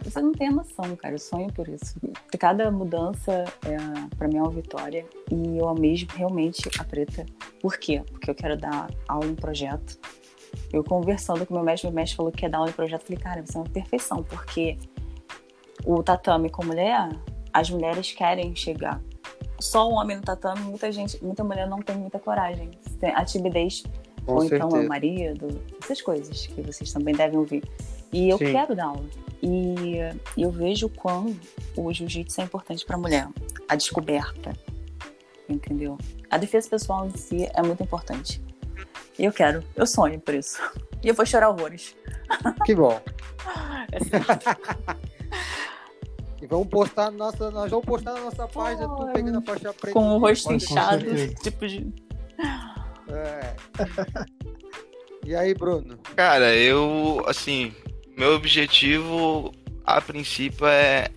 você 0.04 0.22
não 0.22 0.32
tem 0.32 0.50
noção, 0.52 0.96
cara. 0.96 1.14
Eu 1.14 1.20
sonho 1.20 1.52
por 1.54 1.68
isso. 1.68 1.96
Cada 2.40 2.72
mudança, 2.72 3.44
é, 3.66 4.16
pra 4.18 4.28
mim, 4.28 4.38
é 4.38 4.42
uma 4.42 4.50
vitória. 4.50 5.06
E 5.32 5.58
eu 5.58 5.68
almejo 5.68 6.08
realmente 6.16 6.68
a 6.80 6.84
preta. 6.84 7.26
Por 7.62 7.78
quê? 7.78 8.04
Porque 8.12 8.30
eu 8.32 8.36
quero 8.36 8.58
dar 8.58 8.90
aula 9.08 9.28
em 9.28 9.36
projeto. 9.36 10.00
Eu 10.74 10.84
conversando 10.84 11.46
com 11.46 11.54
meu 11.54 11.64
mestre, 11.64 11.88
meu 11.88 11.96
mestre 11.96 12.18
falou 12.18 12.32
que 12.32 12.44
ia 12.44 12.50
dar 12.50 12.58
aula 12.58 12.70
em 12.72 12.74
projeto. 12.74 13.02
Eu 13.02 13.06
falei, 13.08 13.22
cara, 13.22 13.46
você 13.46 13.58
é 13.58 13.62
uma 13.62 13.70
perfeição. 13.70 14.24
Porque 14.24 14.78
o 15.88 16.04
tatame 16.04 16.50
com 16.50 16.66
mulher, 16.66 17.10
as 17.54 17.70
mulheres 17.70 18.12
querem 18.12 18.54
chegar. 18.54 19.02
Só 19.58 19.90
o 19.90 19.94
homem 19.94 20.18
no 20.18 20.22
tatame, 20.22 20.60
muita 20.62 20.92
gente, 20.92 21.24
muita 21.24 21.46
mulher 21.46 21.66
não 21.68 21.80
tem 21.82 21.96
muita 21.96 22.20
coragem. 22.20 22.72
Tem 23.00 23.10
A 23.16 23.24
timidez 23.24 23.84
Com 24.26 24.34
ou 24.34 24.44
então 24.44 24.70
certeza. 24.70 24.86
o 24.86 24.90
marido, 24.90 25.62
essas 25.82 26.02
coisas 26.02 26.46
que 26.46 26.62
vocês 26.62 26.92
também 26.92 27.16
devem 27.16 27.40
ouvir. 27.40 27.64
E 28.12 28.30
eu 28.30 28.38
Sim. 28.38 28.52
quero 28.52 28.76
dar 28.76 28.88
aula. 28.88 29.06
E 29.42 29.98
eu 30.38 30.52
vejo 30.52 30.88
o 30.88 30.90
quão 30.90 31.34
o 31.78 31.94
jiu-jitsu 31.94 32.42
é 32.42 32.44
importante 32.44 32.86
para 32.86 32.98
a 32.98 33.00
mulher. 33.00 33.28
A 33.70 33.76
descoberta, 33.76 34.52
entendeu? 35.48 35.98
A 36.30 36.38
defesa 36.38 36.70
pessoal 36.70 37.08
em 37.08 37.16
si 37.16 37.50
é 37.54 37.62
muito 37.64 37.82
importante. 37.82 38.42
E 39.18 39.24
eu 39.24 39.32
quero, 39.32 39.64
eu 39.74 39.88
sonho 39.88 40.20
por 40.20 40.34
isso. 40.36 40.60
E 41.04 41.10
eu 41.10 41.14
vou 41.14 41.28
chorar 41.28 41.50
horrores. 41.50 41.96
Que 42.66 42.76
bom. 42.76 43.00
É. 43.90 45.08
E 46.42 46.46
vamos 46.48 46.68
postar 46.68 47.12
na 47.12 47.18
nossa. 47.18 47.50
Nós 47.52 47.70
vamos 47.72 47.86
postar 47.86 48.14
na 48.14 48.22
nossa 48.22 48.48
página, 48.48 48.88
tu 48.88 49.04
Ai, 49.08 49.14
pegando 49.14 49.38
a 49.40 49.42
faixa 49.42 49.74
preta. 49.74 49.94
Com 49.94 50.16
o 50.16 50.20
rosto 50.20 50.54
inchado, 50.54 51.06
tipo 51.42 51.68
de. 51.68 51.88
É. 53.10 53.56
E 55.26 55.36
aí, 55.36 55.54
Bruno? 55.54 56.00
Cara, 56.16 56.56
eu, 56.56 57.22
assim, 57.28 57.74
meu 58.18 58.34
objetivo 58.36 59.52
a 59.86 60.00
princípio 60.00 60.66
é, 60.66 61.10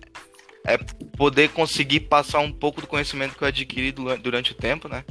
é 0.65 0.77
poder 1.15 1.47
conseguir 1.51 2.01
passar 2.01 2.39
um 2.39 2.51
pouco 2.51 2.81
do 2.81 2.87
conhecimento 2.87 3.37
que 3.37 3.41
eu 3.43 3.47
adquiri 3.47 3.93
du- 3.93 4.17
durante 4.17 4.51
o 4.51 4.55
tempo, 4.55 4.89
né? 4.89 5.05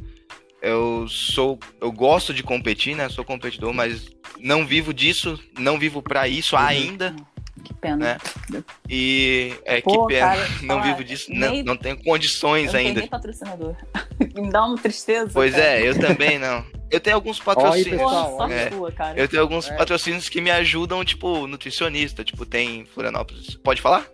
Eu 0.61 1.07
sou, 1.09 1.59
eu 1.81 1.90
gosto 1.90 2.35
de 2.35 2.42
competir, 2.42 2.94
né? 2.94 3.09
Sou 3.09 3.25
competidor, 3.25 3.73
mas 3.73 4.07
não 4.38 4.66
vivo 4.66 4.92
disso, 4.92 5.40
não 5.59 5.79
vivo 5.79 6.03
pra 6.03 6.29
isso 6.29 6.55
ainda, 6.55 7.16
Que 7.70 7.74
pena. 7.80 8.18
né? 8.50 8.64
E 8.88 9.54
é 9.64 9.80
Pô, 9.80 10.06
que 10.06 10.14
pena, 10.14 10.26
cara, 10.35 10.48
não 10.62 10.66
falar, 10.80 10.83
vivo 10.83 11.04
disso, 11.04 11.26
não, 11.33 11.50
nem- 11.50 11.62
não 11.62 11.76
tenho 11.76 11.96
Eu 11.96 12.02
condições 12.04 12.66
não 12.66 12.72
tenho 12.72 12.88
ainda. 12.88 13.00
nem 13.00 13.09
patrocinador. 13.09 13.76
Me 14.35 14.50
dá 14.50 14.64
uma 14.66 14.76
tristeza. 14.76 15.30
Pois 15.33 15.52
cara. 15.52 15.64
é, 15.64 15.88
eu 15.88 15.98
também 15.98 16.38
não. 16.38 16.64
Eu 16.90 16.98
tenho 17.00 17.14
alguns 17.16 17.38
patrocínios. 17.38 18.00
sorte 18.00 18.52
É. 18.54 18.70
sua, 18.70 18.90
cara. 18.92 19.18
Eu 19.18 19.28
tenho 19.28 19.40
alguns 19.42 19.68
É. 19.70 19.76
patrocínios 19.76 20.28
que 20.28 20.40
me 20.40 20.50
ajudam, 20.50 21.04
tipo, 21.04 21.46
nutricionista. 21.46 22.24
Tipo, 22.24 22.44
tem 22.44 22.85
Florianópolis. 22.87 23.54
Pode 23.62 23.80
falar? 23.80 24.06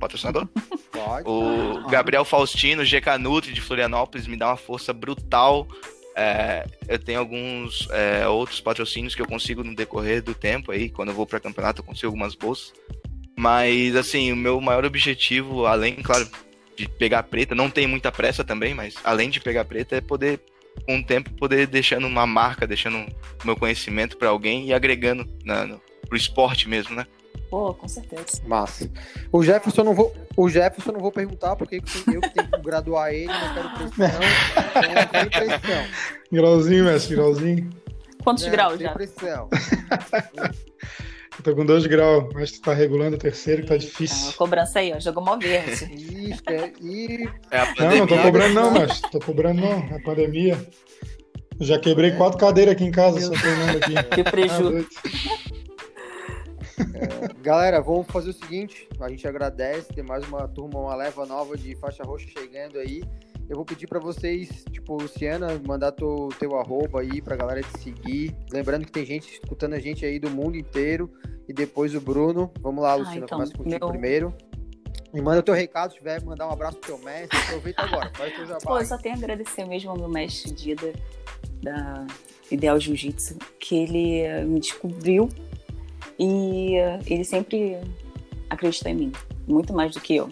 Patrocinador? 0.00 0.48
Pode. 0.92 1.28
O 1.28 1.86
Gabriel 1.88 2.24
Faustino, 2.24 2.82
GK 2.84 3.18
Nutri 3.18 3.52
de 3.52 3.60
Florianópolis, 3.60 4.26
me 4.26 4.36
dá 4.36 4.48
uma 4.48 4.56
força 4.56 4.92
brutal. 4.92 5.66
É, 6.20 6.66
eu 6.88 6.98
tenho 6.98 7.20
alguns 7.20 7.88
é, 7.92 8.26
outros 8.26 8.60
patrocínios 8.60 9.14
que 9.14 9.22
eu 9.22 9.26
consigo 9.26 9.62
no 9.62 9.72
decorrer 9.72 10.20
do 10.20 10.34
tempo 10.34 10.72
aí. 10.72 10.90
Quando 10.90 11.10
eu 11.10 11.14
vou 11.14 11.24
para 11.24 11.38
campeonato, 11.38 11.80
eu 11.80 11.84
consigo 11.84 12.08
algumas 12.08 12.34
bolsas. 12.34 12.72
Mas, 13.38 13.94
assim, 13.94 14.32
o 14.32 14.36
meu 14.36 14.60
maior 14.60 14.84
objetivo, 14.84 15.64
além, 15.64 15.94
claro, 15.94 16.28
de 16.76 16.88
pegar 16.88 17.22
preta, 17.22 17.54
não 17.54 17.70
tem 17.70 17.86
muita 17.86 18.10
pressa 18.10 18.42
também, 18.42 18.74
mas 18.74 18.96
além 19.04 19.30
de 19.30 19.40
pegar 19.40 19.64
preta, 19.64 19.94
é 19.94 20.00
poder, 20.00 20.40
com 20.84 20.98
o 20.98 21.04
tempo, 21.04 21.30
poder 21.34 21.68
deixando 21.68 22.08
uma 22.08 22.26
marca, 22.26 22.66
deixando 22.66 23.06
meu 23.44 23.54
conhecimento 23.54 24.16
para 24.16 24.28
alguém 24.28 24.66
e 24.66 24.74
agregando 24.74 25.24
na, 25.44 25.66
no, 25.66 25.80
pro 26.08 26.16
esporte 26.16 26.68
mesmo, 26.68 26.96
né? 26.96 27.06
Pô, 27.50 27.72
com 27.74 27.88
certeza. 27.88 28.42
Massa. 28.46 28.90
O 29.32 29.42
Jefferson 29.42 29.82
não 29.84 29.94
vou, 29.94 30.14
o 30.36 30.48
Jefferson 30.48 30.92
não 30.92 31.00
vou 31.00 31.10
perguntar 31.10 31.56
porque 31.56 31.76
eu 31.76 31.82
que 31.82 32.04
tenho 32.04 32.20
que 32.20 32.60
graduar 32.62 33.12
ele, 33.12 33.26
não 33.26 33.54
quero 33.54 33.70
pressão. 33.70 34.20
Então 34.76 35.22
não 35.22 35.30
pressão. 35.30 35.84
Grauzinho, 36.30 36.84
mestre, 36.84 37.14
grauzinho. 37.16 37.70
Quantos 38.22 38.44
graus 38.46 38.78
já? 38.78 38.92
pressão. 38.92 39.48
Eu 41.38 41.44
tô 41.44 41.54
com 41.54 41.64
dois 41.64 41.86
graus, 41.86 42.24
mas 42.34 42.50
tu 42.50 42.60
tá 42.62 42.74
regulando 42.74 43.14
o 43.14 43.18
terceiro, 43.18 43.62
que 43.62 43.68
tá 43.68 43.74
Ah, 43.74 43.78
difícil. 43.78 44.32
cobrança 44.32 44.80
aí, 44.80 44.92
ó. 44.92 44.98
Jogou 44.98 45.24
mó 45.24 45.36
verde. 45.36 45.84
Isso, 45.94 46.42
é, 46.48 46.72
e 46.82 47.28
É 47.52 47.60
a 47.60 47.66
Não, 47.66 47.74
pandemia. 47.76 47.98
não 48.00 48.06
tô 48.08 48.18
cobrando 48.22 48.54
não, 48.54 48.70
mestre. 48.72 49.10
Tô 49.12 49.18
cobrando 49.20 49.60
não, 49.60 49.78
é 49.78 50.00
pandemia. 50.02 50.58
Eu 51.60 51.64
já 51.66 51.78
quebrei 51.78 52.10
quatro 52.12 52.38
cadeiras 52.38 52.74
aqui 52.74 52.84
em 52.84 52.90
casa, 52.90 53.20
só 53.20 53.30
treinando 53.40 53.78
aqui. 53.78 53.94
Que 54.16 54.24
prejuízo. 54.24 54.88
Doido. 56.84 57.34
Galera, 57.42 57.80
vamos 57.80 58.06
fazer 58.08 58.30
o 58.30 58.32
seguinte: 58.32 58.88
a 59.00 59.08
gente 59.08 59.26
agradece, 59.26 59.88
tem 59.92 60.04
mais 60.04 60.26
uma 60.28 60.46
turma, 60.48 60.78
uma 60.80 60.94
leva 60.94 61.26
nova 61.26 61.56
de 61.56 61.76
faixa 61.76 62.02
roxa 62.02 62.28
chegando 62.28 62.78
aí. 62.78 63.02
Eu 63.48 63.56
vou 63.56 63.64
pedir 63.64 63.86
pra 63.86 63.98
vocês, 63.98 64.62
tipo, 64.70 64.94
Luciana, 65.00 65.58
mandar 65.66 65.92
teu, 65.92 66.28
teu 66.38 66.58
arroba 66.58 67.00
aí 67.00 67.22
pra 67.22 67.34
galera 67.34 67.62
te 67.62 67.78
seguir. 67.80 68.36
Lembrando 68.52 68.84
que 68.84 68.92
tem 68.92 69.06
gente 69.06 69.32
escutando 69.32 69.72
a 69.72 69.78
gente 69.80 70.04
aí 70.04 70.18
do 70.18 70.28
mundo 70.28 70.56
inteiro. 70.56 71.10
E 71.48 71.52
depois 71.54 71.94
o 71.94 72.00
Bruno. 72.00 72.52
Vamos 72.60 72.82
lá, 72.82 72.94
Luciana, 72.94 73.24
então, 73.24 73.38
começa 73.38 73.56
contigo 73.56 73.78
meu- 73.80 73.88
primeiro. 73.88 74.34
E 75.14 75.20
manda 75.22 75.42
teu 75.42 75.54
recado, 75.54 75.92
se 75.92 75.96
tiver, 75.96 76.22
mandar 76.22 76.46
um 76.46 76.50
abraço 76.52 76.76
pro 76.76 76.94
teu 76.94 76.98
mestre. 77.02 77.38
Aproveita 77.38 77.80
agora, 77.82 78.12
faz 78.14 78.36
teu 78.36 78.44
jabá. 78.46 78.60
Pô, 78.62 78.78
eu 78.78 78.84
só 78.84 78.98
tenho 78.98 79.14
a 79.14 79.18
agradecer 79.18 79.64
mesmo 79.64 79.90
ao 79.90 79.96
meu 79.96 80.10
mestre 80.10 80.52
Dida, 80.52 80.92
da 81.62 82.06
Ideal 82.50 82.78
Jiu-Jitsu, 82.78 83.38
que 83.58 83.76
ele 83.76 84.44
me 84.44 84.60
descobriu 84.60 85.30
e 86.18 86.76
eh, 86.76 86.98
ele 87.06 87.24
sempre 87.24 87.78
acreditou 88.50 88.90
em 88.90 88.94
mim, 88.94 89.12
muito 89.46 89.72
mais 89.72 89.92
do 89.92 90.00
que 90.00 90.16
eu. 90.16 90.30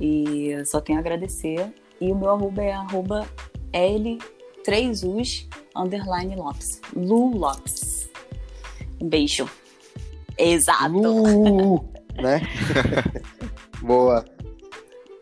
E 0.00 0.48
eu 0.48 0.64
só 0.66 0.80
tenho 0.80 0.98
a 0.98 1.00
agradecer. 1.00 1.72
E 2.00 2.12
o 2.12 2.14
meu 2.14 2.30
arroba 2.30 2.62
é 2.62 2.72
arroba 2.72 3.26
L3Us 3.72 5.48
underline 5.74 6.36
Lopes. 6.36 6.80
Lu 6.94 7.36
Lopes. 7.36 8.10
Um 9.00 9.08
beijo. 9.08 9.48
Exato. 10.36 10.92
Lu, 10.92 11.88
né? 12.20 12.42
Boa. 13.80 14.24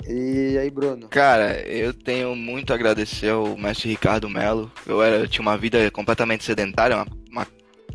E 0.07 0.59
aí, 0.59 0.71
Bruno? 0.71 1.09
Cara, 1.09 1.61
eu 1.63 1.95
tenho 1.95 2.37
muito 2.37 2.73
a 2.73 2.77
agradecer 2.77 3.31
ao 3.31 3.57
mestre 3.57 3.89
Ricardo 3.89 4.29
Melo. 4.29 4.71
Eu, 4.87 5.03
era, 5.03 5.17
eu 5.17 5.29
tinha 5.29 5.41
uma 5.41 5.57
vida 5.57 5.91
completamente 5.91 6.45
sedentária, 6.45 6.97
uma, 6.97 7.07
uma 7.31 7.47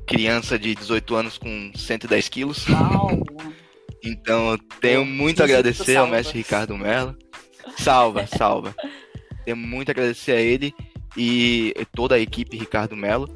criança 0.10 0.58
de 0.58 0.74
18 0.74 1.16
anos 1.16 1.38
com 1.38 1.72
110 1.76 2.30
quilos. 2.30 2.66
Então 4.02 4.52
eu 4.52 4.58
tenho 4.80 5.06
muito 5.06 5.42
a 5.42 5.44
agradecer 5.44 5.98
ao 5.98 6.08
mestre 6.08 6.38
Ricardo 6.38 6.78
Mello. 6.78 7.18
Salva, 7.78 8.26
salva. 8.26 8.74
Tenho 9.44 9.58
muito 9.58 9.90
a 9.90 9.92
agradecer 9.92 10.32
a 10.32 10.40
ele 10.40 10.74
e 11.18 11.74
toda 11.94 12.16
a 12.16 12.20
equipe 12.20 12.56
Ricardo 12.56 12.96
Melo. 12.96 13.28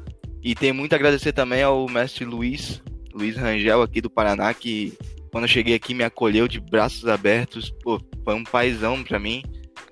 E 0.42 0.54
tenho 0.54 0.74
muito 0.74 0.94
a 0.94 0.96
agradecer 0.96 1.34
também 1.34 1.62
ao 1.62 1.86
mestre 1.86 2.24
Luiz, 2.24 2.82
Luiz 3.12 3.36
Rangel 3.36 3.82
aqui 3.82 4.00
do 4.00 4.08
Paraná, 4.08 4.54
que 4.54 4.96
quando 5.30 5.44
eu 5.44 5.48
cheguei 5.48 5.74
aqui 5.74 5.92
me 5.92 6.02
acolheu 6.02 6.48
de 6.48 6.58
braços 6.58 7.06
abertos. 7.06 7.70
Pô, 7.82 8.00
foi 8.24 8.34
um 8.34 8.42
paizão 8.42 9.04
pra 9.04 9.18
mim. 9.18 9.42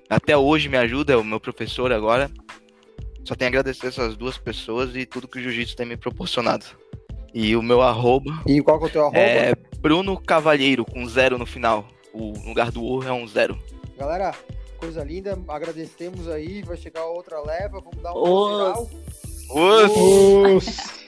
Até 0.09 0.35
hoje 0.35 0.69
me 0.69 0.77
ajuda, 0.77 1.13
é 1.13 1.17
o 1.17 1.23
meu 1.23 1.39
professor 1.39 1.91
agora. 1.91 2.31
Só 3.25 3.35
tenho 3.35 3.47
a 3.47 3.51
agradecer 3.51 3.87
essas 3.87 4.17
duas 4.17 4.37
pessoas 4.37 4.95
e 4.95 5.05
tudo 5.05 5.27
que 5.27 5.39
o 5.39 5.41
Jiu-Jitsu 5.41 5.75
tem 5.75 5.85
me 5.85 5.95
proporcionado. 5.97 6.65
E 7.33 7.55
o 7.55 7.61
meu 7.63 7.81
arroba 7.81 8.31
E 8.45 8.61
qual 8.61 8.77
que 8.77 8.85
é 8.85 8.87
o 8.87 8.91
teu 8.91 9.01
arroba? 9.03 9.17
é 9.17 9.53
Bruno 9.79 10.19
Cavalheiro, 10.19 10.85
com 10.85 11.05
zero 11.07 11.37
no 11.37 11.45
final. 11.45 11.87
O 12.13 12.33
lugar 12.47 12.71
do 12.71 12.83
O 12.83 13.03
é 13.03 13.11
um 13.11 13.25
zero. 13.27 13.57
Galera, 13.97 14.33
coisa 14.77 15.03
linda. 15.03 15.37
Agradecemos 15.47 16.27
aí. 16.27 16.61
Vai 16.61 16.77
chegar 16.77 17.05
outra 17.05 17.41
leva. 17.41 17.79
Vamos 17.81 18.01
dar 18.03 18.13
um 18.13 18.21
Os. 18.21 18.57
geral. 18.57 18.89
Os... 20.55 20.67
Os- 20.67 21.03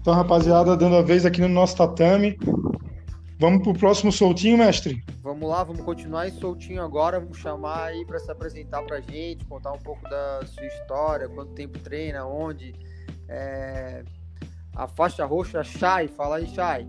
Então, 0.00 0.14
rapaziada, 0.14 0.76
dando 0.76 0.96
a 0.96 1.02
vez 1.02 1.26
aqui 1.26 1.40
no 1.40 1.48
nosso 1.48 1.76
tatame. 1.76 2.38
Vamos 3.38 3.62
pro 3.62 3.72
próximo 3.72 4.10
soltinho, 4.10 4.58
mestre? 4.58 5.02
vamos 5.22 5.48
lá, 5.48 5.62
vamos 5.62 5.82
continuar 5.82 6.26
em 6.26 6.32
soltinho 6.32 6.82
agora, 6.82 7.20
vamos 7.20 7.38
chamar 7.38 7.84
aí 7.84 8.04
para 8.04 8.18
se 8.18 8.30
apresentar 8.30 8.82
pra 8.82 9.00
gente, 9.00 9.44
contar 9.44 9.72
um 9.72 9.78
pouco 9.78 10.02
da 10.08 10.40
sua 10.46 10.66
história, 10.66 11.28
quanto 11.28 11.52
tempo 11.52 11.78
treina, 11.78 12.26
onde. 12.26 12.74
É... 13.28 14.02
A 14.74 14.86
faixa 14.86 15.24
roxa 15.24 15.62
Shai, 15.62 16.08
fala 16.08 16.36
aí, 16.36 16.46
Shai. 16.46 16.86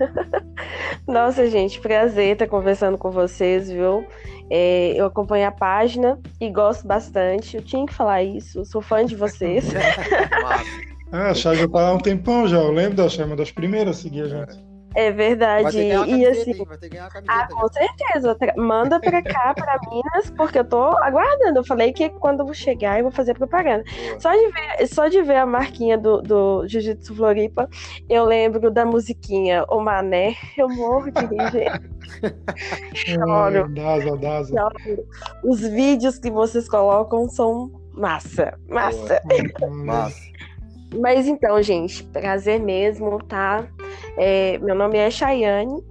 Nossa, 1.06 1.48
gente, 1.48 1.80
prazer 1.80 2.32
estar 2.32 2.48
conversando 2.48 2.98
com 2.98 3.10
vocês, 3.10 3.70
viu? 3.70 4.06
É, 4.50 4.94
eu 4.96 5.06
acompanho 5.06 5.46
a 5.46 5.52
página 5.52 6.18
e 6.40 6.50
gosto 6.50 6.86
bastante. 6.86 7.56
Eu 7.56 7.62
tinha 7.62 7.86
que 7.86 7.94
falar 7.94 8.22
isso, 8.22 8.64
sou 8.64 8.80
fã 8.80 9.04
de 9.04 9.14
vocês. 9.14 9.66
ah, 11.12 11.30
a 11.30 11.34
Chay 11.34 11.56
já 11.56 11.68
tá 11.68 11.88
há 11.88 11.92
um 11.92 11.98
tempão 11.98 12.48
já, 12.48 12.58
eu 12.58 12.72
lembro 12.72 12.96
da 12.96 13.08
Chay, 13.08 13.24
uma 13.24 13.36
das 13.36 13.52
primeiras 13.52 13.98
a 13.98 14.02
seguir 14.02 14.22
a 14.22 14.28
gente. 14.28 14.67
É 14.98 15.12
verdade. 15.12 15.78
e 15.78 16.26
assim, 16.26 16.66
ah, 17.28 17.46
com 17.48 17.68
certeza. 17.68 18.36
Manda 18.56 18.98
pra 18.98 19.22
cá, 19.22 19.54
pra 19.54 19.78
Minas, 19.88 20.28
porque 20.36 20.58
eu 20.58 20.64
tô 20.64 20.82
aguardando. 20.98 21.60
Eu 21.60 21.64
falei 21.64 21.92
que 21.92 22.10
quando 22.10 22.40
eu 22.40 22.46
vou 22.46 22.54
chegar 22.54 22.98
eu 22.98 23.04
vou 23.04 23.12
fazer 23.12 23.34
propaganda. 23.34 23.84
Só 24.18 24.32
de, 24.32 24.50
ver, 24.50 24.86
só 24.88 25.06
de 25.06 25.22
ver 25.22 25.36
a 25.36 25.46
marquinha 25.46 25.96
do, 25.96 26.20
do 26.20 26.66
Jiu-Jitsu 26.66 27.14
Floripa, 27.14 27.70
eu 28.10 28.24
lembro 28.24 28.72
da 28.72 28.84
musiquinha 28.84 29.64
O 29.68 29.78
Mané. 29.80 30.34
Eu 30.56 30.68
morro 30.68 31.12
de 31.12 31.20
rir, 31.26 31.52
gente. 31.52 31.90
Choro. 32.98 33.68
Daza, 33.72 34.16
daza. 34.16 34.52
Choro. 34.52 35.06
Os 35.44 35.60
vídeos 35.60 36.18
que 36.18 36.28
vocês 36.28 36.68
colocam 36.68 37.28
são 37.28 37.70
massa. 37.92 38.58
Massa. 38.68 39.22
Massa. 39.70 40.28
Mas 40.96 41.26
então, 41.26 41.62
gente, 41.62 42.02
prazer 42.04 42.58
mesmo, 42.58 43.22
tá? 43.24 43.68
É, 44.16 44.58
meu 44.58 44.74
nome 44.74 44.98
é 44.98 45.10
Chayane, 45.10 45.82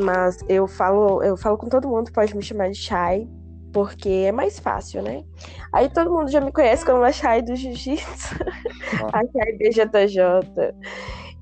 mas 0.00 0.38
eu 0.48 0.66
falo, 0.66 1.22
eu 1.22 1.36
falo 1.36 1.56
com 1.56 1.68
todo 1.68 1.88
mundo, 1.88 2.12
pode 2.12 2.36
me 2.36 2.42
chamar 2.42 2.70
de 2.70 2.76
Chay, 2.76 3.28
porque 3.72 4.08
é 4.26 4.32
mais 4.32 4.58
fácil, 4.58 5.02
né? 5.02 5.24
Aí 5.72 5.88
todo 5.88 6.10
mundo 6.10 6.30
já 6.30 6.40
me 6.40 6.52
conhece 6.52 6.84
como 6.84 7.02
a 7.02 7.12
Chay 7.12 7.42
do 7.42 7.54
Jiu-Jitsu, 7.54 8.34
ah. 9.12 9.20
a 9.20 9.22
Chay 9.24 9.56
BJJ. 9.58 10.74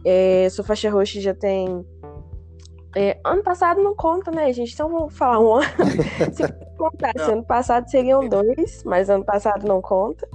É, 0.04 0.48
sou 0.50 0.64
faixa 0.64 0.90
roxa 0.90 1.20
já 1.20 1.34
tem. 1.34 1.84
É, 2.94 3.18
ano 3.24 3.42
passado 3.42 3.82
não 3.82 3.94
conta, 3.94 4.30
né, 4.30 4.52
gente? 4.52 4.72
Então 4.72 4.88
vamos 4.88 5.16
falar 5.16 5.40
um 5.40 5.54
ano. 5.54 5.66
Se 6.32 6.76
contasse, 6.76 7.30
ano 7.30 7.44
passado 7.44 7.90
seriam 7.90 8.26
dois, 8.28 8.82
mas 8.84 9.10
ano 9.10 9.24
passado 9.24 9.66
não 9.66 9.82
conta. 9.82 10.26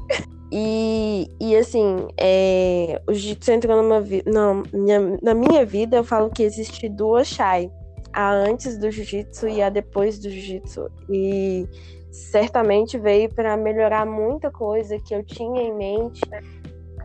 E, 0.52 1.30
e 1.40 1.56
assim, 1.56 2.08
é, 2.20 3.02
o 3.08 3.14
jiu-jitsu 3.14 3.52
entrou 3.54 3.82
numa 3.82 4.02
na, 4.26 4.64
minha, 4.74 5.18
na 5.22 5.34
minha 5.34 5.66
vida, 5.66 5.96
eu 5.98 6.04
falo 6.04 6.30
que 6.30 6.44
existe 6.44 6.90
duas 6.90 7.28
Shai. 7.28 7.72
A 8.14 8.34
antes 8.34 8.78
do 8.78 8.92
jiu-jitsu 8.92 9.48
e 9.48 9.62
a 9.62 9.70
depois 9.70 10.20
do 10.20 10.30
jiu-jitsu. 10.30 10.90
E 11.10 11.66
certamente 12.12 12.98
veio 12.98 13.34
para 13.34 13.56
melhorar 13.56 14.06
muita 14.06 14.52
coisa 14.52 15.00
que 15.00 15.16
eu 15.16 15.24
tinha 15.24 15.62
em 15.62 15.74
mente, 15.74 16.20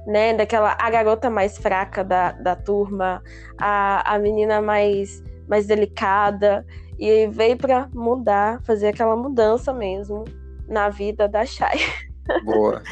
né? 0.05 0.35
Daquela 0.35 0.77
a 0.77 0.91
garota 0.91 1.31
mais 1.31 1.57
fraca 1.57 2.03
da, 2.03 2.33
da 2.33 2.57
turma, 2.57 3.23
a, 3.57 4.15
a 4.15 4.19
menina 4.19 4.61
mais, 4.61 5.23
mais 5.49 5.67
delicada. 5.67 6.67
E 6.99 7.29
veio 7.29 7.57
para 7.57 7.89
mudar, 7.95 8.61
fazer 8.65 8.89
aquela 8.89 9.15
mudança 9.15 9.73
mesmo 9.73 10.25
na 10.67 10.89
vida 10.89 11.29
da 11.29 11.47
Shai. 11.47 11.79
Boa. 12.45 12.83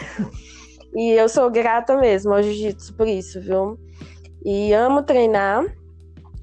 e 0.94 1.10
eu 1.12 1.28
sou 1.28 1.50
grata 1.50 1.96
mesmo 1.96 2.32
ao 2.32 2.42
jiu-jitsu 2.42 2.94
por 2.94 3.06
isso, 3.06 3.40
viu? 3.40 3.78
E 4.44 4.72
amo 4.74 5.02
treinar, 5.02 5.64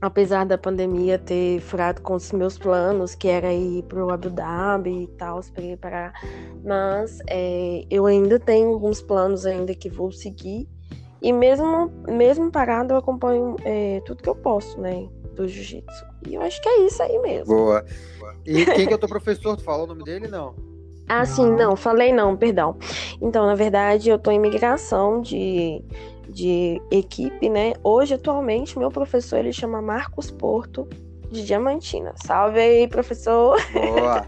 apesar 0.01 0.45
da 0.45 0.57
pandemia 0.57 1.19
ter 1.19 1.59
furado 1.61 2.01
com 2.01 2.15
os 2.15 2.31
meus 2.31 2.57
planos, 2.57 3.13
que 3.13 3.27
era 3.27 3.53
ir 3.53 3.83
pro 3.83 4.09
Abu 4.09 4.29
Dhabi 4.31 5.03
e 5.03 5.07
tal, 5.07 5.41
se 5.43 5.51
preparar. 5.51 6.11
Mas 6.63 7.19
é, 7.29 7.85
eu 7.89 8.07
ainda 8.07 8.39
tenho 8.39 8.69
alguns 8.69 9.01
planos 9.01 9.45
ainda 9.45 9.75
que 9.75 9.89
vou 9.89 10.11
seguir. 10.11 10.67
E 11.21 11.31
mesmo, 11.31 11.91
mesmo 12.07 12.51
parado, 12.51 12.95
eu 12.95 12.97
acompanho 12.97 13.55
é, 13.63 14.01
tudo 14.05 14.23
que 14.23 14.29
eu 14.29 14.35
posso, 14.35 14.81
né? 14.81 15.07
Do 15.35 15.47
jiu-jitsu. 15.47 16.05
E 16.27 16.33
eu 16.33 16.41
acho 16.41 16.59
que 16.59 16.67
é 16.67 16.87
isso 16.87 17.03
aí 17.03 17.19
mesmo. 17.19 17.55
Boa. 17.55 17.85
E 18.43 18.65
quem 18.65 18.87
que 18.87 18.93
é 18.93 18.95
o 18.95 18.99
teu 18.99 19.07
professor? 19.07 19.55
Tu 19.55 19.63
falou 19.63 19.85
o 19.85 19.87
nome 19.87 20.03
dele, 20.03 20.27
não? 20.27 20.55
Ah, 21.13 21.25
sim, 21.25 21.51
não, 21.51 21.75
falei 21.75 22.13
não, 22.13 22.37
perdão. 22.37 22.77
Então, 23.21 23.45
na 23.45 23.53
verdade, 23.53 24.09
eu 24.09 24.17
tô 24.17 24.31
em 24.31 24.39
migração 24.39 25.19
de, 25.19 25.83
de 26.29 26.81
equipe, 26.89 27.49
né? 27.49 27.73
Hoje, 27.83 28.13
atualmente, 28.13 28.79
meu 28.79 28.89
professor, 28.89 29.39
ele 29.39 29.51
chama 29.51 29.81
Marcos 29.81 30.31
Porto, 30.31 30.87
de 31.29 31.45
Diamantina. 31.45 32.13
Salve 32.25 32.61
aí, 32.61 32.87
professor! 32.87 33.57
Boa! 33.73 34.25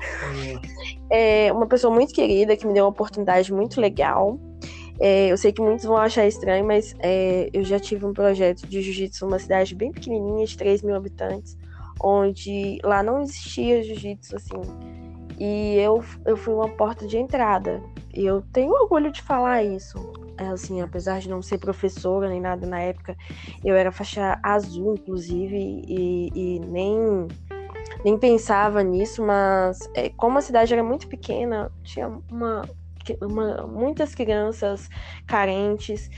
é 1.09 1.53
uma 1.53 1.67
pessoa 1.67 1.93
muito 1.93 2.13
querida, 2.13 2.57
que 2.57 2.67
me 2.67 2.73
deu 2.73 2.83
uma 2.83 2.89
oportunidade 2.89 3.53
muito 3.53 3.79
legal. 3.79 4.37
É, 4.99 5.31
eu 5.31 5.37
sei 5.37 5.53
que 5.53 5.61
muitos 5.61 5.85
vão 5.85 5.95
achar 5.95 6.27
estranho, 6.27 6.65
mas 6.65 6.93
é, 6.99 7.49
eu 7.53 7.63
já 7.63 7.79
tive 7.79 8.05
um 8.05 8.11
projeto 8.11 8.67
de 8.67 8.81
jiu-jitsu 8.81 9.25
numa 9.25 9.39
cidade 9.39 9.73
bem 9.73 9.89
pequenininha, 9.89 10.45
de 10.45 10.57
3 10.57 10.81
mil 10.81 10.95
habitantes, 10.97 11.57
onde 12.03 12.77
lá 12.83 13.01
não 13.01 13.21
existia 13.21 13.81
jiu-jitsu, 13.81 14.35
assim, 14.35 14.61
e 15.39 15.75
eu, 15.77 16.03
eu 16.25 16.37
fui 16.37 16.53
uma 16.53 16.69
porta 16.69 17.07
de 17.07 17.17
entrada. 17.17 17.81
E 18.13 18.25
eu 18.25 18.41
tenho 18.53 18.71
orgulho 18.71 19.11
de 19.11 19.21
falar 19.21 19.63
isso. 19.63 19.97
É 20.37 20.47
assim, 20.47 20.81
apesar 20.81 21.19
de 21.19 21.29
não 21.29 21.41
ser 21.41 21.59
professora 21.59 22.29
nem 22.29 22.41
nada 22.41 22.65
na 22.65 22.79
época, 22.79 23.15
eu 23.63 23.75
era 23.75 23.91
faixa 23.91 24.39
azul, 24.41 24.95
inclusive, 24.95 25.55
e, 25.55 26.29
e 26.33 26.59
nem, 26.59 27.27
nem 28.03 28.17
pensava 28.17 28.83
nisso, 28.83 29.23
mas 29.23 29.79
é, 29.95 30.09
como 30.09 30.37
a 30.37 30.41
cidade 30.41 30.73
era 30.73 30.83
muito 30.83 31.07
pequena, 31.07 31.71
tinha 31.83 32.07
uma, 32.31 32.67
uma, 33.21 33.67
muitas 33.67 34.15
crianças 34.15 34.89
carentes, 35.27 36.09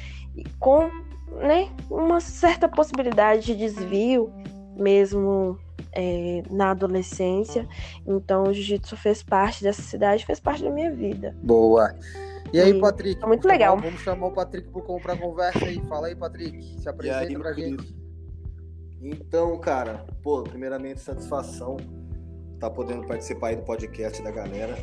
com 0.60 0.90
né, 1.32 1.70
uma 1.90 2.22
certa 2.22 2.70
possibilidade 2.70 3.48
de 3.48 3.56
desvio 3.56 4.32
mesmo 4.78 5.58
é, 5.96 6.44
na 6.50 6.72
adolescência. 6.72 7.68
Então 8.06 8.44
o 8.44 8.54
jiu-jitsu 8.54 8.98
fez 8.98 9.24
parte 9.24 9.64
dessa 9.64 9.82
cidade, 9.82 10.26
fez 10.26 10.40
parte 10.40 10.64
da 10.64 10.70
minha 10.70 10.92
vida. 10.92 11.36
Boa. 11.42 11.96
E 12.54 12.60
aí, 12.60 12.72
e 12.72 12.80
Patrick? 12.80 13.24
É 13.24 13.28
muito 13.28 13.48
legal. 13.48 13.78
Vamos 13.78 14.02
chamar 14.02 14.28
o 14.28 14.32
Patrick 14.32 14.70
para 15.02 15.18
conversa 15.18 15.66
aí. 15.66 15.82
Fala 15.88 16.08
aí, 16.08 16.16
Patrick. 16.16 16.80
Se 16.80 16.88
apresenta 16.88 17.20
aí, 17.20 17.38
pra 17.38 17.54
gente. 17.54 17.96
Então, 19.02 19.58
cara, 19.60 20.06
pô, 20.22 20.44
primeiramente 20.44 21.00
satisfação 21.02 21.78
estar 22.56 22.70
tá 22.70 22.70
podendo 22.70 23.06
participar 23.06 23.50
aí 23.50 23.56
do 23.56 23.64
podcast 23.64 24.22
da 24.22 24.32
galera. 24.32 24.78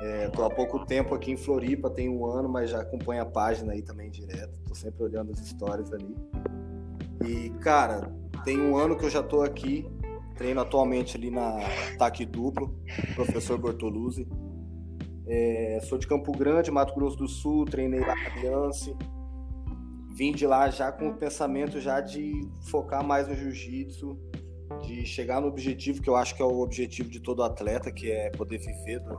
É, 0.00 0.28
tô 0.28 0.44
há 0.44 0.50
pouco 0.50 0.86
tempo 0.86 1.14
aqui 1.14 1.32
em 1.32 1.36
Floripa, 1.36 1.90
tem 1.90 2.08
um 2.08 2.24
ano, 2.24 2.48
mas 2.48 2.70
já 2.70 2.80
acompanho 2.80 3.22
a 3.22 3.26
página 3.26 3.72
aí 3.72 3.82
também 3.82 4.10
direto. 4.10 4.58
Tô 4.66 4.74
sempre 4.74 5.02
olhando 5.02 5.30
as 5.32 5.40
histórias 5.40 5.92
ali. 5.92 6.16
E, 7.26 7.50
cara, 7.60 8.10
tem 8.44 8.58
um 8.58 8.76
ano 8.76 8.96
que 8.96 9.04
eu 9.04 9.10
já 9.10 9.22
tô 9.22 9.42
aqui 9.42 9.86
Treino 10.40 10.62
atualmente 10.62 11.18
ali 11.18 11.30
na 11.30 11.58
TAC 11.98 12.24
Duplo, 12.24 12.74
professor 13.14 13.58
Bortoluzzi. 13.58 14.26
É, 15.26 15.80
sou 15.82 15.98
de 15.98 16.06
Campo 16.06 16.32
Grande, 16.32 16.70
Mato 16.70 16.94
Grosso 16.94 17.18
do 17.18 17.28
Sul, 17.28 17.66
treinei 17.66 18.00
lá 18.00 18.14
na 18.14 18.32
Aliança. 18.32 18.96
Vim 20.16 20.32
de 20.32 20.46
lá 20.46 20.70
já 20.70 20.90
com 20.90 21.10
o 21.10 21.14
pensamento 21.14 21.78
já 21.78 22.00
de 22.00 22.32
focar 22.70 23.04
mais 23.04 23.28
no 23.28 23.36
jiu-jitsu, 23.36 24.18
de 24.80 25.04
chegar 25.04 25.42
no 25.42 25.46
objetivo 25.48 26.00
que 26.00 26.08
eu 26.08 26.16
acho 26.16 26.34
que 26.34 26.40
é 26.40 26.44
o 26.46 26.60
objetivo 26.60 27.10
de 27.10 27.20
todo 27.20 27.42
atleta, 27.42 27.92
que 27.92 28.10
é 28.10 28.30
poder 28.30 28.56
viver 28.60 28.98
do, 29.00 29.18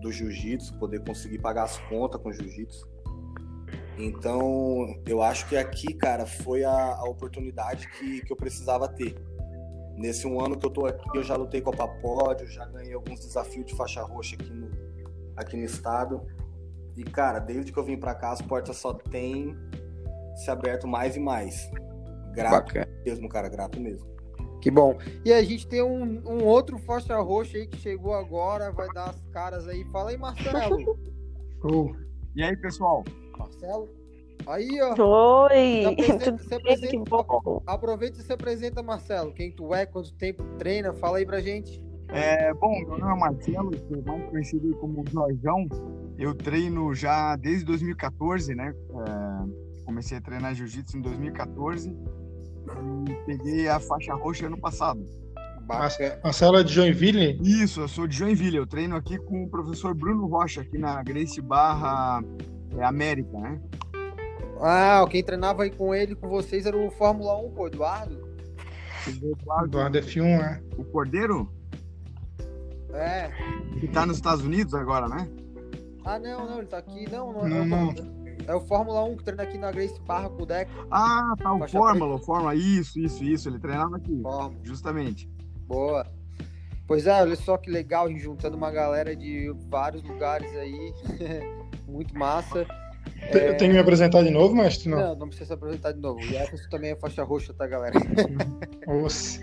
do 0.00 0.12
jiu-jitsu, 0.12 0.78
poder 0.78 1.02
conseguir 1.02 1.40
pagar 1.40 1.64
as 1.64 1.76
contas 1.88 2.22
com 2.22 2.32
jiu-jitsu. 2.32 2.88
Então, 3.98 4.94
eu 5.08 5.20
acho 5.24 5.48
que 5.48 5.56
aqui, 5.56 5.92
cara, 5.92 6.24
foi 6.24 6.62
a, 6.62 6.94
a 6.94 7.02
oportunidade 7.08 7.88
que, 7.98 8.20
que 8.20 8.32
eu 8.32 8.36
precisava 8.36 8.86
ter 8.86 9.16
Nesse 9.96 10.26
um 10.26 10.40
ano 10.40 10.58
que 10.58 10.66
eu 10.66 10.70
tô 10.70 10.86
aqui, 10.86 11.08
eu 11.14 11.22
já 11.22 11.36
lutei 11.36 11.60
Copa 11.60 11.88
Pódio, 11.88 12.46
já 12.46 12.66
ganhei 12.66 12.92
alguns 12.92 13.20
desafios 13.20 13.64
de 13.64 13.74
faixa 13.74 14.02
roxa 14.02 14.36
aqui 14.36 14.52
no, 14.52 14.70
aqui 15.34 15.56
no 15.56 15.64
estado. 15.64 16.20
E, 16.96 17.04
cara, 17.04 17.38
desde 17.38 17.72
que 17.72 17.78
eu 17.78 17.84
vim 17.84 17.96
para 17.96 18.14
cá, 18.14 18.32
as 18.32 18.42
portas 18.42 18.76
só 18.76 18.92
têm 18.92 19.56
se 20.34 20.50
aberto 20.50 20.86
mais 20.86 21.16
e 21.16 21.20
mais. 21.20 21.70
Grato 22.32 22.66
Bacana. 22.66 22.88
mesmo, 23.04 23.28
cara, 23.28 23.48
grato 23.48 23.80
mesmo. 23.80 24.06
Que 24.60 24.70
bom. 24.70 24.98
E 25.24 25.32
a 25.32 25.42
gente 25.42 25.66
tem 25.66 25.82
um, 25.82 26.22
um 26.28 26.44
outro 26.44 26.78
faixa 26.78 27.16
roxa 27.18 27.56
aí 27.56 27.66
que 27.66 27.78
chegou 27.78 28.14
agora, 28.14 28.72
vai 28.72 28.88
dar 28.92 29.10
as 29.10 29.22
caras 29.32 29.66
aí. 29.68 29.84
Fala 29.86 30.10
aí, 30.10 30.18
Marcelo. 30.18 30.98
Uh. 31.64 31.96
E 32.36 32.42
aí, 32.42 32.54
pessoal? 32.54 33.02
Marcelo? 33.38 33.88
Aí, 34.46 34.78
ó. 34.80 35.46
Oi! 35.48 35.96
Se 36.48 36.54
apresenta, 36.54 36.88
que 36.88 36.98
bom. 36.98 37.62
Aproveita 37.66 38.20
e 38.20 38.22
se 38.22 38.32
apresenta, 38.32 38.82
Marcelo. 38.82 39.32
Quem 39.32 39.50
tu 39.50 39.74
é, 39.74 39.84
quanto 39.84 40.12
tempo 40.14 40.44
treina, 40.58 40.92
fala 40.92 41.18
aí 41.18 41.26
pra 41.26 41.40
gente. 41.40 41.84
É, 42.08 42.54
bom, 42.54 42.78
meu 42.80 42.98
nome 42.98 43.12
é 43.12 43.18
Marcelo, 43.18 43.76
sou 43.76 44.02
mais 44.06 44.30
conhecido 44.30 44.76
como 44.76 45.04
Jorjão. 45.10 45.66
Eu 46.16 46.34
treino 46.34 46.94
já 46.94 47.34
desde 47.34 47.64
2014, 47.64 48.54
né? 48.54 48.72
É, 48.94 49.84
comecei 49.84 50.18
a 50.18 50.20
treinar 50.20 50.54
jiu-jitsu 50.54 50.98
em 50.98 51.00
2014 51.00 51.90
e 53.08 53.14
peguei 53.26 53.68
a 53.68 53.80
faixa 53.80 54.14
roxa 54.14 54.46
ano 54.46 54.58
passado. 54.58 55.04
Marcelo 56.22 56.58
é 56.58 56.62
de 56.62 56.72
Joinville? 56.72 57.40
Isso, 57.42 57.80
eu 57.80 57.88
sou 57.88 58.06
de 58.06 58.16
Joinville. 58.16 58.56
Eu 58.56 58.66
treino 58.68 58.94
aqui 58.94 59.18
com 59.18 59.42
o 59.42 59.48
professor 59.48 59.92
Bruno 59.92 60.26
Rocha, 60.26 60.60
aqui 60.60 60.78
na 60.78 61.02
Grace 61.02 61.40
Barra 61.40 62.22
é, 62.76 62.84
América, 62.84 63.36
né? 63.38 63.60
Ah, 64.60 65.04
quem 65.10 65.22
treinava 65.22 65.62
aí 65.62 65.70
com 65.70 65.94
ele, 65.94 66.14
com 66.14 66.28
vocês, 66.28 66.66
era 66.66 66.76
o 66.76 66.90
Fórmula 66.90 67.36
1, 67.38 67.50
pô, 67.52 67.66
Eduardo. 67.66 68.26
Eduardo, 69.06 69.66
Eduardo 69.66 69.98
F1, 69.98 70.24
é. 70.24 70.62
O 70.76 70.84
Cordeiro? 70.84 71.48
É. 72.92 73.30
Que 73.78 73.88
tá 73.88 74.06
nos 74.06 74.16
Estados 74.16 74.44
Unidos 74.44 74.74
agora, 74.74 75.08
né? 75.08 75.28
Ah, 76.04 76.18
não, 76.18 76.46
não, 76.46 76.58
ele 76.58 76.66
tá 76.66 76.78
aqui. 76.78 77.10
Não, 77.10 77.32
não, 77.32 77.48
não. 77.48 77.64
não. 77.64 77.94
É 78.46 78.54
o 78.54 78.60
Fórmula 78.60 79.02
1 79.04 79.16
que 79.16 79.24
treina 79.24 79.42
aqui 79.42 79.58
na 79.58 79.72
Grace 79.72 80.00
Barra 80.02 80.30
com 80.30 80.44
o 80.44 80.46
Deck. 80.46 80.70
Ah, 80.90 81.34
tá, 81.36 81.52
o 81.52 81.68
Fórmula, 81.68 82.14
o 82.14 82.18
Fórmula, 82.18 82.54
isso, 82.54 82.98
isso, 83.00 83.24
isso. 83.24 83.48
Ele 83.48 83.58
treinava 83.58 83.96
aqui. 83.96 84.20
Fórmula. 84.22 84.54
Justamente. 84.62 85.28
Boa. 85.66 86.06
Pois 86.86 87.06
é, 87.06 87.20
olha 87.20 87.34
só 87.34 87.56
que 87.56 87.68
legal, 87.68 88.08
juntando 88.16 88.56
uma 88.56 88.70
galera 88.70 89.16
de 89.16 89.52
vários 89.68 90.04
lugares 90.04 90.54
aí. 90.54 90.94
Muito 91.88 92.16
massa. 92.16 92.64
Eu 93.32 93.38
é... 93.38 93.54
tenho 93.54 93.70
que 93.70 93.76
me 93.76 93.78
apresentar 93.78 94.22
de 94.22 94.30
novo, 94.30 94.54
mestre? 94.54 94.88
Não, 94.88 94.98
não, 94.98 95.16
não 95.16 95.28
precisa 95.28 95.48
se 95.48 95.52
apresentar 95.52 95.92
de 95.92 96.00
novo. 96.00 96.18
O 96.18 96.22
Jefferson 96.22 96.68
também 96.70 96.90
é 96.92 96.96
faixa 96.96 97.24
roxa, 97.24 97.52
tá, 97.52 97.66
galera? 97.66 97.94
Nossa. 98.86 99.40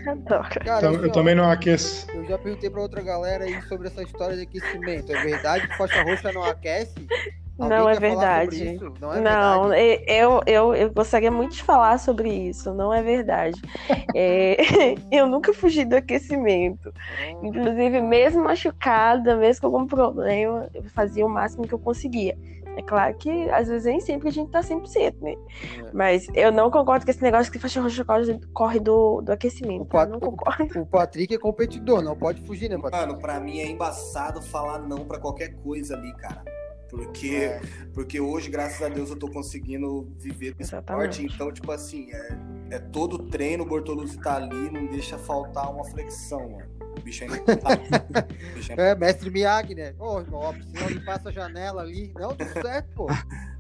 Cara, 0.64 0.88
eu, 0.88 1.04
eu 1.04 1.12
também 1.12 1.36
não 1.36 1.50
aqueço. 1.50 2.08
Eu 2.14 2.26
já 2.26 2.38
perguntei 2.38 2.70
pra 2.70 2.82
outra 2.82 3.02
galera 3.02 3.44
aí 3.44 3.62
sobre 3.64 3.88
essa 3.88 4.04
história 4.04 4.36
de 4.36 4.44
aquecimento. 4.44 5.12
É 5.12 5.24
verdade 5.24 5.68
que 5.68 5.78
faixa 5.78 6.02
roxa 6.04 6.32
não 6.32 6.44
aquece? 6.44 6.94
não 7.58 7.90
é 7.90 8.00
verdade. 8.00 8.80
Não, 9.00 9.14
é 9.14 9.20
não 9.20 9.70
verdade. 9.70 10.04
Eu, 10.08 10.42
eu, 10.48 10.76
eu 10.76 10.92
gostaria 10.92 11.32
muito 11.32 11.56
de 11.56 11.64
falar 11.64 12.00
sobre 12.00 12.30
isso. 12.30 12.74
Não 12.74 12.94
é 12.94 13.02
verdade. 13.02 13.62
é, 14.16 14.58
eu 15.12 15.28
nunca 15.28 15.54
fugi 15.54 15.86
do 15.86 15.96
aquecimento. 15.96 16.94
Inclusive, 17.44 18.02
mesmo 18.02 18.44
machucada, 18.44 19.36
mesmo 19.36 19.62
com 19.62 19.68
algum 19.68 19.88
problema, 19.88 20.70
eu 20.74 20.84
fazia 20.86 21.26
o 21.26 21.30
máximo 21.30 21.68
que 21.68 21.74
eu 21.74 21.80
conseguia. 21.80 22.38
É 22.76 22.82
claro 22.82 23.16
que 23.16 23.50
às 23.52 23.68
vezes 23.68 23.86
nem 23.86 24.00
sempre 24.00 24.30
a 24.30 24.32
gente 24.32 24.50
tá 24.52 24.62
100%, 24.62 25.16
né? 25.22 25.34
É. 25.34 25.92
Mas 25.94 26.28
eu 26.34 26.52
não 26.52 26.72
concordo 26.72 27.06
com 27.06 27.12
esse 27.12 27.22
negócio 27.22 27.52
que 27.52 27.60
faixa 27.60 27.82
roxa 27.82 28.06
corre 28.54 28.80
do, 28.80 29.22
do 29.22 29.32
aquecimento. 29.32 29.84
O, 29.84 29.86
Pat... 29.86 30.10
não 30.10 30.20
concordo. 30.20 30.82
o 30.82 30.86
Patrick 30.86 31.34
é 31.34 31.38
competidor, 31.38 32.02
não 32.02 32.16
pode 32.16 32.42
fugir, 32.42 32.70
né, 32.70 32.78
Patrick? 32.78 33.06
Mano, 33.06 33.20
pra 33.20 33.40
mim 33.40 33.60
é 33.60 33.68
embaçado 33.68 34.42
falar 34.42 34.80
não 34.80 35.06
pra 35.06 35.20
qualquer 35.20 35.56
coisa 35.56 35.96
ali, 35.96 36.14
cara. 36.16 36.44
Porque, 36.90 37.28
é. 37.28 37.62
porque 37.92 38.20
hoje, 38.20 38.52
graças 38.52 38.80
a 38.84 38.88
Deus, 38.88 39.10
eu 39.10 39.16
tô 39.18 39.28
conseguindo 39.28 40.14
viver 40.20 40.54
desse 40.54 40.76
esporte. 40.76 41.26
Então, 41.26 41.52
tipo 41.52 41.72
assim, 41.72 42.12
é, 42.12 42.38
é 42.70 42.80
todo 42.80 43.18
treino, 43.18 43.64
o 43.64 43.68
Bortoluzzi 43.68 44.20
tá 44.20 44.36
ali, 44.36 44.70
não 44.72 44.86
deixa 44.86 45.18
faltar 45.18 45.74
uma 45.74 45.84
flexão, 45.86 46.52
mano. 46.52 46.73
O 46.98 47.02
bicho 47.02 47.24
ainda 47.24 47.38
tá. 47.58 47.76
bicho 48.56 48.72
ainda... 48.72 48.84
É, 48.84 48.96
mestre 48.96 49.30
Miyagi, 49.30 49.76
né? 49.76 49.94
Ô, 50.00 50.20
irmão, 50.20 50.42
ó, 50.42 50.54
senão 50.54 50.90
ele 50.90 51.00
passa 51.02 51.30
a 51.30 51.32
janela 51.32 51.82
ali. 51.82 52.14
Não, 52.16 52.36
tudo 52.36 52.54
certo, 52.54 52.90
pô. 52.96 53.08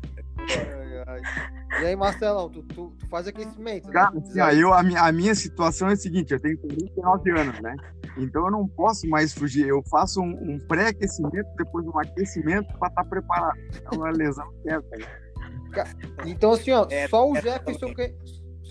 E 1.79 1.85
aí, 1.85 1.95
Marcelão, 1.95 2.49
tu, 2.49 2.63
tu, 2.63 2.93
tu 2.99 3.07
faz 3.07 3.27
aquecimento? 3.27 3.87
Né? 3.87 3.93
Cara, 3.93 4.17
assim, 4.17 4.39
ó, 4.39 4.49
eu, 4.51 4.73
a, 4.73 4.83
minha, 4.83 5.01
a 5.01 5.11
minha 5.11 5.33
situação 5.33 5.89
é 5.89 5.93
a 5.93 5.95
seguinte: 5.95 6.33
eu 6.33 6.39
tenho 6.39 6.57
39 6.57 7.31
anos, 7.31 7.59
né? 7.61 7.75
Então 8.17 8.45
eu 8.45 8.51
não 8.51 8.67
posso 8.67 9.07
mais 9.07 9.33
fugir. 9.33 9.67
Eu 9.67 9.81
faço 9.89 10.21
um, 10.21 10.53
um 10.53 10.59
pré-aquecimento, 10.59 11.47
depois 11.57 11.85
um 11.87 11.97
aquecimento 11.97 12.67
para 12.77 12.89
estar 12.89 13.03
tá 13.03 13.09
preparado. 13.09 13.57
É 13.91 13.95
uma 13.95 14.11
lesão 14.11 14.47
certa. 14.63 14.97
Né? 14.97 15.05
Então, 16.25 16.51
assim, 16.51 16.71
ó, 16.71 16.85
é, 16.89 17.07
só 17.07 17.27
o 17.27 17.35
é, 17.37 17.41
Jefferson 17.41 17.93
que. 17.93 18.13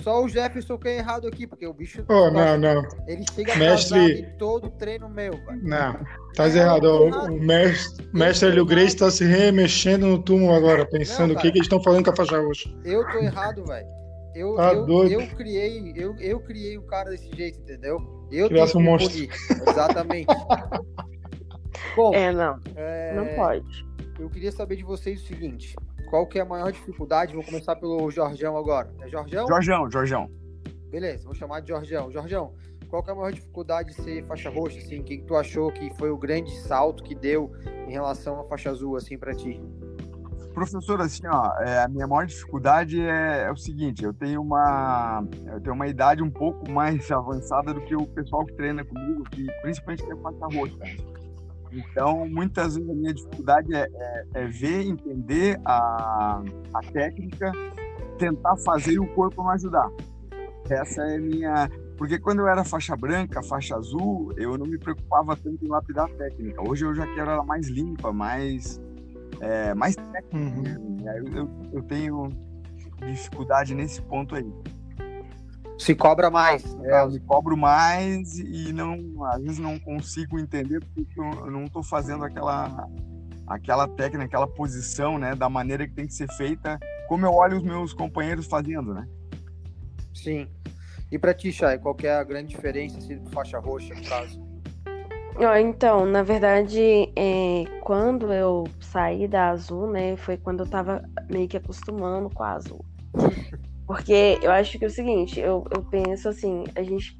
Só 0.02 0.24
o 0.24 0.28
Jefferson 0.28 0.76
que 0.78 0.88
é 0.88 0.98
errado 0.98 1.28
aqui, 1.28 1.46
porque 1.46 1.66
o 1.66 1.72
bicho. 1.72 2.04
Oh, 2.08 2.30
não, 2.30 2.58
não. 2.58 2.82
Ele 3.06 3.24
chega 3.34 3.54
mestre... 3.56 4.20
em 4.20 4.36
todo 4.36 4.70
treino 4.70 5.08
meu. 5.08 5.32
Não, 5.62 5.96
tá 6.34 6.48
é, 6.48 6.56
errado. 6.56 6.84
O, 6.84 7.08
o 7.26 7.40
mestre, 7.40 8.08
mestre 8.12 8.48
Hélio 8.48 8.66
Grace 8.66 8.96
tá 8.96 9.10
se 9.10 9.24
remexendo 9.24 10.06
no 10.06 10.22
túmulo 10.22 10.54
agora, 10.54 10.84
pensando 10.86 11.32
não, 11.32 11.36
o 11.36 11.38
que, 11.40 11.50
que 11.52 11.58
eles 11.58 11.66
estão 11.66 11.82
falando 11.82 12.04
com 12.04 12.10
a 12.10 12.16
faixa 12.16 12.40
roxa. 12.40 12.68
Eu 12.84 13.06
tô 13.08 13.18
errado, 13.18 13.64
velho. 13.64 13.86
Eu, 14.34 14.54
tá 14.56 14.72
eu, 14.72 15.08
eu, 15.08 15.26
criei, 15.36 15.92
eu, 15.94 16.16
eu 16.16 16.40
criei 16.40 16.78
o 16.78 16.82
cara 16.82 17.10
desse 17.10 17.30
jeito, 17.36 17.60
entendeu? 17.60 17.98
Eu 18.30 18.48
Criasse 18.48 18.76
um 18.76 18.82
monstro. 18.82 19.28
Exatamente. 19.68 20.26
Bom, 21.94 22.14
é, 22.14 22.32
não. 22.32 22.58
É... 22.74 23.14
Não 23.14 23.26
pode. 23.36 23.86
Eu 24.18 24.30
queria 24.30 24.50
saber 24.50 24.76
de 24.76 24.84
vocês 24.84 25.22
o 25.22 25.26
seguinte: 25.26 25.76
qual 26.12 26.26
que 26.26 26.38
é 26.38 26.42
a 26.42 26.44
maior 26.44 26.70
dificuldade? 26.70 27.32
Vou 27.32 27.42
começar 27.42 27.74
pelo 27.74 28.10
Jorjão 28.10 28.54
agora. 28.54 28.92
É 29.00 29.08
Jorjão? 29.08 29.48
Jorjão, 29.48 29.90
Jorjão. 29.90 30.30
Beleza, 30.90 31.24
vou 31.24 31.32
chamar 31.34 31.60
de 31.60 31.68
Jorjão. 31.68 32.12
Jorjão, 32.12 32.52
qual 32.90 33.02
que 33.02 33.08
é 33.08 33.14
a 33.14 33.16
maior 33.16 33.32
dificuldade 33.32 33.88
de 33.88 33.94
ser 33.94 34.22
faixa 34.26 34.50
roxa? 34.50 34.76
Assim, 34.76 35.00
o 35.00 35.04
que, 35.04 35.16
que 35.16 35.24
tu 35.24 35.34
achou 35.34 35.72
que 35.72 35.90
foi 35.96 36.10
o 36.10 36.18
grande 36.18 36.54
salto 36.64 37.02
que 37.02 37.14
deu 37.14 37.50
em 37.88 37.92
relação 37.92 38.38
à 38.38 38.44
faixa 38.44 38.68
azul, 38.68 38.94
assim, 38.94 39.16
para 39.16 39.34
ti? 39.34 39.58
Professor, 40.52 41.00
assim, 41.00 41.26
ó, 41.26 41.58
é, 41.62 41.82
a 41.82 41.88
minha 41.88 42.06
maior 42.06 42.26
dificuldade 42.26 43.00
é, 43.00 43.44
é, 43.44 43.50
o 43.50 43.56
seguinte, 43.56 44.04
eu 44.04 44.12
tenho 44.12 44.42
uma 44.42 45.24
eu 45.46 45.62
tenho 45.62 45.74
uma 45.74 45.88
idade 45.88 46.22
um 46.22 46.30
pouco 46.30 46.70
mais 46.70 47.10
avançada 47.10 47.72
do 47.72 47.80
que 47.80 47.96
o 47.96 48.06
pessoal 48.06 48.44
que 48.44 48.52
treina 48.52 48.84
comigo, 48.84 49.22
que 49.30 49.46
principalmente 49.62 50.04
é 50.04 50.16
faixa 50.16 50.58
roxa. 50.58 51.21
Então, 51.72 52.28
muitas 52.28 52.76
vezes 52.76 52.90
a 52.90 52.94
minha 52.94 53.14
dificuldade 53.14 53.74
é, 53.74 53.88
é, 53.94 54.24
é, 54.34 54.46
ver, 54.46 54.86
entender 54.86 55.58
a, 55.64 56.42
a 56.74 56.80
técnica, 56.92 57.50
tentar 58.18 58.56
fazer 58.58 58.92
e 58.92 58.98
o 58.98 59.06
corpo 59.14 59.42
não 59.42 59.50
ajudar. 59.50 59.90
Essa 60.68 61.02
é 61.02 61.16
a 61.16 61.20
minha. 61.20 61.70
Porque 61.96 62.18
quando 62.18 62.40
eu 62.40 62.48
era 62.48 62.64
faixa 62.64 62.96
branca, 62.96 63.42
faixa 63.42 63.76
azul, 63.76 64.32
eu 64.36 64.58
não 64.58 64.66
me 64.66 64.78
preocupava 64.78 65.36
tanto 65.36 65.64
em 65.64 65.68
lapidar 65.68 66.06
a 66.06 66.08
técnica. 66.08 66.68
Hoje 66.68 66.84
eu 66.84 66.94
já 66.94 67.06
quero 67.14 67.30
ela 67.30 67.44
mais 67.44 67.68
limpa, 67.68 68.12
mais 68.12 68.80
é, 69.40 69.74
mais 69.74 69.96
técnico. 69.96 70.36
Uhum. 70.36 70.96
Eu, 71.04 71.24
eu, 71.34 71.50
eu, 71.72 71.82
tenho 71.82 72.28
dificuldade 73.00 73.74
nesse 73.74 74.00
ponto 74.02 74.34
aí. 74.34 74.52
Se 75.82 75.96
cobra 75.96 76.30
mais. 76.30 76.64
É, 76.84 77.02
eu 77.02 77.10
me 77.10 77.18
cobro 77.18 77.56
mais 77.56 78.38
e 78.38 78.72
não, 78.72 79.24
às 79.24 79.42
vezes 79.42 79.58
não 79.58 79.80
consigo 79.80 80.38
entender 80.38 80.78
porque 80.94 81.18
eu 81.18 81.50
não 81.50 81.64
estou 81.64 81.82
fazendo 81.82 82.24
aquela, 82.24 82.88
aquela 83.48 83.88
técnica, 83.88 84.26
aquela 84.26 84.46
posição, 84.46 85.18
né, 85.18 85.34
da 85.34 85.48
maneira 85.48 85.84
que 85.84 85.92
tem 85.92 86.06
que 86.06 86.14
ser 86.14 86.30
feita, 86.34 86.78
como 87.08 87.26
eu 87.26 87.32
olho 87.32 87.56
os 87.56 87.64
meus 87.64 87.92
companheiros 87.92 88.46
fazendo, 88.46 88.94
né? 88.94 89.08
Sim. 90.14 90.46
E 91.10 91.18
para 91.18 91.34
ti, 91.34 91.50
Chay, 91.50 91.80
qual 91.80 91.96
é 92.04 92.12
a 92.12 92.22
grande 92.22 92.54
diferença 92.54 92.98
assim, 92.98 93.18
do 93.18 93.28
faixa 93.30 93.58
roxa, 93.58 93.92
no 93.92 94.04
caso? 94.04 94.40
Então, 95.60 96.06
na 96.06 96.22
verdade, 96.22 97.12
é, 97.16 97.64
quando 97.80 98.32
eu 98.32 98.68
saí 98.78 99.26
da 99.26 99.48
Azul, 99.48 99.90
né, 99.90 100.16
foi 100.16 100.36
quando 100.36 100.60
eu 100.60 100.70
tava 100.70 101.02
meio 101.28 101.48
que 101.48 101.56
acostumando 101.56 102.30
com 102.30 102.44
a 102.44 102.52
Azul. 102.52 102.84
Porque 103.92 104.38
eu 104.40 104.50
acho 104.50 104.78
que 104.78 104.84
é 104.86 104.88
o 104.88 104.90
seguinte, 104.90 105.38
eu, 105.38 105.66
eu 105.70 105.82
penso 105.82 106.26
assim, 106.26 106.64
a 106.74 106.82
gente 106.82 107.14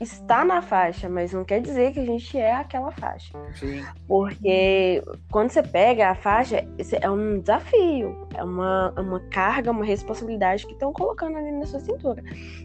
está 0.00 0.42
na 0.42 0.62
faixa, 0.62 1.06
mas 1.06 1.34
não 1.34 1.44
quer 1.44 1.60
dizer 1.60 1.92
que 1.92 2.00
a 2.00 2.04
gente 2.06 2.38
é 2.38 2.50
aquela 2.50 2.90
faixa. 2.92 3.30
Sim. 3.52 3.84
Porque 4.08 5.04
quando 5.30 5.50
você 5.50 5.62
pega 5.62 6.08
a 6.08 6.14
faixa, 6.14 6.66
é 6.98 7.10
um 7.10 7.40
desafio, 7.40 8.26
é 8.34 8.42
uma, 8.42 8.90
uma 8.98 9.20
carga, 9.28 9.70
uma 9.70 9.84
responsabilidade 9.84 10.66
que 10.66 10.72
estão 10.72 10.94
colocando 10.94 11.36
ali 11.36 11.52
na 11.52 11.66
sua 11.66 11.80
cintura. 11.80 12.22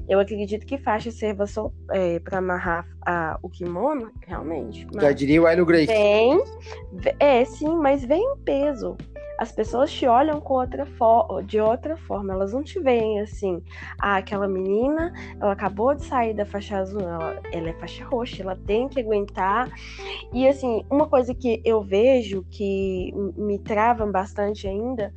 Eu 0.07 0.22
acredito 0.22 0.66
que 0.66 0.78
faixa 0.78 1.12
serva 1.12 1.45
só 1.45 1.70
é, 1.91 2.18
para 2.20 2.38
amarrar 2.38 2.88
a, 3.05 3.38
o 3.43 3.49
kimono, 3.49 4.10
realmente. 4.26 4.88
Já 5.01 5.12
diria 5.12 5.41
o 5.41 5.47
Hélio 5.47 5.66
Grace. 5.66 5.88
Vem, 5.88 6.41
é, 7.20 7.43
sim, 7.43 7.76
mas 7.76 8.05
vem 8.05 8.26
um 8.26 8.38
peso 8.38 8.95
as 9.40 9.54
pessoas 9.54 9.90
te 9.90 10.06
olham 10.06 10.42
com 10.42 10.56
outra 10.56 10.86
de 11.46 11.62
outra 11.62 11.96
forma, 11.96 12.34
elas 12.34 12.52
não 12.52 12.62
te 12.62 12.78
veem 12.78 13.22
assim, 13.22 13.64
ah, 13.98 14.18
aquela 14.18 14.50
menina, 14.50 15.14
ela 15.40 15.54
acabou 15.54 15.96
de 15.96 16.04
sair 16.04 16.34
da 16.34 16.46
faixa 16.46 16.78
azul, 16.78 17.00
ela, 17.00 17.40
ela 17.54 17.70
é 17.70 17.74
faixa 17.74 18.04
roxa, 18.04 18.44
ela 18.44 18.58
tem 18.58 18.90
que 18.90 19.00
aguentar. 19.00 19.72
E 20.34 20.46
assim, 20.46 20.84
uma 20.90 21.08
coisa 21.08 21.34
que 21.34 21.62
eu 21.64 21.82
vejo 21.82 22.46
que 22.52 23.14
me 23.38 23.58
trava 23.60 24.06
bastante 24.06 24.68
ainda 24.68 25.14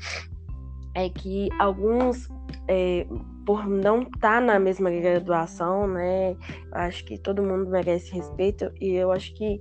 é 0.95 1.09
que 1.09 1.49
alguns 1.59 2.31
é, 2.69 3.05
por 3.45 3.67
não 3.67 4.03
estar 4.03 4.21
tá 4.21 4.41
na 4.41 4.57
mesma 4.61 4.89
graduação, 4.89 5.89
né? 5.89 6.37
Eu 6.71 6.79
acho 6.79 7.05
que 7.05 7.19
todo 7.19 7.43
mundo 7.43 7.69
merece 7.69 8.15
respeito 8.15 8.71
e 8.81 8.93
eu 8.93 9.11
acho 9.11 9.35
que 9.35 9.61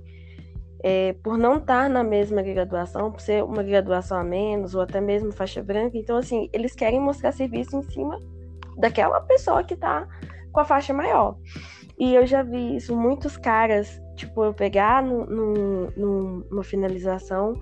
é, 0.82 1.14
por 1.22 1.38
não 1.38 1.58
estar 1.58 1.88
na 1.88 2.02
mesma 2.02 2.42
graduação, 2.42 3.12
por 3.12 3.20
ser 3.20 3.44
uma 3.44 3.62
graduação 3.62 4.18
a 4.18 4.24
menos, 4.24 4.74
ou 4.74 4.80
até 4.80 5.00
mesmo 5.00 5.32
faixa 5.32 5.62
branca. 5.62 5.96
Então, 5.96 6.16
assim, 6.16 6.48
eles 6.52 6.74
querem 6.74 7.00
mostrar 7.00 7.32
serviço 7.32 7.76
em 7.76 7.82
cima 7.82 8.18
daquela 8.76 9.20
pessoa 9.20 9.62
que 9.62 9.74
está 9.74 10.08
com 10.50 10.60
a 10.60 10.64
faixa 10.64 10.92
maior. 10.92 11.36
E 11.98 12.14
eu 12.14 12.26
já 12.26 12.42
vi 12.42 12.76
isso, 12.76 12.96
muitos 12.96 13.36
caras, 13.36 14.02
tipo, 14.16 14.42
eu 14.42 14.52
pegar 14.52 15.02
no, 15.02 15.24
no, 15.26 16.40
numa 16.50 16.64
finalização 16.64 17.54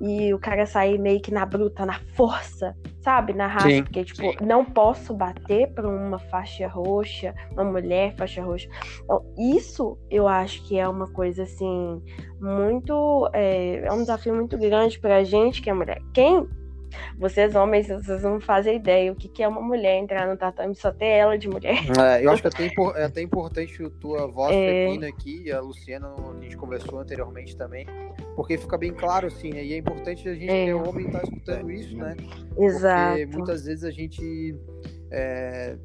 e 0.00 0.32
o 0.32 0.38
cara 0.38 0.66
sair 0.66 0.98
meio 0.98 1.20
que 1.20 1.32
na 1.32 1.44
bruta, 1.44 1.84
na 1.84 2.00
força, 2.14 2.74
sabe? 3.00 3.32
Na 3.32 3.46
raça, 3.46 3.68
Sim, 3.68 3.82
porque, 3.82 4.04
tipo, 4.04 4.44
não 4.44 4.64
posso 4.64 5.14
bater 5.14 5.72
pra 5.72 5.88
uma 5.88 6.18
faixa 6.18 6.68
roxa, 6.68 7.34
uma 7.52 7.64
mulher 7.64 8.14
faixa 8.16 8.42
roxa. 8.42 8.68
Então, 9.02 9.24
isso 9.36 9.98
eu 10.10 10.28
acho 10.28 10.62
que 10.66 10.78
é 10.78 10.88
uma 10.88 11.08
coisa, 11.08 11.42
assim, 11.42 12.02
muito. 12.40 13.28
É, 13.32 13.86
é 13.86 13.92
um 13.92 13.98
desafio 13.98 14.34
muito 14.34 14.56
grande 14.58 14.98
pra 14.98 15.24
gente 15.24 15.60
que 15.60 15.70
é 15.70 15.74
mulher. 15.74 16.00
Quem 16.14 16.46
vocês, 17.18 17.54
homens, 17.54 17.88
vocês 17.88 18.22
não 18.22 18.40
fazem 18.40 18.76
ideia 18.76 19.12
o 19.12 19.14
que, 19.16 19.28
que 19.28 19.42
é 19.42 19.48
uma 19.48 19.60
mulher 19.60 19.96
entrar 19.98 20.26
no 20.26 20.36
tatame 20.36 20.74
só 20.74 20.92
ter 20.92 21.06
ela 21.06 21.36
de 21.38 21.48
mulher. 21.48 21.78
É, 21.98 22.24
eu 22.24 22.30
acho 22.30 22.42
que 22.42 22.48
é 22.48 22.50
até, 22.66 23.00
é 23.00 23.04
até 23.04 23.22
importante 23.22 23.82
a 23.84 23.90
tua 23.90 24.26
voz 24.26 24.54
É. 24.54 24.86
feminina 24.86 25.08
aqui, 25.08 25.42
e 25.46 25.52
a 25.52 25.60
Luciana, 25.60 26.08
a 26.08 26.42
gente 26.42 26.56
conversou 26.56 26.98
anteriormente 27.00 27.56
também, 27.56 27.86
porque 28.36 28.56
fica 28.56 28.78
bem 28.78 28.92
claro, 28.92 29.26
assim, 29.26 29.50
né? 29.50 29.64
E 29.64 29.72
é 29.74 29.76
importante 29.76 30.28
a 30.28 30.34
gente, 30.34 30.50
É. 30.50 30.64
que 30.64 30.70
é 30.70 30.74
homem, 30.74 31.06
estar 31.06 31.22
escutando 31.24 31.70
isso, 31.70 31.96
né? 31.96 32.16
Exato. 32.56 33.18
Porque 33.18 33.36
muitas 33.36 33.64
vezes 33.64 33.84
a 33.84 33.90
gente, 33.90 34.56
é, 35.10 35.76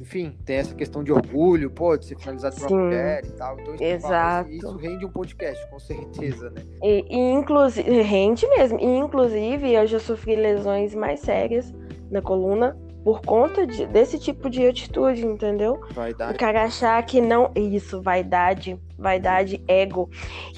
enfim, 0.00 0.34
tem 0.46 0.56
essa 0.56 0.74
questão 0.74 1.04
de 1.04 1.12
orgulho, 1.12 1.70
pô, 1.70 1.94
de 1.94 2.06
ser 2.06 2.18
finalizado 2.18 2.56
por 2.56 2.72
uma 2.72 2.84
mulher 2.84 3.22
e 3.22 3.32
tal. 3.32 3.60
Então, 3.60 3.74
isso, 3.74 3.84
Exato. 3.84 4.50
isso 4.50 4.76
rende 4.76 5.04
um 5.04 5.10
podcast, 5.10 5.70
com 5.70 5.78
certeza, 5.78 6.48
né? 6.50 6.62
E, 6.82 7.04
e 7.10 7.32
inclusive, 7.32 8.00
rende 8.00 8.48
mesmo. 8.48 8.80
E 8.80 8.84
inclusive, 8.84 9.74
eu 9.74 9.86
já 9.86 9.98
sofri 10.00 10.34
lesões 10.36 10.94
mais 10.94 11.20
sérias 11.20 11.74
na 12.10 12.22
coluna 12.22 12.74
por 13.04 13.20
conta 13.22 13.66
de- 13.66 13.86
desse 13.86 14.18
tipo 14.18 14.50
de 14.50 14.66
atitude, 14.66 15.24
entendeu? 15.24 15.80
O 15.90 15.94
Vaidade. 15.94 16.38
cara 16.38 16.64
achar 16.64 17.02
que 17.04 17.20
não. 17.20 17.50
Isso, 17.54 18.02
vaidade, 18.02 18.78
vaidade, 18.98 19.62
ego. 19.66 20.10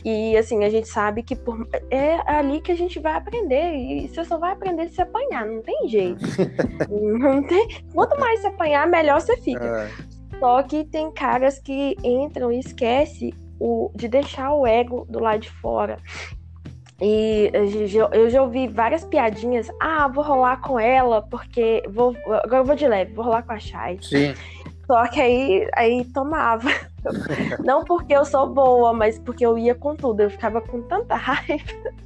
E 0.05 0.37
assim, 0.37 0.65
a 0.65 0.71
gente 0.71 0.89
sabe 0.89 1.23
que 1.23 1.37
por... 1.37 1.67
é 1.91 2.19
ali 2.31 2.61
que 2.61 2.73
a 2.73 2.77
gente 2.77 2.99
vai 2.99 3.15
aprender. 3.15 3.75
E 3.77 4.09
você 4.09 4.25
só 4.25 4.39
vai 4.39 4.53
aprender 4.53 4.89
se 4.89 5.01
apanhar, 5.01 5.47
não 5.47 5.63
tem 5.63 5.89
jeito. 5.89 6.25
não 6.91 7.43
tem... 7.43 7.69
Quanto 7.95 8.19
mais 8.19 8.41
você 8.41 8.49
apanhar, 8.49 8.87
melhor 8.89 9.21
você 9.21 9.37
fica. 9.37 9.65
É, 9.65 10.39
Só 10.39 10.63
que 10.63 10.85
tem 10.85 11.11
caras 11.13 11.59
que 11.61 11.97
entram 12.03 12.51
e 12.51 12.59
esquece 12.59 13.33
o, 13.61 13.91
de 13.95 14.09
deixar 14.09 14.53
o 14.53 14.67
ego 14.67 15.07
do 15.09 15.21
lado 15.21 15.41
de 15.41 15.51
fora. 15.51 15.97
E 17.03 17.51
eu 18.15 18.31
já- 18.31 18.43
ouvi 18.43 18.69
várias 18.69 19.05
piadinhas. 19.05 19.69
Ah, 19.81 20.07
vou 20.07 20.23
rolar 20.23 20.59
com 20.61 20.79
ela, 20.79 21.21
porque. 21.23 21.83
Vou, 21.89 22.15
agora 22.27 22.59
eu 22.59 22.65
vou 22.65 22.77
de 22.77 22.87
leve, 22.87 23.13
vou 23.13 23.25
rolar 23.25 23.43
com 23.43 23.53
a 23.53 23.59
Chay. 23.59 23.99
sim. 24.01 24.33
Só 24.87 25.07
que 25.09 25.21
aí, 25.21 25.69
aí 25.75 26.05
tomava. 26.07 26.69
Não 27.65 27.85
porque 27.85 28.13
eu 28.15 28.25
sou 28.25 28.49
boa, 28.49 28.93
mas 28.93 29.19
porque 29.19 29.45
eu 29.47 29.57
ia 29.57 29.75
com 29.75 29.95
tudo. 29.97 30.21
Eu 30.21 30.31
ficava 30.31 30.61
com 30.61 30.83
tanta 30.83 31.15
raiva. 31.17 31.65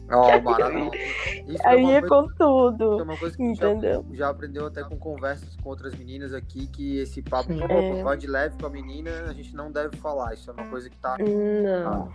É 0.08 1.68
Aí 1.68 1.82
ia 1.84 2.00
coisa, 2.00 2.08
com 2.08 2.22
isso 2.22 2.32
é 2.32 2.36
tudo. 2.38 3.02
uma 3.02 3.16
coisa 3.16 3.36
que 3.36 3.42
gente 3.44 3.58
já, 3.58 3.70
Entendeu? 3.72 4.04
já 4.12 4.28
aprendeu 4.28 4.66
até 4.66 4.84
com 4.84 4.96
conversas 4.96 5.56
com 5.56 5.68
outras 5.70 5.94
meninas 5.96 6.32
aqui, 6.32 6.66
que 6.68 6.98
esse 6.98 7.22
papo, 7.22 7.50
É. 7.52 8.02
vai 8.02 8.16
de 8.16 8.26
leve 8.26 8.56
com 8.60 8.66
a 8.66 8.70
menina, 8.70 9.10
a 9.28 9.32
gente 9.32 9.54
não 9.56 9.72
deve 9.72 9.96
falar. 9.96 10.34
Isso 10.34 10.48
é 10.50 10.52
uma 10.52 10.66
coisa 10.68 10.88
que 10.88 10.96
tá. 10.98 11.16
Não, 11.18 12.08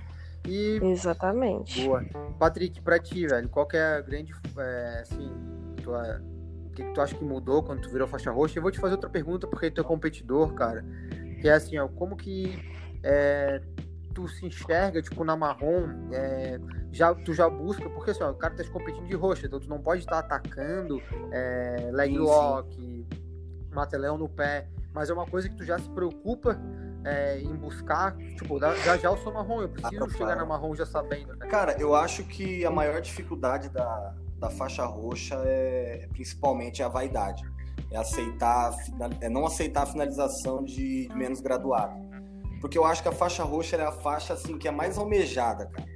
E 0.48 0.80
exatamente. 0.84 1.86
Boa. 1.86 2.04
Patrick, 2.40 2.82
pra 2.82 3.00
ti, 3.00 3.28
velho, 3.28 3.48
qual 3.50 3.68
que 3.68 3.78
é 3.78 3.98
a 3.98 4.02
grande, 4.02 4.34
é, 4.58 5.00
assim, 5.02 5.32
tua, 5.84 6.22
o 6.66 6.70
que, 6.72 6.84
que 6.84 6.94
tu 6.94 7.02
acha 7.02 7.16
que 7.16 7.24
mudou 7.24 7.62
quando 7.62 7.82
tu 7.82 7.90
virou 7.90 8.08
faixa 8.08 8.32
roxa? 8.32 8.58
Eu 8.58 8.64
vou 8.64 8.72
te 8.72 8.80
fazer 8.80 8.96
outra 8.96 9.10
pergunta, 9.10 9.48
porque 9.48 9.70
tu 9.70 9.82
é 9.82 9.84
competidor, 9.84 10.54
cara, 10.54 10.84
que 11.40 11.48
é 11.48 11.54
assim, 11.54 11.78
ó, 11.78 11.88
como 11.88 12.16
que 12.16 12.60
é, 13.04 13.62
tu 14.14 14.28
se 14.28 14.46
enxerga, 14.46 15.02
tipo, 15.02 15.24
na 15.24 15.36
marrom, 15.36 15.90
é, 16.12 16.60
já, 16.92 17.14
tu 17.14 17.34
já 17.34 17.50
busca, 17.50 17.90
porque 17.90 18.12
assim, 18.12 18.24
ó, 18.24 18.32
o 18.32 18.36
cara 18.36 18.56
tá 18.56 18.64
competindo 18.66 19.08
de 19.08 19.16
roxa, 19.16 19.46
então 19.46 19.60
tu 19.60 19.70
não 19.70 19.80
pode 19.80 20.02
estar 20.02 20.20
atacando 20.20 21.02
é, 21.32 21.90
leg 21.92 22.18
lock, 22.18 23.06
matelão 23.72 24.18
no 24.18 24.28
pé, 24.28 24.68
mas 24.94 25.10
é 25.10 25.14
uma 25.14 25.26
coisa 25.26 25.48
que 25.48 25.56
tu 25.56 25.64
já 25.64 25.80
se 25.80 25.90
preocupa 25.90 26.60
é, 27.04 27.40
em 27.40 27.56
buscar, 27.56 28.16
tipo, 28.38 28.60
já 28.60 28.98
já 28.98 29.10
eu 29.10 29.18
sou 29.18 29.34
marrom, 29.34 29.62
eu 29.62 29.70
preciso 29.70 30.04
Ah, 30.04 30.10
chegar 30.10 30.36
na 30.36 30.46
marrom 30.46 30.76
já 30.76 30.86
sabendo, 30.86 31.36
né? 31.36 31.48
Cara, 31.48 31.76
eu 31.80 31.96
acho 31.96 32.24
que 32.24 32.66
a 32.66 32.72
maior 32.72 33.02
dificuldade 33.02 33.70
da, 33.70 34.14
da 34.38 34.50
faixa 34.50 34.86
roxa 34.86 35.36
é 35.46 36.08
principalmente 36.12 36.84
a 36.84 36.88
vaidade. 36.88 37.44
É 37.92 37.98
aceitar, 37.98 38.74
é 39.20 39.28
não 39.28 39.46
aceitar 39.46 39.84
a 39.84 39.86
finalização 39.86 40.64
de 40.64 41.10
menos 41.14 41.42
graduado. 41.42 41.94
Porque 42.62 42.78
eu 42.78 42.86
acho 42.86 43.02
que 43.02 43.10
a 43.10 43.12
faixa 43.12 43.44
roxa 43.44 43.76
é 43.76 43.86
a 43.86 43.92
faixa 43.92 44.34
assim 44.34 44.58
que 44.58 44.68
é 44.68 44.72
mais 44.72 44.98
almejada, 44.98 45.66
cara. 45.66 45.90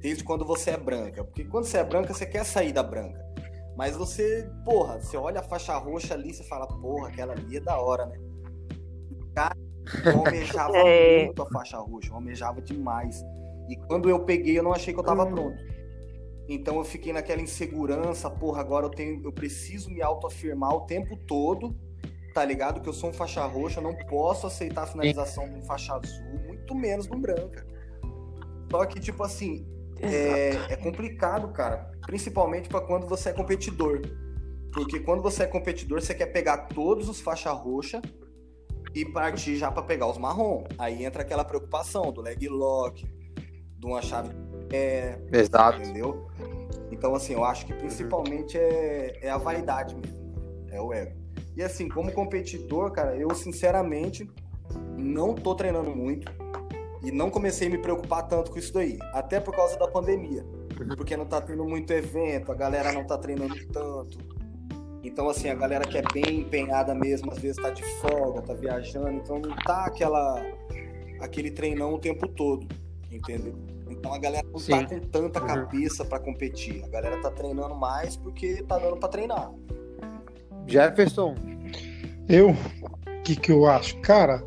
Desde 0.00 0.22
quando 0.22 0.44
você 0.44 0.70
é 0.70 0.76
branca. 0.76 1.24
Porque 1.24 1.44
quando 1.44 1.64
você 1.64 1.78
é 1.78 1.84
branca, 1.84 2.14
você 2.14 2.26
quer 2.26 2.44
sair 2.44 2.72
da 2.72 2.82
branca. 2.82 3.20
Mas 3.76 3.96
você, 3.96 4.48
porra, 4.64 5.00
você 5.00 5.16
olha 5.16 5.40
a 5.40 5.42
faixa 5.42 5.76
roxa 5.76 6.14
ali, 6.14 6.34
você 6.34 6.44
fala, 6.44 6.66
porra, 6.66 7.08
aquela 7.08 7.32
ali 7.32 7.56
é 7.56 7.60
da 7.60 7.80
hora, 7.80 8.06
né? 8.06 8.18
Cara, 9.34 9.56
eu 10.04 10.18
almejava 10.26 10.76
É. 10.76 11.24
muito 11.26 11.42
a 11.42 11.46
faixa 11.46 11.78
roxa, 11.78 12.10
eu 12.10 12.14
almejava 12.14 12.60
demais. 12.60 13.22
E 13.68 13.76
quando 13.86 14.08
eu 14.10 14.20
peguei, 14.24 14.58
eu 14.58 14.62
não 14.62 14.72
achei 14.72 14.92
que 14.92 14.98
eu 15.00 15.04
tava 15.04 15.24
Hum. 15.24 15.30
pronto. 15.32 15.62
Então 16.48 16.76
eu 16.78 16.84
fiquei 16.84 17.12
naquela 17.12 17.40
insegurança, 17.40 18.28
porra, 18.28 18.60
agora 18.60 18.86
eu 18.86 18.90
tenho, 18.90 19.22
eu 19.24 19.32
preciso 19.32 19.88
me 19.90 20.02
autoafirmar 20.02 20.74
o 20.74 20.80
tempo 20.80 21.16
todo, 21.16 21.76
tá 22.34 22.44
ligado? 22.44 22.80
Que 22.80 22.88
eu 22.88 22.92
sou 22.92 23.10
um 23.10 23.12
faixa 23.12 23.44
roxa, 23.46 23.78
eu 23.78 23.84
não 23.84 23.94
posso 24.08 24.46
aceitar 24.48 24.82
a 24.82 24.86
finalização 24.86 25.48
de 25.48 25.54
um 25.54 25.62
faixa 25.62 25.94
azul, 25.94 26.40
muito 26.46 26.74
menos 26.74 27.06
de 27.06 27.14
um 27.14 27.20
branca. 27.20 27.64
Só 28.68 28.84
que, 28.86 28.98
tipo 28.98 29.22
assim, 29.22 29.64
é, 30.00 30.72
é 30.72 30.76
complicado, 30.76 31.52
cara. 31.52 31.90
Principalmente 32.06 32.68
pra 32.68 32.80
quando 32.80 33.06
você 33.06 33.28
é 33.28 33.32
competidor. 33.32 34.00
Porque 34.72 35.00
quando 35.00 35.22
você 35.22 35.44
é 35.44 35.46
competidor, 35.46 36.00
você 36.00 36.14
quer 36.14 36.26
pegar 36.26 36.66
todos 36.68 37.08
os 37.08 37.20
faixa 37.20 37.50
roxa 37.52 38.00
e 38.94 39.04
partir 39.04 39.56
já 39.56 39.70
pra 39.70 39.82
pegar 39.82 40.06
os 40.06 40.18
marrom. 40.18 40.64
Aí 40.78 41.04
entra 41.04 41.22
aquela 41.22 41.44
preocupação 41.44 42.12
do 42.12 42.20
leg 42.20 42.48
lock, 42.48 43.04
de 43.78 43.86
uma 43.86 44.02
chave 44.02 44.30
é, 44.72 45.18
Exato. 45.32 45.80
entendeu? 45.80 46.28
Então, 46.90 47.14
assim, 47.14 47.32
eu 47.32 47.44
acho 47.44 47.66
que 47.66 47.72
principalmente 47.72 48.58
é, 48.58 49.18
é 49.22 49.30
a 49.30 49.38
vaidade 49.38 49.94
mesmo, 49.94 50.66
é 50.70 50.80
o 50.80 50.92
ego. 50.92 51.16
E 51.56 51.62
assim, 51.62 51.88
como 51.88 52.12
competidor, 52.12 52.92
cara, 52.92 53.16
eu 53.16 53.34
sinceramente 53.34 54.30
não 54.96 55.34
tô 55.34 55.54
treinando 55.54 55.94
muito 55.94 56.30
e 57.02 57.10
não 57.10 57.30
comecei 57.30 57.68
a 57.68 57.70
me 57.70 57.78
preocupar 57.78 58.28
tanto 58.28 58.50
com 58.50 58.58
isso 58.58 58.72
daí, 58.72 58.98
até 59.12 59.40
por 59.40 59.54
causa 59.54 59.78
da 59.78 59.88
pandemia, 59.88 60.44
porque 60.96 61.16
não 61.16 61.24
tá 61.24 61.40
tendo 61.40 61.64
muito 61.64 61.92
evento, 61.92 62.52
a 62.52 62.54
galera 62.54 62.92
não 62.92 63.06
tá 63.06 63.16
treinando 63.16 63.54
tanto. 63.72 64.18
Então, 65.02 65.28
assim, 65.28 65.48
a 65.48 65.54
galera 65.54 65.84
que 65.84 65.96
é 65.96 66.02
bem 66.12 66.40
empenhada 66.40 66.94
mesmo, 66.94 67.32
às 67.32 67.38
vezes 67.38 67.56
tá 67.56 67.70
de 67.70 67.82
folga, 68.00 68.42
tá 68.42 68.52
viajando, 68.54 69.10
então 69.10 69.38
não 69.38 69.54
tá 69.56 69.86
aquela 69.86 70.42
aquele 71.20 71.50
treinão 71.50 71.94
o 71.94 71.98
tempo 71.98 72.26
todo, 72.28 72.66
entendeu? 73.10 73.54
Então 73.90 74.12
a 74.14 74.18
galera 74.18 74.46
não 74.50 74.58
Sim. 74.58 74.72
tá 74.72 74.84
com 74.86 75.00
tanta 75.00 75.40
Uhum. 75.40 75.46
cabeça 75.46 76.04
pra 76.04 76.18
competir. 76.18 76.82
A 76.84 76.88
galera 76.88 77.20
tá 77.20 77.30
treinando 77.30 77.74
mais 77.74 78.16
porque 78.16 78.62
tá 78.62 78.78
dando 78.78 78.96
pra 78.96 79.08
treinar. 79.08 79.50
Jefferson, 80.66 81.34
Eu, 82.28 82.50
o 82.50 83.22
que, 83.24 83.34
que 83.36 83.50
eu 83.50 83.66
acho? 83.66 83.96
Cara, 84.00 84.42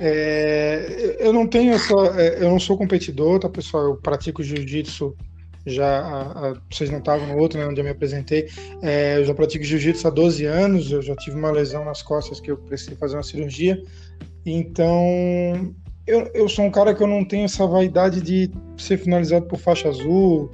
é, 0.00 1.16
eu 1.20 1.32
não 1.32 1.46
tenho 1.46 1.72
essa. 1.74 1.94
é, 2.20 2.42
Eu 2.42 2.50
não 2.50 2.58
sou 2.58 2.76
competidor, 2.76 3.38
tá, 3.38 3.48
pessoal? 3.48 3.84
Eu 3.84 3.96
pratico 3.96 4.42
jiu-jitsu 4.42 5.14
já. 5.66 6.00
há- 6.00 6.50
há- 6.50 6.60
vocês 6.70 6.90
não 6.90 6.98
estavam 6.98 7.26
no 7.26 7.38
outro, 7.38 7.58
né? 7.58 7.66
Onde 7.66 7.80
eu 7.80 7.84
me 7.84 7.90
apresentei. 7.90 8.48
É, 8.82 9.18
eu 9.18 9.24
já 9.24 9.34
pratico 9.34 9.64
jiu-jitsu 9.64 10.06
há 10.06 10.10
12 10.10 10.44
anos, 10.44 10.90
eu 10.90 11.02
já 11.02 11.14
tive 11.16 11.36
uma 11.36 11.50
lesão 11.50 11.84
nas 11.84 12.02
costas 12.02 12.40
que 12.40 12.50
eu 12.50 12.56
precisei 12.58 12.96
fazer 12.96 13.16
uma 13.16 13.22
cirurgia. 13.22 13.80
Então, 14.44 15.74
eu, 16.06 16.30
eu 16.34 16.48
sou 16.48 16.64
um 16.64 16.70
cara 16.70 16.94
que 16.94 17.02
eu 17.02 17.06
não 17.06 17.24
tenho 17.24 17.44
essa 17.46 17.66
vaidade 17.66 18.20
de 18.20 18.50
ser 18.76 18.98
finalizado 18.98 19.46
por 19.46 19.58
faixa 19.58 19.88
azul, 19.88 20.50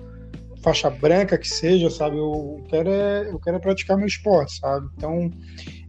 faixa 0.63 0.89
branca 0.91 1.37
que 1.37 1.49
seja, 1.49 1.91
sabe? 1.91 2.17
Eu 2.17 2.65
quero 2.69 2.91
é, 2.91 3.29
eu 3.31 3.39
quero 3.41 3.57
é 3.57 3.61
praticar 3.61 3.97
meu 3.97 4.07
esporte, 4.07 4.59
sabe? 4.59 4.87
Então, 4.97 5.31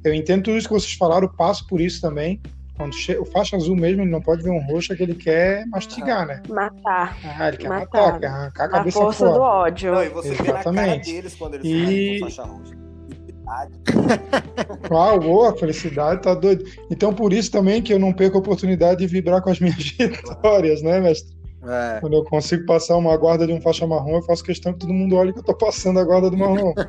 eu 0.03 0.13
entendo 0.13 0.43
tudo 0.43 0.57
isso 0.57 0.67
que 0.67 0.73
vocês 0.73 0.93
falaram, 0.93 1.27
passo 1.27 1.67
por 1.67 1.79
isso 1.79 2.01
também. 2.01 2.41
Quando 2.81 2.93
che... 2.95 3.15
o 3.17 3.25
faixa 3.25 3.55
azul 3.55 3.75
mesmo, 3.75 4.01
ele 4.01 4.09
não 4.09 4.21
pode 4.21 4.41
ver 4.41 4.49
um 4.49 4.59
roxo, 4.65 4.91
é 4.91 4.95
que 4.95 5.03
ele 5.03 5.13
quer 5.13 5.65
mastigar, 5.67 6.25
né? 6.25 6.41
Matar. 6.49 7.15
Ah, 7.37 7.47
ele 7.47 7.57
quer 7.57 7.69
Matar. 7.69 8.01
matar, 8.01 8.19
quer 8.19 8.27
arrancar 8.27 8.63
a 8.63 8.67
Na 8.67 8.73
cabeça 8.79 8.99
força 8.99 9.25
do 9.25 9.31
fora. 9.33 9.43
ódio. 9.43 9.91
Não, 9.91 10.03
e 10.03 10.09
você 10.09 10.29
vê 10.29 10.37
na 10.37 10.43
cara 10.45 10.59
Exatamente. 10.61 11.11
deles 11.13 11.35
quando 11.35 11.53
eles 11.55 11.65
E- 11.67 12.19
faixa 12.21 12.43
roxa. 12.43 12.73
Uau, 14.89 15.19
boa, 15.19 15.55
felicidade, 15.57 16.21
tá 16.21 16.33
doido. 16.33 16.63
Então, 16.89 17.13
por 17.13 17.33
isso 17.33 17.51
também 17.51 17.81
que 17.81 17.93
eu 17.93 17.99
não 17.99 18.13
perco 18.13 18.37
a 18.37 18.39
oportunidade 18.39 18.99
de 19.01 19.07
vibrar 19.07 19.41
com 19.41 19.49
as 19.49 19.59
minhas 19.59 19.75
vitórias, 19.99 20.81
né, 20.81 20.99
mestre? 21.01 21.35
é, 21.67 21.99
Quando 21.99 22.13
eu 22.13 22.23
consigo 22.23 22.65
passar 22.65 22.95
uma 22.97 23.15
guarda 23.17 23.45
de 23.45 23.51
um 23.53 23.59
faixa 23.61 23.85
marrom, 23.85 24.15
eu 24.15 24.21
faço 24.23 24.43
questão 24.43 24.71
que 24.73 24.79
todo 24.79 24.93
mundo 24.93 25.15
olhe 25.17 25.33
que 25.33 25.39
eu 25.39 25.43
tô 25.43 25.53
passando 25.53 25.99
a 25.99 26.03
guarda 26.03 26.29
do 26.31 26.37
marrom. 26.37 26.73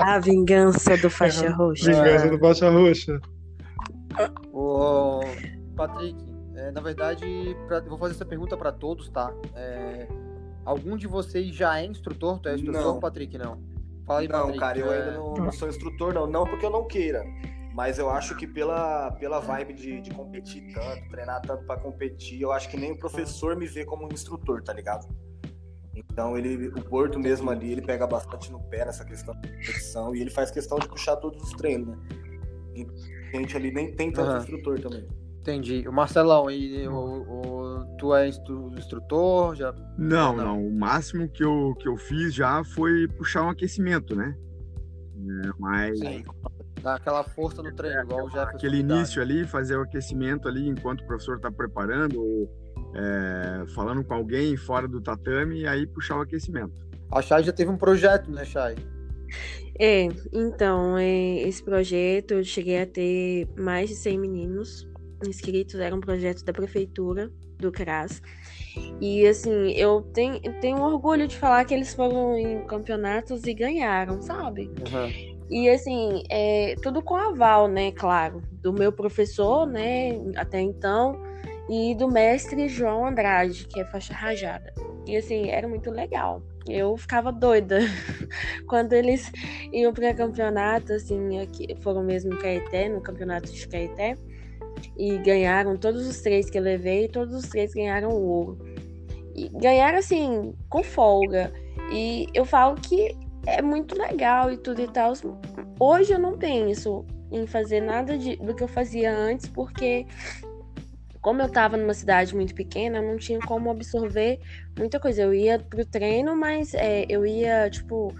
A 0.00 0.18
vingança 0.18 0.96
do 0.96 1.08
faixa 1.10 1.50
roxa. 1.50 1.92
Vingança 1.92 2.28
do 2.28 2.38
faixa 2.38 2.70
roxa. 2.70 3.20
O 4.52 5.20
Patrick, 5.76 6.16
é, 6.54 6.70
na 6.72 6.80
verdade, 6.80 7.26
pra, 7.66 7.80
vou 7.80 7.98
fazer 7.98 8.14
essa 8.14 8.24
pergunta 8.26 8.56
para 8.56 8.72
todos, 8.72 9.08
tá? 9.10 9.32
É, 9.54 10.06
algum 10.64 10.96
de 10.96 11.06
vocês 11.06 11.54
já 11.54 11.80
é 11.80 11.86
instrutor? 11.86 12.38
Tu 12.40 12.48
é 12.48 12.54
instrutor, 12.54 12.82
Não. 12.82 13.00
Patrick? 13.00 13.38
Não. 13.38 13.58
Fala 14.06 14.20
aí, 14.20 14.28
Não, 14.28 14.38
Patrick. 14.40 14.58
cara, 14.58 14.78
eu 14.78 14.92
é- 14.92 14.98
ainda 14.98 15.12
não, 15.18 15.34
não 15.34 15.52
sou 15.52 15.68
instrutor, 15.68 16.12
não. 16.12 16.26
Não 16.26 16.44
porque 16.44 16.66
eu 16.66 16.70
não 16.70 16.86
queira. 16.86 17.24
Mas 17.72 17.98
eu 18.00 18.10
acho 18.10 18.36
que 18.36 18.46
pela, 18.48 19.12
pela 19.12 19.38
vibe 19.38 19.72
de, 19.74 20.00
de 20.00 20.10
competir 20.10 20.74
tanto, 20.74 21.08
treinar 21.08 21.40
tanto 21.40 21.64
pra 21.64 21.76
competir, 21.76 22.42
eu 22.42 22.50
acho 22.50 22.68
que 22.68 22.76
nem 22.76 22.90
o 22.92 22.98
professor 22.98 23.54
me 23.56 23.66
vê 23.66 23.84
como 23.84 24.04
um 24.06 24.08
instrutor, 24.12 24.60
tá 24.62 24.72
ligado? 24.72 25.06
Então 25.94 26.36
ele, 26.36 26.66
o 26.68 26.82
Porto 26.82 27.18
mesmo 27.18 27.48
ali, 27.48 27.70
ele 27.70 27.82
pega 27.82 28.06
bastante 28.08 28.50
no 28.50 28.58
pé 28.64 28.84
nessa 28.84 29.04
questão 29.04 29.34
de 29.40 29.48
competição 29.48 30.14
e 30.14 30.20
ele 30.20 30.30
faz 30.30 30.50
questão 30.50 30.78
de 30.80 30.88
puxar 30.88 31.16
todos 31.16 31.40
os 31.42 31.52
treinos, 31.52 31.88
né? 31.96 31.98
Gente 33.32 33.56
ali 33.56 33.70
nem 33.72 33.92
tem 33.94 34.10
tanto 34.12 34.28
Aham. 34.30 34.38
instrutor 34.38 34.80
também. 34.80 35.06
Entendi. 35.40 35.86
O 35.88 35.92
Marcelão, 35.92 36.50
e, 36.50 36.86
o, 36.86 36.92
o- 36.94 37.96
tu 37.98 38.14
é 38.14 38.28
instru- 38.28 38.72
instrutor? 38.76 39.54
Já... 39.54 39.72
Não, 39.96 40.36
Não. 40.36 40.44
não. 40.44 40.66
O 40.66 40.78
máximo 40.78 41.28
que 41.28 41.42
eu, 41.42 41.74
que 41.78 41.88
eu 41.88 41.96
fiz 41.96 42.34
já 42.34 42.62
foi 42.62 43.08
puxar 43.08 43.42
um 43.44 43.48
aquecimento, 43.48 44.14
né? 44.14 44.36
É, 45.46 45.50
mas 45.58 45.98
Sim. 45.98 46.24
Dá 46.82 46.94
aquela 46.94 47.22
força 47.22 47.62
no 47.62 47.70
treino, 47.74 48.00
igual 48.02 48.24
o 48.26 48.30
Jefferson. 48.30 48.56
aquele 48.56 48.78
início 48.78 49.20
ali, 49.20 49.46
fazer 49.46 49.76
o 49.76 49.82
aquecimento 49.82 50.48
ali 50.48 50.66
enquanto 50.66 51.02
o 51.02 51.06
professor 51.06 51.36
está 51.36 51.50
preparando, 51.52 52.18
ou 52.18 52.50
é, 52.94 53.64
falando 53.74 54.02
com 54.02 54.14
alguém 54.14 54.56
fora 54.56 54.88
do 54.88 54.98
tatame, 55.00 55.60
e 55.60 55.66
aí 55.66 55.86
puxar 55.86 56.16
o 56.16 56.20
aquecimento. 56.22 56.72
A 57.12 57.20
Chay 57.20 57.42
já 57.44 57.52
teve 57.52 57.70
um 57.70 57.76
projeto, 57.76 58.30
né, 58.30 58.44
Chay? 58.46 58.76
É, 59.82 60.08
então, 60.30 60.98
é, 60.98 61.40
esse 61.40 61.62
projeto 61.62 62.34
eu 62.34 62.44
cheguei 62.44 62.82
a 62.82 62.86
ter 62.86 63.48
mais 63.56 63.88
de 63.88 63.94
100 63.96 64.18
meninos 64.18 64.86
inscritos, 65.26 65.80
era 65.80 65.96
um 65.96 66.00
projeto 66.00 66.44
da 66.44 66.52
prefeitura 66.52 67.30
do 67.58 67.72
CRAS. 67.72 68.20
E 69.00 69.26
assim, 69.26 69.72
eu 69.72 70.02
tenho, 70.02 70.38
eu 70.44 70.52
tenho 70.60 70.82
orgulho 70.82 71.26
de 71.26 71.34
falar 71.34 71.64
que 71.64 71.72
eles 71.72 71.94
foram 71.94 72.36
em 72.36 72.62
campeonatos 72.66 73.46
e 73.46 73.54
ganharam, 73.54 74.20
sabe? 74.20 74.70
E 75.50 75.66
assim, 75.70 76.24
é, 76.28 76.74
tudo 76.82 77.02
com 77.02 77.16
aval, 77.16 77.66
né, 77.66 77.90
claro, 77.90 78.42
do 78.52 78.74
meu 78.74 78.92
professor, 78.92 79.66
né, 79.66 80.10
até 80.36 80.60
então, 80.60 81.18
e 81.70 81.94
do 81.94 82.06
mestre 82.06 82.68
João 82.68 83.06
Andrade, 83.06 83.66
que 83.66 83.80
é 83.80 83.84
faixa 83.86 84.12
rajada. 84.12 84.74
E 85.06 85.16
assim, 85.16 85.48
era 85.48 85.66
muito 85.66 85.90
legal. 85.90 86.42
Eu 86.70 86.96
ficava 86.96 87.32
doida 87.32 87.80
quando 88.66 88.92
eles 88.92 89.30
iam 89.72 89.92
para 89.92 90.14
campeonato, 90.14 90.92
assim, 90.92 91.40
aqui, 91.40 91.76
foram 91.80 92.02
mesmo 92.02 92.32
em 92.34 92.38
Caeté, 92.38 92.88
no 92.88 93.00
campeonato 93.00 93.52
de 93.52 93.66
Caeté, 93.66 94.16
e 94.96 95.18
ganharam 95.18 95.76
todos 95.76 96.06
os 96.06 96.20
três 96.20 96.48
que 96.48 96.58
eu 96.58 96.62
levei, 96.62 97.08
todos 97.08 97.34
os 97.34 97.48
três 97.48 97.74
ganharam 97.74 98.10
ouro. 98.10 98.58
E 99.34 99.48
ganharam 99.48 99.98
assim, 99.98 100.54
com 100.68 100.82
folga. 100.82 101.52
E 101.92 102.26
eu 102.34 102.44
falo 102.44 102.76
que 102.76 103.16
é 103.46 103.60
muito 103.62 103.96
legal 103.98 104.52
e 104.52 104.56
tudo 104.56 104.82
e 104.82 104.88
tal. 104.88 105.12
Hoje 105.78 106.12
eu 106.12 106.18
não 106.18 106.36
penso 106.38 107.04
em 107.30 107.46
fazer 107.46 107.80
nada 107.80 108.18
de, 108.18 108.36
do 108.36 108.54
que 108.54 108.62
eu 108.62 108.68
fazia 108.68 109.12
antes, 109.12 109.48
porque 109.48 110.06
como 111.20 111.42
eu 111.42 111.48
tava 111.48 111.76
numa 111.76 111.94
cidade 111.94 112.34
muito 112.34 112.54
pequena, 112.54 112.98
eu 112.98 113.02
não 113.02 113.16
tinha 113.16 113.38
como 113.40 113.70
absorver 113.70 114.40
muita 114.78 114.98
coisa. 114.98 115.22
Eu 115.22 115.34
ia 115.34 115.58
pro 115.58 115.84
treino, 115.84 116.36
mas 116.36 116.74
é, 116.74 117.04
eu 117.08 117.26
ia, 117.26 117.68
tipo, 117.70 118.14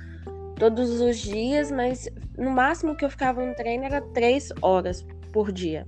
todos 0.57 1.01
os 1.01 1.19
dias, 1.19 1.71
mas 1.71 2.09
no 2.37 2.51
máximo 2.51 2.95
que 2.95 3.05
eu 3.05 3.11
ficava 3.11 3.45
no 3.45 3.55
treino 3.55 3.85
era 3.85 4.01
três 4.01 4.51
horas 4.61 5.07
por 5.33 5.51
dia. 5.51 5.87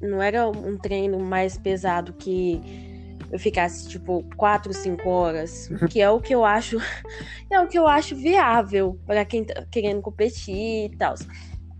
Não 0.00 0.22
era 0.22 0.48
um 0.48 0.78
treino 0.78 1.18
mais 1.18 1.58
pesado 1.58 2.12
que 2.14 2.60
eu 3.30 3.38
ficasse, 3.38 3.88
tipo, 3.88 4.24
quatro, 4.36 4.72
cinco 4.72 5.08
horas, 5.08 5.68
que 5.90 6.00
é 6.00 6.10
o 6.10 6.20
que 6.20 6.34
eu 6.34 6.44
acho, 6.44 6.78
é 7.50 7.60
o 7.60 7.68
que 7.68 7.78
eu 7.78 7.86
acho 7.86 8.16
viável 8.16 8.98
para 9.06 9.24
quem 9.24 9.44
tá 9.44 9.64
querendo 9.70 10.00
competir 10.00 10.86
e 10.86 10.96
tal. 10.96 11.14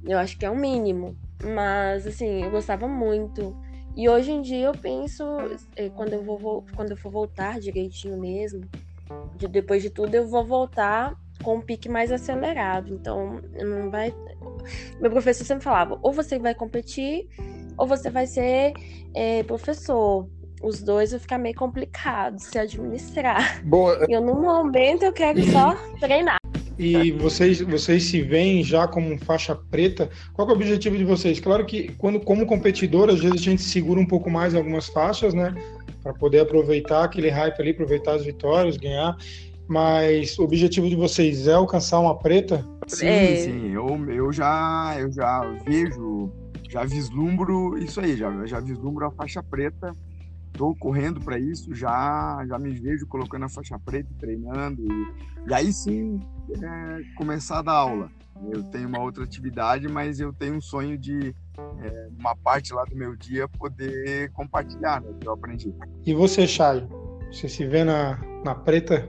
Eu 0.04 0.18
acho 0.18 0.36
que 0.36 0.44
é 0.44 0.50
o 0.50 0.56
mínimo. 0.56 1.16
Mas, 1.42 2.06
assim, 2.06 2.44
eu 2.44 2.50
gostava 2.50 2.86
muito. 2.86 3.56
E 3.96 4.08
hoje 4.08 4.30
em 4.30 4.40
dia 4.40 4.66
eu 4.66 4.72
penso, 4.72 5.24
eh, 5.76 5.90
quando 5.90 6.12
eu, 6.12 6.22
vou, 6.22 6.38
vo- 6.38 6.64
quando 6.74 6.92
eu 6.92 6.96
for 6.96 7.10
voltar 7.10 7.58
direitinho 7.60 8.16
mesmo, 8.18 8.62
de- 9.36 9.48
depois 9.48 9.82
de 9.82 9.90
tudo, 9.90 10.14
eu 10.14 10.28
vou 10.28 10.44
voltar 10.44 11.14
com 11.42 11.56
um 11.56 11.60
pique 11.60 11.88
mais 11.88 12.12
acelerado. 12.12 12.92
Então, 12.94 13.40
não 13.60 13.90
vai. 13.90 14.14
Meu 15.00 15.10
professor 15.10 15.44
sempre 15.44 15.64
falava: 15.64 15.98
ou 16.02 16.12
você 16.12 16.38
vai 16.38 16.54
competir, 16.54 17.28
ou 17.76 17.86
você 17.86 18.10
vai 18.10 18.26
ser 18.26 18.72
eh, 19.14 19.42
professor. 19.44 20.28
Os 20.62 20.82
dois 20.82 21.10
vai 21.12 21.18
ficar 21.20 21.38
meio 21.38 21.54
complicado 21.54 22.38
se 22.38 22.58
administrar. 22.58 23.64
Boa. 23.64 24.04
Eu, 24.10 24.20
no 24.20 24.34
momento, 24.34 25.02
eu 25.04 25.12
quero 25.12 25.42
só 25.50 25.74
treinar. 25.98 26.39
E 26.82 27.12
vocês, 27.12 27.60
vocês 27.60 28.04
se 28.04 28.22
veem 28.22 28.64
já 28.64 28.88
como 28.88 29.18
faixa 29.18 29.54
preta? 29.54 30.08
Qual 30.32 30.46
que 30.46 30.52
é 30.52 30.56
o 30.56 30.56
objetivo 30.56 30.96
de 30.96 31.04
vocês? 31.04 31.38
Claro 31.38 31.66
que 31.66 31.92
quando 31.98 32.18
como 32.20 32.46
competidor, 32.46 33.10
às 33.10 33.20
vezes 33.20 33.38
a 33.42 33.44
gente 33.44 33.60
segura 33.60 34.00
um 34.00 34.06
pouco 34.06 34.30
mais 34.30 34.54
em 34.54 34.56
algumas 34.56 34.86
faixas, 34.86 35.34
né? 35.34 35.54
Para 36.02 36.14
poder 36.14 36.40
aproveitar 36.40 37.04
aquele 37.04 37.28
hype 37.28 37.60
ali, 37.60 37.70
aproveitar 37.72 38.14
as 38.14 38.24
vitórias, 38.24 38.78
ganhar. 38.78 39.14
Mas 39.68 40.38
o 40.38 40.42
objetivo 40.42 40.88
de 40.88 40.96
vocês 40.96 41.46
é 41.46 41.52
alcançar 41.52 42.00
uma 42.00 42.18
preta? 42.18 42.66
Sim, 42.86 43.06
É. 43.06 43.36
sim. 43.36 43.72
Eu, 43.72 43.86
eu, 44.10 44.32
já, 44.32 44.96
eu 44.98 45.12
já 45.12 45.42
vejo, 45.66 46.32
já 46.66 46.82
vislumbro 46.84 47.76
isso 47.76 48.00
aí, 48.00 48.16
já, 48.16 48.46
já 48.46 48.58
vislumbro 48.58 49.04
a 49.04 49.10
faixa 49.10 49.42
preta. 49.42 49.94
Tô 50.52 50.74
correndo 50.74 51.20
para 51.20 51.38
isso, 51.38 51.74
já, 51.74 52.44
já 52.46 52.58
me 52.58 52.70
vejo 52.72 53.06
colocando 53.06 53.44
a 53.44 53.48
faixa 53.48 53.78
preta, 53.78 54.08
treinando. 54.18 54.82
E, 54.82 55.48
e 55.48 55.54
aí 55.54 55.72
sim 55.72 56.20
é, 56.50 57.14
começar 57.16 57.58
a 57.58 57.62
dar 57.62 57.72
aula. 57.72 58.10
Eu 58.50 58.62
tenho 58.64 58.88
uma 58.88 59.00
outra 59.00 59.22
atividade, 59.22 59.86
mas 59.88 60.18
eu 60.18 60.32
tenho 60.32 60.54
um 60.56 60.60
sonho 60.60 60.96
de 60.96 61.34
é, 61.58 62.08
uma 62.18 62.34
parte 62.34 62.72
lá 62.72 62.84
do 62.84 62.96
meu 62.96 63.14
dia 63.14 63.46
poder 63.48 64.30
compartilhar 64.32 65.00
né, 65.00 65.10
o 65.10 65.14
que 65.14 65.28
eu 65.28 65.32
aprendi. 65.32 65.74
E 66.06 66.14
você, 66.14 66.46
Chay? 66.46 66.86
Você 67.30 67.48
se 67.48 67.66
vê 67.66 67.84
na, 67.84 68.18
na 68.44 68.54
preta? 68.54 69.08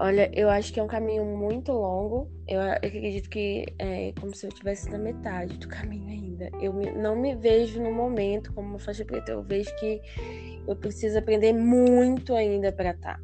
Olha, 0.00 0.30
eu 0.32 0.48
acho 0.48 0.72
que 0.72 0.80
é 0.80 0.82
um 0.82 0.88
caminho 0.88 1.24
muito 1.24 1.72
longo. 1.72 2.30
Eu, 2.48 2.60
acredito 2.60 3.28
que 3.28 3.66
é 3.78 4.12
como 4.18 4.34
se 4.34 4.46
eu 4.46 4.48
estivesse 4.48 4.90
na 4.90 4.98
metade 4.98 5.58
do 5.58 5.68
caminho 5.68 6.08
ainda. 6.08 6.50
Eu 6.60 6.72
não 6.96 7.14
me 7.14 7.34
vejo 7.36 7.80
no 7.80 7.92
momento 7.92 8.52
como 8.52 8.68
uma 8.68 8.78
faixa 8.78 9.04
preta. 9.04 9.32
Eu 9.32 9.42
vejo 9.42 9.74
que 9.76 10.00
eu 10.66 10.74
preciso 10.76 11.18
aprender 11.18 11.52
muito 11.52 12.34
ainda 12.34 12.72
para 12.72 12.90
estar. 12.90 13.20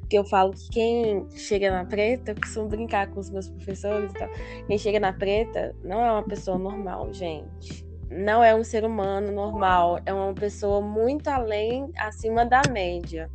Porque 0.00 0.18
eu 0.18 0.24
falo 0.24 0.52
que 0.52 0.68
quem 0.68 1.26
chega 1.30 1.70
na 1.70 1.86
preta, 1.86 2.32
eu 2.32 2.34
costumo 2.34 2.68
brincar 2.68 3.08
com 3.08 3.18
os 3.18 3.30
meus 3.30 3.48
professores 3.48 4.10
e 4.10 4.14
tal. 4.14 4.28
Quem 4.66 4.76
chega 4.76 5.00
na 5.00 5.12
preta 5.12 5.74
não 5.82 6.04
é 6.04 6.12
uma 6.12 6.22
pessoa 6.22 6.58
normal, 6.58 7.12
gente. 7.14 7.86
Não 8.10 8.44
é 8.44 8.54
um 8.54 8.62
ser 8.62 8.84
humano 8.84 9.32
normal. 9.32 9.98
É 10.04 10.12
uma 10.12 10.34
pessoa 10.34 10.82
muito 10.82 11.28
além, 11.28 11.90
acima 11.96 12.44
da 12.44 12.60
média. 12.70 13.30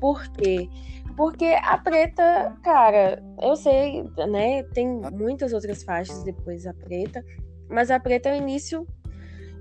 Por 0.00 0.24
quê? 0.28 0.68
Porque 1.16 1.44
a 1.62 1.78
preta, 1.78 2.56
cara, 2.62 3.22
eu 3.40 3.54
sei, 3.56 4.02
né? 4.28 4.62
Tem 4.74 4.86
muitas 5.12 5.52
outras 5.52 5.82
faixas 5.82 6.22
depois 6.24 6.64
da 6.64 6.74
preta, 6.74 7.24
mas 7.68 7.90
a 7.90 8.00
preta 8.00 8.28
é 8.28 8.32
o 8.32 8.36
início 8.36 8.86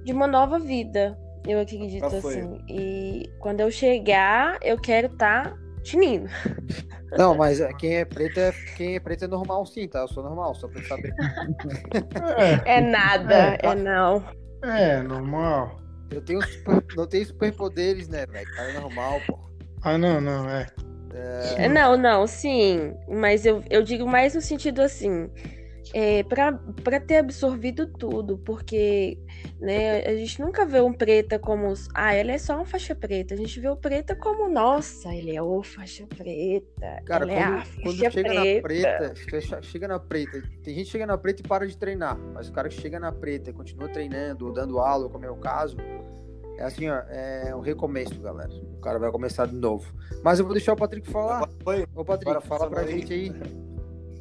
de 0.04 0.12
uma 0.12 0.28
nova 0.28 0.60
vida, 0.60 1.18
eu 1.48 1.60
acredito 1.60 2.06
assim. 2.06 2.60
E 2.68 3.30
quando 3.40 3.60
eu 3.60 3.70
chegar, 3.70 4.58
eu 4.62 4.80
quero 4.80 5.08
estar 5.08 5.52
tá 5.52 5.58
tinindo. 5.84 6.28
Não, 7.16 7.36
mas 7.36 7.62
é, 7.62 7.72
quem 7.74 7.98
é 7.98 8.06
preto 8.06 8.40
é, 8.40 8.52
quem 8.76 8.96
é 8.96 9.00
preto 9.00 9.26
é 9.26 9.28
normal 9.28 9.64
sim, 9.68 9.88
tá? 9.88 10.00
Eu 10.00 10.08
sou 10.08 10.24
normal, 10.24 10.56
só 10.56 10.68
pra 10.68 10.84
saber. 10.84 11.14
É 12.66 12.82
nada, 12.82 13.36
É, 13.36 13.60
é, 13.62 13.76
não. 13.76 14.24
É, 14.64 15.04
normal. 15.04 15.80
Eu 16.10 16.22
tenho 16.22 16.42
super, 16.42 16.84
não 16.96 17.06
tenho 17.06 17.26
superpoderes, 17.26 18.08
né, 18.08 18.26
velho? 18.26 18.48
Cara, 18.56 18.70
é 18.70 18.74
normal, 18.74 19.22
pô. 19.28 19.38
Ah, 19.84 19.98
não, 19.98 20.20
não, 20.20 20.50
é. 20.50 20.66
É, 21.14 21.68
Não, 21.68 21.98
não, 21.98 22.26
sim. 22.28 22.94
Mas 23.08 23.46
eu, 23.46 23.64
eu 23.70 23.84
digo 23.84 24.06
mais 24.08 24.34
no 24.36 24.42
sentido 24.42 24.82
assim. 24.82 25.30
É, 25.96 26.24
para 26.24 27.00
ter 27.00 27.18
absorvido 27.18 27.86
tudo, 27.86 28.36
porque 28.40 29.16
né, 29.60 30.00
a 30.06 30.16
gente 30.16 30.42
nunca 30.42 30.66
vê 30.66 30.82
um 30.82 30.92
preta 30.92 31.38
como. 31.38 31.72
Ah, 31.94 32.16
ela 32.16 32.32
é 32.32 32.38
só 32.40 32.56
uma 32.56 32.66
faixa 32.66 32.96
preta. 32.96 33.36
A 33.36 33.38
gente 33.38 33.60
vê 33.60 33.68
o 33.70 33.76
preta 33.76 34.16
como, 34.16 34.50
nossa, 34.50 35.14
ele 35.14 35.36
é 35.36 35.42
o 35.42 35.62
faixa 35.62 36.08
preta. 36.08 37.04
Cara, 37.06 37.32
é 37.32 37.44
a 37.44 37.52
quando, 37.58 37.84
quando 37.84 37.98
faixa 37.98 38.12
chega 38.12 38.34
na 38.34 38.42
preta. 38.42 38.62
preta, 38.64 39.16
che- 39.16 39.62
chega 39.62 39.88
na 39.88 40.00
preta, 40.00 40.42
tem 40.64 40.74
gente 40.74 40.86
que 40.86 40.92
chega 40.94 41.06
na 41.06 41.18
preta 41.18 41.44
e 41.44 41.48
para 41.48 41.68
de 41.68 41.78
treinar, 41.78 42.18
mas 42.18 42.48
o 42.50 42.54
cara 42.54 42.70
que 42.70 42.76
chega 42.82 43.00
na 43.00 43.12
preta 43.12 43.52
e 43.52 43.54
continua 43.54 43.88
treinando, 43.88 44.48
ou 44.48 44.54
dando 44.54 44.80
aula, 44.80 45.08
como 45.10 45.26
é 45.26 45.30
o 45.30 45.36
caso, 45.36 45.78
é 46.58 46.64
assim, 46.64 46.90
ó, 46.90 46.96
é 47.10 47.54
um 47.56 47.60
recomeço, 47.60 48.20
galera. 48.20 48.50
O 48.54 48.80
cara 48.80 49.00
vai 49.00 49.12
começar 49.12 49.46
de 49.48 49.56
novo. 49.56 49.92
Mas 50.24 50.40
eu 50.40 50.46
vou 50.46 50.54
deixar 50.54 50.74
o 50.74 50.78
Patrick 50.78 51.10
falar. 51.10 51.50
Foi. 51.64 51.86
Ô, 51.96 52.06
Patrick, 52.06 52.30
Agora 52.30 52.46
fala 52.46 52.70
pra 52.70 52.82
aí. 52.82 53.00
gente 53.00 53.14
aí. 53.14 53.32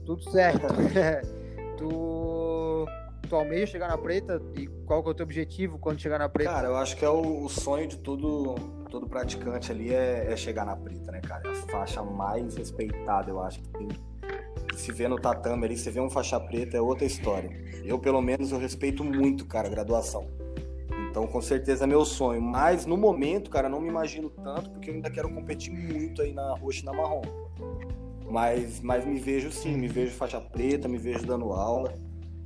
Tudo 0.04 0.22
certo. 0.30 0.66
tu, 1.76 2.86
tu 3.28 3.36
almeja 3.36 3.66
chegar 3.66 3.88
na 3.88 3.98
preta 3.98 4.40
e 4.56 4.66
qual 4.86 5.02
que 5.02 5.08
é 5.08 5.12
o 5.12 5.14
teu 5.14 5.24
objetivo 5.24 5.78
quando 5.78 6.00
chegar 6.00 6.18
na 6.18 6.28
preta? 6.28 6.50
Cara, 6.50 6.68
eu 6.68 6.76
acho 6.76 6.96
que 6.96 7.04
é 7.04 7.08
o, 7.08 7.44
o 7.44 7.48
sonho 7.48 7.86
de 7.86 7.98
todo, 7.98 8.54
todo 8.90 9.06
praticante 9.06 9.70
ali 9.70 9.92
é, 9.94 10.32
é, 10.32 10.36
chegar 10.36 10.64
na 10.64 10.76
preta, 10.76 11.12
né, 11.12 11.20
cara? 11.20 11.48
É 11.48 11.50
a 11.50 11.54
faixa 11.54 12.02
mais 12.02 12.56
respeitada, 12.56 13.30
eu 13.30 13.40
acho 13.40 13.60
que 13.60 13.68
tem. 13.70 13.88
Se 14.74 14.90
vê 14.90 15.06
no 15.06 15.18
tatame 15.18 15.66
ali, 15.66 15.76
você 15.76 15.90
vê 15.90 16.00
um 16.00 16.08
faixa 16.10 16.40
preta, 16.40 16.76
é 16.76 16.80
outra 16.80 17.04
história. 17.04 17.50
Eu, 17.84 17.98
pelo 17.98 18.22
menos, 18.22 18.52
eu 18.52 18.58
respeito 18.58 19.04
muito, 19.04 19.44
cara, 19.44 19.68
a 19.68 19.70
graduação. 19.70 20.26
Então, 21.12 21.26
com 21.26 21.42
certeza 21.42 21.84
é 21.84 21.86
meu 21.86 22.06
sonho. 22.06 22.40
Mas, 22.40 22.86
no 22.86 22.96
momento, 22.96 23.50
cara, 23.50 23.68
não 23.68 23.82
me 23.82 23.88
imagino 23.90 24.30
tanto, 24.30 24.70
porque 24.70 24.88
eu 24.88 24.94
ainda 24.94 25.10
quero 25.10 25.28
competir 25.28 25.70
muito 25.70 26.22
aí 26.22 26.32
na 26.32 26.54
roxa 26.54 26.80
e 26.80 26.84
na 26.86 26.92
marrom. 26.94 27.20
Mas, 28.30 28.80
mas 28.80 29.04
me 29.04 29.20
vejo 29.20 29.52
sim, 29.52 29.76
me 29.76 29.88
vejo 29.88 30.12
faixa 30.12 30.40
preta, 30.40 30.88
me 30.88 30.96
vejo 30.96 31.26
dando 31.26 31.52
aula. 31.52 31.92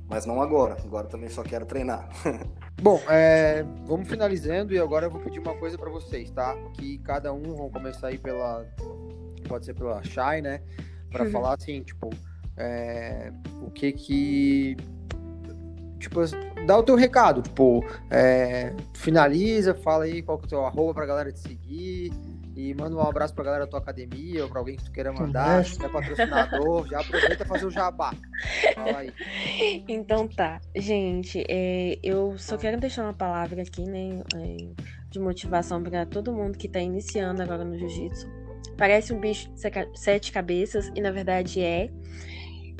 Mas 0.09 0.25
não 0.25 0.41
agora. 0.41 0.75
Agora 0.83 1.07
também 1.07 1.29
só 1.29 1.43
quero 1.43 1.65
treinar. 1.65 2.09
Bom, 2.81 2.99
é, 3.07 3.63
vamos 3.85 4.09
finalizando 4.09 4.73
e 4.73 4.79
agora 4.79 5.05
eu 5.05 5.11
vou 5.11 5.21
pedir 5.21 5.39
uma 5.39 5.55
coisa 5.55 5.77
para 5.77 5.89
vocês, 5.89 6.29
tá? 6.29 6.53
Que 6.73 6.97
cada 6.97 7.31
um 7.31 7.55
vão 7.55 7.69
começar 7.69 8.07
aí 8.07 8.17
pela. 8.17 8.65
Pode 9.47 9.65
ser 9.65 9.75
pela 9.75 10.03
Shai, 10.03 10.41
né? 10.41 10.61
Para 11.09 11.23
uhum. 11.23 11.31
falar 11.31 11.55
assim, 11.55 11.81
tipo, 11.83 12.09
é, 12.57 13.31
o 13.61 13.71
que 13.71 13.93
que. 13.93 14.77
Tipo, 15.99 16.21
dá 16.65 16.77
o 16.77 16.83
teu 16.83 16.95
recado, 16.95 17.41
tipo, 17.41 17.83
é, 18.11 18.73
finaliza, 18.93 19.73
fala 19.73 20.03
aí 20.03 20.21
qual 20.21 20.37
que 20.37 20.45
é 20.45 20.47
o 20.47 20.49
teu 20.49 20.65
arroba 20.65 20.93
pra 20.93 21.05
galera 21.05 21.31
te 21.31 21.39
seguir, 21.39 22.11
e 22.55 22.73
manda 22.73 22.95
um 22.95 23.01
abraço 23.01 23.33
pra 23.33 23.43
galera 23.43 23.65
da 23.65 23.69
tua 23.69 23.79
academia 23.79 24.43
ou 24.43 24.49
pra 24.49 24.59
alguém 24.59 24.75
que 24.75 24.83
tu 24.83 24.91
queira 24.91 25.11
mandar, 25.11 25.65
se 25.65 25.83
é 25.83 25.89
patrocinador, 25.89 26.87
já 26.87 26.99
aproveita 26.99 27.43
e 27.43 27.47
fazer 27.47 27.65
o 27.65 27.71
jabá. 27.71 28.13
Fala 28.75 28.97
aí. 28.97 29.13
Então 29.87 30.27
tá, 30.27 30.59
gente, 30.75 31.43
é, 31.49 31.97
eu 32.03 32.37
só 32.37 32.57
quero 32.57 32.79
deixar 32.79 33.03
uma 33.03 33.13
palavra 33.13 33.61
aqui, 33.61 33.83
né, 33.83 34.21
é, 34.35 34.67
de 35.09 35.19
motivação 35.19 35.81
para 35.81 36.05
todo 36.05 36.33
mundo 36.33 36.57
que 36.57 36.67
tá 36.67 36.79
iniciando 36.79 37.41
agora 37.41 37.63
no 37.63 37.77
jiu-jitsu. 37.77 38.27
Parece 38.77 39.13
um 39.13 39.19
bicho 39.19 39.49
de 39.49 39.61
sete 39.95 40.31
cabeças, 40.31 40.91
e 40.95 41.01
na 41.01 41.11
verdade 41.11 41.61
é. 41.61 41.89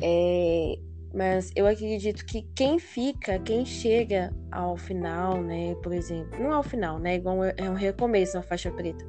é 0.02 0.80
mas 1.14 1.52
eu 1.56 1.66
acredito 1.66 2.26
que 2.26 2.48
quem 2.56 2.80
fica, 2.80 3.40
quem 3.40 3.66
chega 3.66 4.34
ao 4.52 4.76
final, 4.78 5.42
né, 5.42 5.76
por 5.82 5.94
exemplo, 5.94 6.40
não 6.40 6.54
ao 6.54 6.64
final, 6.64 7.00
né, 7.00 7.16
igual 7.16 7.44
é 7.44 7.70
um 7.70 7.74
recomeço 7.74 8.36
na 8.36 8.44
faixa 8.44 8.72
preta, 8.72 9.06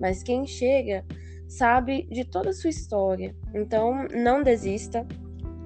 mas 0.00 0.22
quem 0.22 0.46
chega 0.46 1.04
sabe 1.52 2.04
de 2.10 2.24
toda 2.24 2.50
a 2.50 2.52
sua 2.52 2.70
história. 2.70 3.34
Então, 3.54 4.06
não 4.10 4.42
desista, 4.42 5.06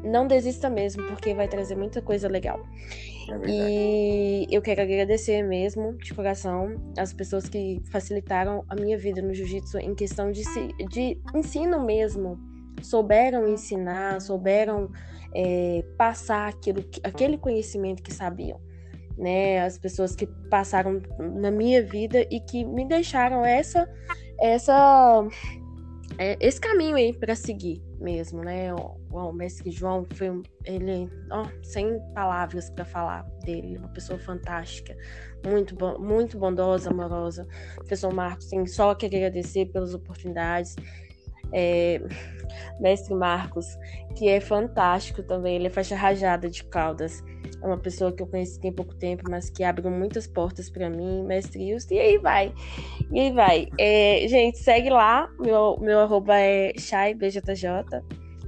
não 0.03 0.27
desista 0.27 0.69
mesmo, 0.69 1.05
porque 1.05 1.33
vai 1.33 1.49
trazer 1.49 1.77
muita 1.77 2.03
coisa 2.03 2.29
legal. 2.29 2.61
É 3.29 3.49
e 3.49 4.47
eu 4.51 4.61
quero 4.61 4.83
agradecer 4.83 5.43
mesmo, 5.43 5.97
de 5.99 6.13
coração, 6.13 6.77
as 6.99 7.13
pessoas 7.13 7.49
que 7.49 7.81
facilitaram 7.91 8.65
a 8.69 8.75
minha 8.75 8.99
vida 8.99 9.23
no 9.23 9.33
jiu-jitsu 9.33 9.79
em 9.79 9.95
questão 9.95 10.31
de, 10.31 10.43
de 10.89 11.21
ensino 11.35 11.85
mesmo. 11.85 12.39
Souberam 12.83 13.49
ensinar, 13.49 14.21
souberam 14.21 14.91
é, 15.35 15.85
passar 15.97 16.49
aquilo, 16.49 16.85
aquele 17.03 17.39
conhecimento 17.39 18.03
que 18.03 18.13
sabiam. 18.13 18.61
Né, 19.19 19.61
as 19.65 19.79
pessoas 19.79 20.15
que 20.15 20.27
passaram 20.51 21.01
na 21.19 21.51
minha 21.51 21.83
vida 21.83 22.27
e 22.31 22.39
que 22.39 22.67
me 22.67 22.87
deixaram 22.87 23.43
essa 23.47 23.89
essa 24.39 25.27
é, 26.19 26.37
esse 26.41 26.61
caminho 26.61 26.97
aí 26.97 27.13
para 27.13 27.35
seguir 27.35 27.83
mesmo, 28.01 28.43
né? 28.43 28.73
O, 28.75 28.97
o 29.11 29.33
mestre 29.33 29.71
João 29.71 30.07
foi 30.15 30.31
um, 30.31 30.43
ele, 30.65 31.11
ó, 31.31 31.47
sem 31.63 31.99
palavras 32.15 32.71
para 32.71 32.85
falar 32.85 33.23
dele, 33.45 33.79
uma 33.79 33.89
pessoa 33.89 34.19
fantástica, 34.19 34.97
muito 35.47 35.75
muito 36.01 36.39
bondosa, 36.39 36.91
amorosa. 36.91 37.47
Professor 37.77 38.13
Marcos 38.13 38.49
tem 38.49 38.67
só 38.67 38.95
que 38.95 39.07
agradecer 39.07 39.67
pelas 39.67 39.95
oportunidades 39.95 40.77
é, 41.53 42.01
mestre 42.81 43.15
Marcos, 43.15 43.67
que 44.15 44.29
é 44.29 44.41
fantástico 44.41 45.23
também, 45.23 45.57
ele 45.57 45.67
é 45.67 45.71
faixa 45.71 45.95
rajada 45.95 46.49
de 46.49 46.65
Caldas. 46.65 47.23
É 47.63 47.67
uma 47.67 47.79
pessoa 47.79 48.13
que 48.13 48.23
eu 48.23 48.27
conheci 48.27 48.61
tem 48.61 48.73
pouco 48.73 48.95
tempo, 48.95 49.25
mas 49.31 49.49
que 49.51 49.65
abre 49.65 49.89
muitas 49.89 50.27
portas 50.27 50.69
para 50.69 50.91
mim, 50.91 51.23
mestre 51.25 51.73
Wilson, 51.73 51.95
e 51.95 52.01
aí 52.01 52.19
vai. 52.19 52.55
E 53.13 53.21
aí 53.21 53.33
vai. 53.33 53.69
É, 53.79 54.27
gente, 54.29 54.59
segue 54.59 54.91
lá, 54.91 55.31
meu, 55.39 55.79
meu 55.81 56.01
arroba 56.01 56.39
é 56.39 56.73
shaibjj. 56.79 57.41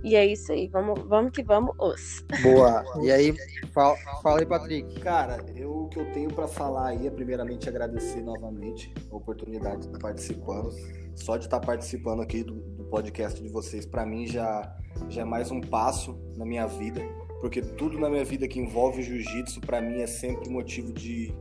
E 0.05 0.14
é 0.14 0.24
isso 0.24 0.53
aí, 0.53 0.68
vamos, 0.68 1.01
vamos 1.09 1.32
que 1.32 1.42
vamos, 1.42 1.74
os. 1.78 2.24
Boa. 2.42 2.84
E 3.03 3.11
aí, 3.11 3.34
fala, 3.74 3.96
fala 4.22 4.38
aí, 4.38 4.46
Patrick. 4.46 5.01
Cara, 5.01 5.44
eu, 5.57 5.72
o 5.72 5.88
que 5.88 5.99
eu 5.99 6.12
tenho 6.12 6.32
para 6.32 6.46
falar 6.46 6.90
aí 6.90 7.07
é 7.07 7.11
primeiramente 7.11 7.68
agradecer 7.68 8.22
novamente 8.22 8.94
a 9.11 9.16
oportunidade 9.16 9.80
de 9.80 9.86
estar 9.86 9.99
participando. 9.99 10.70
Só 11.16 11.36
de 11.36 11.46
estar 11.46 11.59
participando 11.59 12.22
aqui 12.22 12.44
do 12.44 12.77
podcast 12.89 13.41
de 13.41 13.49
vocês, 13.49 13.84
para 13.86 14.05
mim 14.05 14.26
já, 14.26 14.76
já 15.09 15.22
é 15.22 15.24
mais 15.24 15.51
um 15.51 15.61
passo 15.61 16.18
na 16.36 16.45
minha 16.45 16.66
vida, 16.66 17.01
porque 17.41 17.61
tudo 17.61 17.99
na 17.99 18.09
minha 18.09 18.24
vida 18.24 18.49
que 18.49 18.59
envolve 18.59 19.03
jiu-jitsu, 19.03 19.61
para 19.61 19.80
mim 19.80 20.01
é 20.01 20.07
sempre 20.07 20.49
motivo 20.49 20.93
de, 20.93 21.32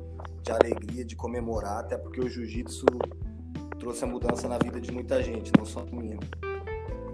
de 0.44 0.52
alegria, 0.52 1.04
de 1.04 1.16
comemorar, 1.16 1.80
até 1.80 1.98
porque 1.98 2.20
o 2.20 2.30
jiu-jitsu 2.30 2.86
trouxe 3.80 4.04
a 4.04 4.08
mudança 4.08 4.48
na 4.48 4.58
vida 4.58 4.80
de 4.80 4.92
muita 4.92 5.24
gente, 5.24 5.52
não 5.58 5.66
só 5.66 5.86
minha. 5.92 6.20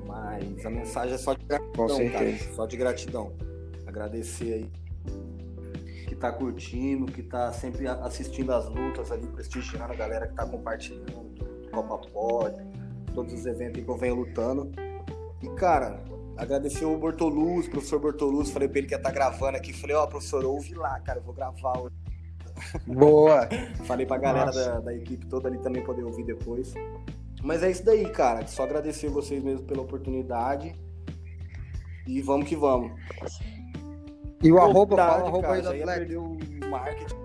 Mas 0.07 0.65
a 0.65 0.69
mensagem 0.69 1.13
é 1.13 1.17
só 1.17 1.33
de 1.33 1.45
gratidão, 1.45 1.87
cara. 2.11 2.37
Só 2.55 2.65
de 2.65 2.77
gratidão. 2.77 3.33
Agradecer 3.85 4.53
aí 4.53 4.71
que 6.07 6.15
tá 6.15 6.31
curtindo, 6.31 7.11
que 7.11 7.23
tá 7.23 7.51
sempre 7.51 7.87
assistindo 7.87 8.51
as 8.51 8.67
lutas 8.69 9.11
ali, 9.11 9.27
prestigiando 9.27 9.93
a 9.93 9.95
galera 9.95 10.27
que 10.27 10.35
tá 10.35 10.45
compartilhando, 10.45 11.33
Copa 11.71 11.97
Pod, 12.09 12.55
todos 13.13 13.33
os 13.33 13.45
eventos 13.45 13.83
que 13.83 13.89
eu 13.89 13.97
venho 13.97 14.15
lutando. 14.15 14.71
E, 15.41 15.49
cara, 15.49 16.03
agradecer 16.37 16.85
o 16.85 16.97
Bortoluz, 16.97 17.67
professor 17.67 17.99
Bortoluz, 17.99 18.49
falei 18.49 18.67
pra 18.67 18.79
ele 18.79 18.87
que 18.87 18.93
ia 18.93 18.97
estar 18.97 19.09
tá 19.09 19.15
gravando 19.15 19.57
aqui, 19.57 19.73
falei, 19.73 19.95
ó, 19.95 20.03
oh, 20.03 20.07
professor, 20.07 20.43
ouve 20.45 20.73
lá, 20.73 20.99
cara, 21.01 21.19
eu 21.19 21.23
vou 21.23 21.33
gravar 21.33 21.79
hoje. 21.79 21.95
Boa! 22.85 23.47
falei 23.85 24.05
pra 24.05 24.17
galera 24.17 24.51
da, 24.51 24.79
da 24.79 24.93
equipe 24.93 25.25
toda 25.25 25.47
ali 25.47 25.57
também 25.59 25.83
poder 25.83 26.03
ouvir 26.03 26.23
depois. 26.23 26.73
Mas 27.43 27.61
é 27.61 27.69
isso 27.69 27.83
daí, 27.83 28.09
cara. 28.09 28.47
Só 28.47 28.63
agradecer 28.63 29.09
vocês 29.09 29.43
mesmo 29.43 29.65
pela 29.65 29.81
oportunidade. 29.81 30.73
E 32.07 32.21
vamos 32.21 32.47
que 32.47 32.55
vamos. 32.55 32.91
E 34.41 34.51
o 34.51 34.59
arroba, 34.59 34.95
fala 34.95 35.27
arroba 35.27 35.41
cara, 35.41 35.69
aí 35.69 35.79
do 35.79 35.85
perdeu 35.85 36.23
o 36.23 36.69
marketing. 36.69 37.15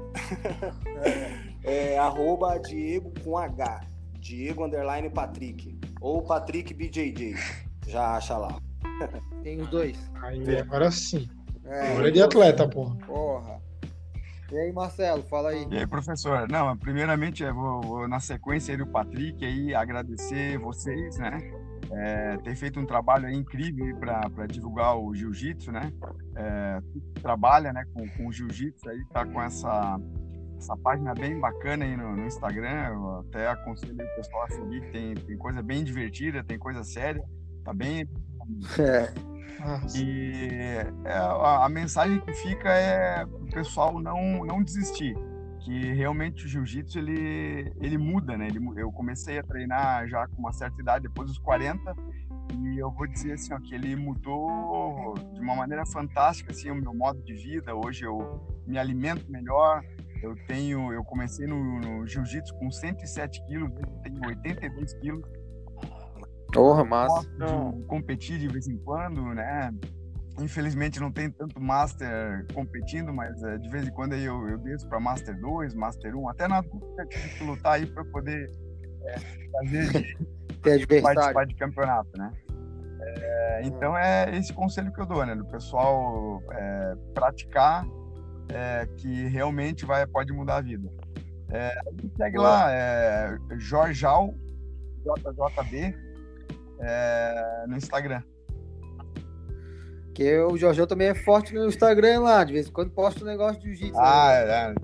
é, 1.64 1.92
é, 1.94 1.98
arroba 1.98 2.58
Diego 2.58 3.12
com 3.22 3.36
H. 3.36 3.80
Diego 4.28 4.66
Underline 4.66 5.08
Patrick. 5.08 5.78
Ou 6.02 6.22
Patrick 6.22 6.74
BJJ. 6.74 7.34
Já 7.86 8.16
acha 8.16 8.36
lá. 8.36 8.60
Tem 9.42 9.58
os 9.58 9.68
dois. 9.68 9.96
Aí, 10.22 10.58
agora 10.58 10.90
sim. 10.90 11.26
É, 11.64 11.92
Agora 11.92 12.08
é 12.08 12.10
de 12.10 12.22
atleta, 12.22 12.68
porra. 12.68 12.94
Porra. 13.06 13.62
E 14.52 14.58
aí, 14.58 14.72
Marcelo, 14.72 15.22
fala 15.24 15.50
aí. 15.50 15.66
E 15.70 15.78
aí, 15.78 15.86
professor? 15.86 16.46
Não, 16.48 16.76
primeiramente, 16.76 17.42
eu 17.42 17.54
vou, 17.54 17.80
vou 17.80 18.08
na 18.08 18.20
sequência 18.20 18.72
aí 18.72 18.78
do 18.78 18.86
Patrick, 18.86 19.42
aí, 19.44 19.74
agradecer 19.74 20.58
vocês, 20.58 21.16
né? 21.16 21.38
É, 21.90 22.36
ter 22.38 22.54
feito 22.54 22.78
um 22.78 22.84
trabalho 22.84 23.30
incrível 23.30 23.96
para 23.96 24.46
divulgar 24.46 24.98
o 24.98 25.14
jiu-jitsu, 25.14 25.72
né? 25.72 25.90
É, 26.36 26.80
trabalha 27.22 27.72
né, 27.72 27.84
com, 27.94 28.06
com 28.08 28.26
o 28.26 28.32
jiu-jitsu 28.32 28.88
aí, 28.90 29.04
tá 29.10 29.24
com 29.24 29.40
essa, 29.40 29.98
essa 30.58 30.76
página 30.76 31.14
bem 31.14 31.38
bacana 31.38 31.84
aí 31.84 31.96
no, 31.96 32.16
no, 32.16 32.26
Instagram. 32.26 32.88
Eu 32.88 33.20
até 33.20 33.48
aconselho 33.48 33.94
o 33.94 34.16
pessoal 34.16 34.44
a 34.44 34.50
seguir, 34.50 34.90
tem, 34.90 35.14
tem 35.14 35.38
coisa 35.38 35.62
bem 35.62 35.84
divertida, 35.84 36.44
tem 36.44 36.58
coisa 36.58 36.82
séria, 36.84 37.24
tá 37.64 37.72
bem. 37.72 38.06
É. 38.78 39.28
E 39.98 40.48
é, 41.04 41.12
a, 41.12 41.64
a, 41.64 41.68
mensagem 41.68 42.20
que 42.20 42.32
fica 42.32 42.70
é 42.70 43.24
o 43.24 43.46
pessoal 43.50 44.00
não, 44.00 44.44
não 44.44 44.62
desistir. 44.62 45.16
Que 45.60 45.92
realmente 45.92 46.44
o 46.44 46.48
jiu-jitsu 46.48 46.98
ele, 46.98 47.72
ele 47.80 47.98
muda, 47.98 48.38
né? 48.38 48.46
Ele, 48.46 48.60
eu 48.76 48.90
comecei 48.92 49.38
a 49.38 49.42
treinar 49.42 50.08
já 50.08 50.26
com 50.28 50.36
uma 50.38 50.52
certa 50.52 50.80
idade, 50.80 51.08
depois 51.08 51.28
dos 51.28 51.38
40, 51.38 51.94
e 52.54 52.78
eu 52.78 52.90
vou 52.90 53.06
dizer 53.06 53.32
assim, 53.32 53.52
ó, 53.52 53.58
que 53.58 53.74
ele 53.74 53.94
mudou 53.96 55.14
de 55.34 55.40
uma 55.40 55.54
maneira 55.54 55.84
fantástica 55.84 56.52
assim, 56.52 56.70
o 56.70 56.74
meu 56.74 56.94
modo 56.94 57.20
de 57.22 57.34
vida. 57.34 57.74
Hoje 57.74 58.04
eu 58.04 58.40
me 58.66 58.78
alimento 58.78 59.30
melhor. 59.30 59.82
Eu 60.22 60.34
tenho, 60.46 60.92
eu 60.92 61.04
comecei 61.04 61.46
no, 61.46 61.80
no 61.80 62.06
jiu-jitsu 62.06 62.54
com 62.56 62.70
107 62.70 63.44
quilos, 63.46 63.70
tenho 64.02 64.20
82 64.26 64.94
quilos 64.94 65.24
Porra, 66.52 66.84
massa. 66.84 67.28
Competir 67.86 68.38
de 68.38 68.48
vez 68.48 68.66
em 68.68 68.78
quando, 68.78 69.22
né? 69.34 69.72
Infelizmente 70.40 71.00
não 71.00 71.10
tem 71.10 71.30
tanto 71.30 71.60
Master 71.60 72.46
competindo, 72.54 73.12
mas 73.12 73.42
é, 73.42 73.58
de 73.58 73.68
vez 73.68 73.88
em 73.88 73.90
quando 73.90 74.14
eu, 74.14 74.48
eu 74.48 74.58
desço 74.58 74.88
para 74.88 75.00
Master 75.00 75.38
2, 75.38 75.74
Master 75.74 76.16
1, 76.16 76.28
até 76.28 76.46
na 76.46 76.60
dúvida 76.60 77.06
tive 77.06 77.28
que 77.30 77.44
lutar 77.44 77.74
aí 77.74 77.86
para 77.86 78.04
poder 78.04 78.48
é, 79.04 79.18
fazer 79.50 80.16
de, 80.86 81.02
participar 81.02 81.44
de 81.44 81.54
campeonato, 81.56 82.10
né? 82.16 82.32
É, 83.00 83.62
então 83.64 83.96
é 83.96 84.36
esse 84.36 84.52
conselho 84.52 84.92
que 84.92 85.00
eu 85.00 85.06
dou, 85.06 85.26
né? 85.26 85.34
Do 85.34 85.44
pessoal 85.46 86.40
praticar 87.14 87.84
é, 88.52 88.86
que 88.96 89.26
realmente 89.28 89.84
vai, 89.84 90.06
pode 90.06 90.32
mudar 90.32 90.56
a 90.56 90.60
vida. 90.60 90.90
É, 91.50 91.74
segue 92.16 92.38
lá, 92.38 92.70
é, 92.70 93.38
Jorjal, 93.56 94.34
JJB, 95.02 95.94
é, 96.80 97.64
no 97.66 97.76
Instagram. 97.76 98.22
Que 100.14 100.38
o 100.40 100.56
Jorjão 100.56 100.86
também 100.86 101.08
é 101.08 101.14
forte 101.14 101.54
no 101.54 101.66
Instagram 101.66 102.20
lá, 102.20 102.44
de 102.44 102.52
vez 102.52 102.68
em 102.68 102.72
quando 102.72 102.90
posta 102.90 103.24
um 103.24 103.26
negócio 103.26 103.60
de 103.60 103.68
jiu-jitsu. 103.68 104.00
Ah, 104.00 104.32
é. 104.32 104.74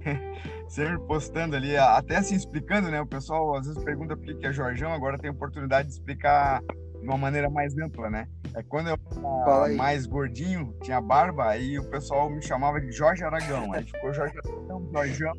Sempre 0.68 0.98
postando 1.00 1.56
ali, 1.56 1.76
até 1.76 2.16
assim 2.16 2.36
explicando, 2.36 2.90
né? 2.90 3.00
O 3.00 3.06
pessoal 3.06 3.56
às 3.56 3.66
vezes 3.66 3.82
pergunta 3.82 4.16
por 4.16 4.24
que 4.24 4.46
é 4.46 4.52
Jorjão, 4.52 4.92
agora 4.92 5.18
tem 5.18 5.28
a 5.28 5.32
oportunidade 5.32 5.88
de 5.88 5.94
explicar 5.94 6.62
de 7.00 7.06
uma 7.06 7.16
maneira 7.16 7.48
mais 7.48 7.76
ampla, 7.78 8.10
né? 8.10 8.28
É 8.54 8.62
quando 8.62 8.88
eu 8.88 8.98
era 9.46 9.74
mais 9.74 10.06
gordinho, 10.06 10.74
tinha 10.82 11.00
barba, 11.00 11.48
aí 11.48 11.78
o 11.78 11.84
pessoal 11.84 12.28
me 12.28 12.42
chamava 12.42 12.80
de 12.80 12.92
Jorge 12.92 13.24
Aragão. 13.24 13.72
Aí 13.72 13.84
ficou 13.84 14.12
Jorge 14.12 14.34
Aragão, 14.44 14.88
Jorjão. 14.92 15.32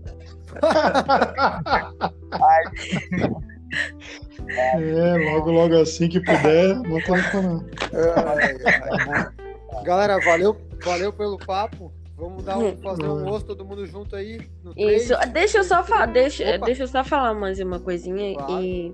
É, 4.49 5.31
logo, 5.31 5.51
logo 5.51 5.79
assim 5.79 6.09
que 6.09 6.19
puder, 6.19 6.75
não 6.75 6.99
tá 7.01 7.17
falando. 7.31 7.69
Galera, 9.83 10.19
valeu, 10.19 10.57
valeu 10.83 11.13
pelo 11.13 11.37
papo. 11.37 11.93
Vamos 12.21 12.43
dar 12.43 12.55
um, 12.55 12.77
fazer 12.77 13.03
um 13.03 13.27
osso 13.27 13.47
todo 13.47 13.65
mundo 13.65 13.83
junto 13.87 14.15
aí. 14.15 14.39
Isso. 14.77 15.11
Deixa 15.33 15.57
eu 15.57 15.63
só 15.63 15.83
falar, 15.83 16.05
deixa, 16.05 16.55
deixa 16.59 16.83
eu 16.83 16.87
só 16.87 17.03
falar 17.03 17.33
mais 17.33 17.59
uma 17.59 17.79
coisinha 17.79 18.35
claro. 18.35 18.63
e 18.63 18.93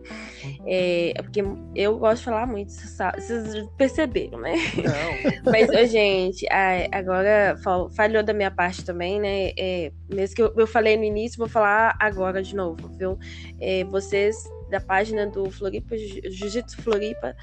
é, 0.65 1.13
porque 1.21 1.43
eu 1.75 1.97
gosto 1.97 2.19
de 2.19 2.23
falar 2.23 2.47
muito, 2.47 2.71
vocês 2.71 3.67
perceberam, 3.75 4.39
né? 4.39 4.53
Não. 4.78 5.43
Mas 5.51 5.91
gente, 5.91 6.47
agora 6.89 7.57
falhou 7.93 8.23
da 8.23 8.32
minha 8.32 8.49
parte 8.49 8.86
também, 8.86 9.19
né? 9.19 9.51
É, 9.59 9.91
mesmo 10.09 10.34
que 10.34 10.41
eu, 10.41 10.53
eu 10.55 10.65
falei 10.65 10.95
no 10.95 11.03
início, 11.03 11.38
vou 11.38 11.49
falar 11.49 11.97
agora 11.99 12.41
de 12.41 12.55
novo, 12.55 12.88
viu? 12.97 13.19
É, 13.59 13.84
vocês 13.84 14.49
da 14.69 14.80
página 14.80 15.28
do 15.28 15.51
Floripa 15.51 15.97
Jiu-Jitsu 15.97 16.82
Floripa 16.82 17.36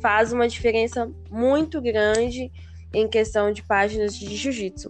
faz 0.00 0.32
uma 0.32 0.46
diferença 0.46 1.10
muito 1.28 1.80
grande 1.80 2.48
em 2.94 3.08
questão 3.08 3.50
de 3.50 3.60
páginas 3.64 4.16
de 4.16 4.36
jiu-jitsu. 4.36 4.88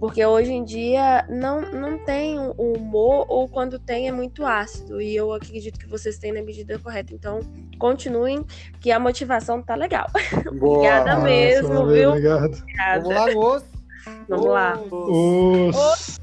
Porque 0.00 0.24
hoje 0.24 0.50
em 0.50 0.64
dia 0.64 1.26
não, 1.28 1.60
não 1.60 1.98
tem 1.98 2.38
o 2.38 2.54
um 2.58 2.72
humor, 2.72 3.26
ou 3.28 3.46
quando 3.46 3.78
tem 3.78 4.08
é 4.08 4.12
muito 4.12 4.46
ácido. 4.46 4.98
E 4.98 5.14
eu 5.14 5.30
acredito 5.30 5.78
que 5.78 5.86
vocês 5.86 6.16
têm 6.16 6.32
na 6.32 6.40
medida 6.40 6.78
correta. 6.78 7.12
Então, 7.12 7.40
continuem, 7.78 8.42
que 8.80 8.90
a 8.90 8.98
motivação 8.98 9.62
tá 9.62 9.74
legal. 9.74 10.06
Boa. 10.58 10.78
Obrigada 10.78 11.14
Nossa, 11.16 11.24
mesmo, 11.26 11.68
valeu, 11.68 11.92
viu? 11.92 12.08
Obrigado. 12.08 12.54
Obrigada. 12.62 13.02
Vamos 13.02 13.14
lá, 13.14 13.34
moço. 13.34 13.66
Vamos 14.26 14.46
lá. 14.46 14.80
Os... 14.90 16.20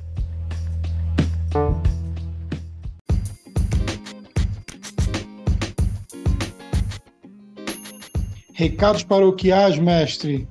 Recados 8.54 9.04
paroquiais, 9.04 9.78
mestre. 9.78 10.48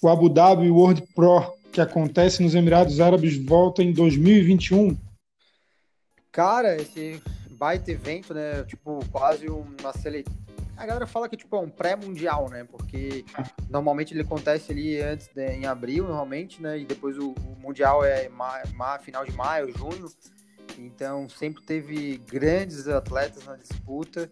O 0.00 0.08
Abu 0.08 0.28
Dhabi 0.28 0.70
World 0.70 1.02
Pro 1.12 1.57
que 1.78 1.82
acontece 1.82 2.42
nos 2.42 2.56
Emirados 2.56 3.00
Árabes 3.00 3.36
volta 3.36 3.84
em 3.84 3.92
2021? 3.92 4.96
Cara, 6.32 6.74
esse 6.74 7.22
baita 7.52 7.92
evento, 7.92 8.34
né? 8.34 8.64
Tipo, 8.64 8.98
quase 9.12 9.48
uma 9.48 9.92
seleção. 9.92 10.34
A 10.76 10.86
galera 10.86 11.06
fala 11.06 11.28
que 11.28 11.36
tipo, 11.36 11.54
é 11.54 11.60
um 11.60 11.68
pré-mundial, 11.68 12.48
né? 12.48 12.64
Porque 12.64 13.24
normalmente 13.70 14.12
ele 14.12 14.22
acontece 14.22 14.72
ali 14.72 15.00
antes 15.00 15.28
de, 15.28 15.46
em 15.52 15.66
abril, 15.66 16.04
normalmente, 16.04 16.60
né? 16.60 16.78
E 16.78 16.84
depois 16.84 17.16
o, 17.16 17.30
o 17.30 17.56
mundial 17.60 18.04
é 18.04 18.28
ma, 18.28 18.60
ma, 18.74 18.98
final 18.98 19.24
de 19.24 19.32
maio, 19.32 19.72
junho. 19.76 20.06
Então 20.76 21.28
sempre 21.28 21.62
teve 21.62 22.18
grandes 22.26 22.88
atletas 22.88 23.44
na 23.44 23.56
disputa 23.56 24.28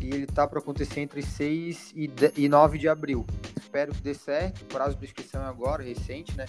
e 0.00 0.10
ele 0.10 0.26
tá 0.26 0.46
para 0.46 0.60
acontecer 0.60 1.00
entre 1.00 1.22
6 1.22 1.92
e, 1.96 2.10
e 2.36 2.48
9 2.48 2.78
de 2.78 2.88
abril. 2.88 3.26
Espero 3.60 3.92
que 3.92 4.00
dê 4.00 4.14
certo. 4.14 4.62
O 4.62 4.66
prazo 4.66 4.96
de 4.96 5.04
inscrição 5.04 5.42
é 5.42 5.46
agora, 5.46 5.82
recente, 5.82 6.36
né? 6.36 6.46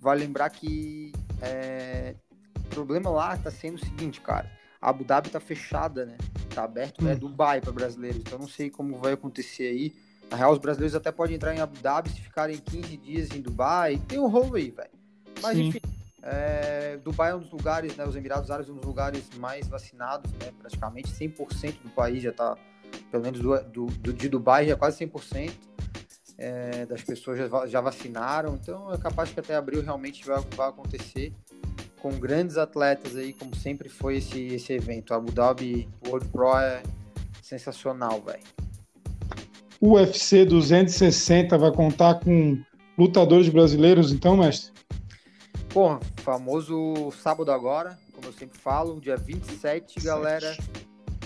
Vale 0.00 0.24
lembrar 0.24 0.48
que 0.50 1.12
é, 1.42 2.14
o 2.56 2.68
problema 2.70 3.10
lá 3.10 3.36
tá 3.36 3.50
sendo 3.50 3.74
o 3.74 3.84
seguinte, 3.84 4.20
cara. 4.20 4.50
A 4.80 4.88
Abu 4.88 5.04
Dhabi 5.04 5.28
tá 5.28 5.38
fechada, 5.38 6.06
né? 6.06 6.16
Tá 6.54 6.64
aberto, 6.64 7.06
é. 7.06 7.14
Dubai 7.14 7.60
para 7.60 7.70
brasileiros. 7.70 8.18
Então 8.20 8.38
não 8.38 8.48
sei 8.48 8.70
como 8.70 8.98
vai 8.98 9.12
acontecer 9.12 9.64
aí. 9.64 9.94
Na 10.30 10.36
real, 10.36 10.52
os 10.52 10.58
brasileiros 10.58 10.94
até 10.94 11.12
podem 11.12 11.36
entrar 11.36 11.54
em 11.54 11.60
Abu 11.60 11.76
Dhabi 11.80 12.08
se 12.08 12.20
ficarem 12.20 12.56
15 12.56 12.96
dias 12.96 13.30
em 13.32 13.42
Dubai. 13.42 14.00
Tem 14.08 14.18
um 14.18 14.28
rolo 14.28 14.56
aí, 14.56 14.70
velho. 14.70 14.90
Mas 15.42 15.56
Sim. 15.56 15.68
enfim, 15.68 15.80
é, 16.22 16.98
Dubai 17.04 17.32
é 17.32 17.34
um 17.34 17.40
dos 17.40 17.50
lugares, 17.50 17.94
né? 17.96 18.06
Os 18.06 18.16
Emirados 18.16 18.50
Árabes 18.50 18.68
são 18.68 18.76
um 18.76 18.78
dos 18.78 18.86
lugares 18.86 19.28
mais 19.36 19.66
vacinados, 19.66 20.30
né? 20.32 20.50
Praticamente 20.58 21.08
100% 21.08 21.82
do 21.82 21.90
país 21.90 22.22
já 22.22 22.32
tá, 22.32 22.56
pelo 23.10 23.22
menos 23.22 23.40
do, 23.40 23.62
do, 23.64 23.86
do 23.86 24.12
de 24.14 24.28
Dubai 24.28 24.66
já 24.66 24.72
é 24.72 24.76
quase 24.76 25.04
100% 25.04 25.52
é, 26.40 26.86
das 26.86 27.02
pessoas 27.02 27.38
já, 27.38 27.66
já, 27.66 27.80
vacinaram, 27.82 28.58
então 28.60 28.92
é 28.92 28.96
capaz 28.96 29.30
que 29.30 29.38
até 29.38 29.54
abril 29.54 29.82
realmente 29.82 30.26
vai, 30.26 30.42
vai 30.56 30.70
acontecer 30.70 31.32
com 32.00 32.10
grandes 32.18 32.56
atletas 32.56 33.14
aí, 33.14 33.34
como 33.34 33.54
sempre 33.54 33.90
foi 33.90 34.16
esse, 34.16 34.46
esse 34.46 34.72
evento. 34.72 35.12
A 35.12 35.18
Abu 35.18 35.30
Dhabi 35.30 35.86
World 36.06 36.26
Pro 36.28 36.56
é 36.56 36.82
sensacional, 37.42 38.22
velho. 38.22 38.42
O 39.78 39.92
UFC 39.92 40.46
260 40.46 41.58
vai 41.58 41.70
contar 41.72 42.14
com 42.20 42.58
lutadores 42.96 43.50
brasileiros, 43.50 44.10
então, 44.10 44.34
mestre? 44.34 44.72
Pô, 45.68 45.98
famoso 46.16 47.10
sábado 47.12 47.52
agora, 47.52 47.98
como 48.14 48.28
eu 48.28 48.32
sempre 48.32 48.58
falo, 48.58 48.98
dia 48.98 49.16
27, 49.16 49.94
27. 49.96 50.00
galera. 50.06 50.56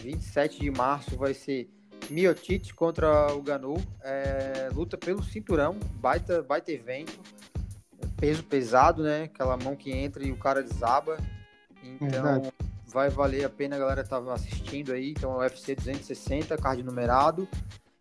27 0.02 0.60
de 0.60 0.70
março 0.70 1.16
vai 1.16 1.32
ser 1.32 1.68
Miotic 2.10 2.72
contra 2.74 3.32
o 3.34 3.42
Ganu. 3.42 3.76
É, 4.02 4.68
luta 4.72 4.96
pelo 4.96 5.22
cinturão, 5.22 5.78
baita, 5.96 6.42
baita 6.42 6.72
evento. 6.72 7.18
Peso 8.18 8.42
pesado, 8.42 9.02
né? 9.02 9.24
Aquela 9.24 9.56
mão 9.56 9.74
que 9.74 9.90
entra 9.90 10.24
e 10.24 10.32
o 10.32 10.36
cara 10.36 10.62
desaba. 10.62 11.16
Então 11.82 12.52
vai 12.94 13.10
valer 13.10 13.44
a 13.44 13.50
pena 13.50 13.74
a 13.74 13.78
galera 13.78 14.02
estar 14.02 14.20
tá 14.20 14.32
assistindo 14.32 14.92
aí. 14.92 15.10
Então 15.10 15.32
é 15.32 15.36
o 15.36 15.40
UFC 15.40 15.74
260, 15.74 16.56
card 16.56 16.82
numerado. 16.82 17.48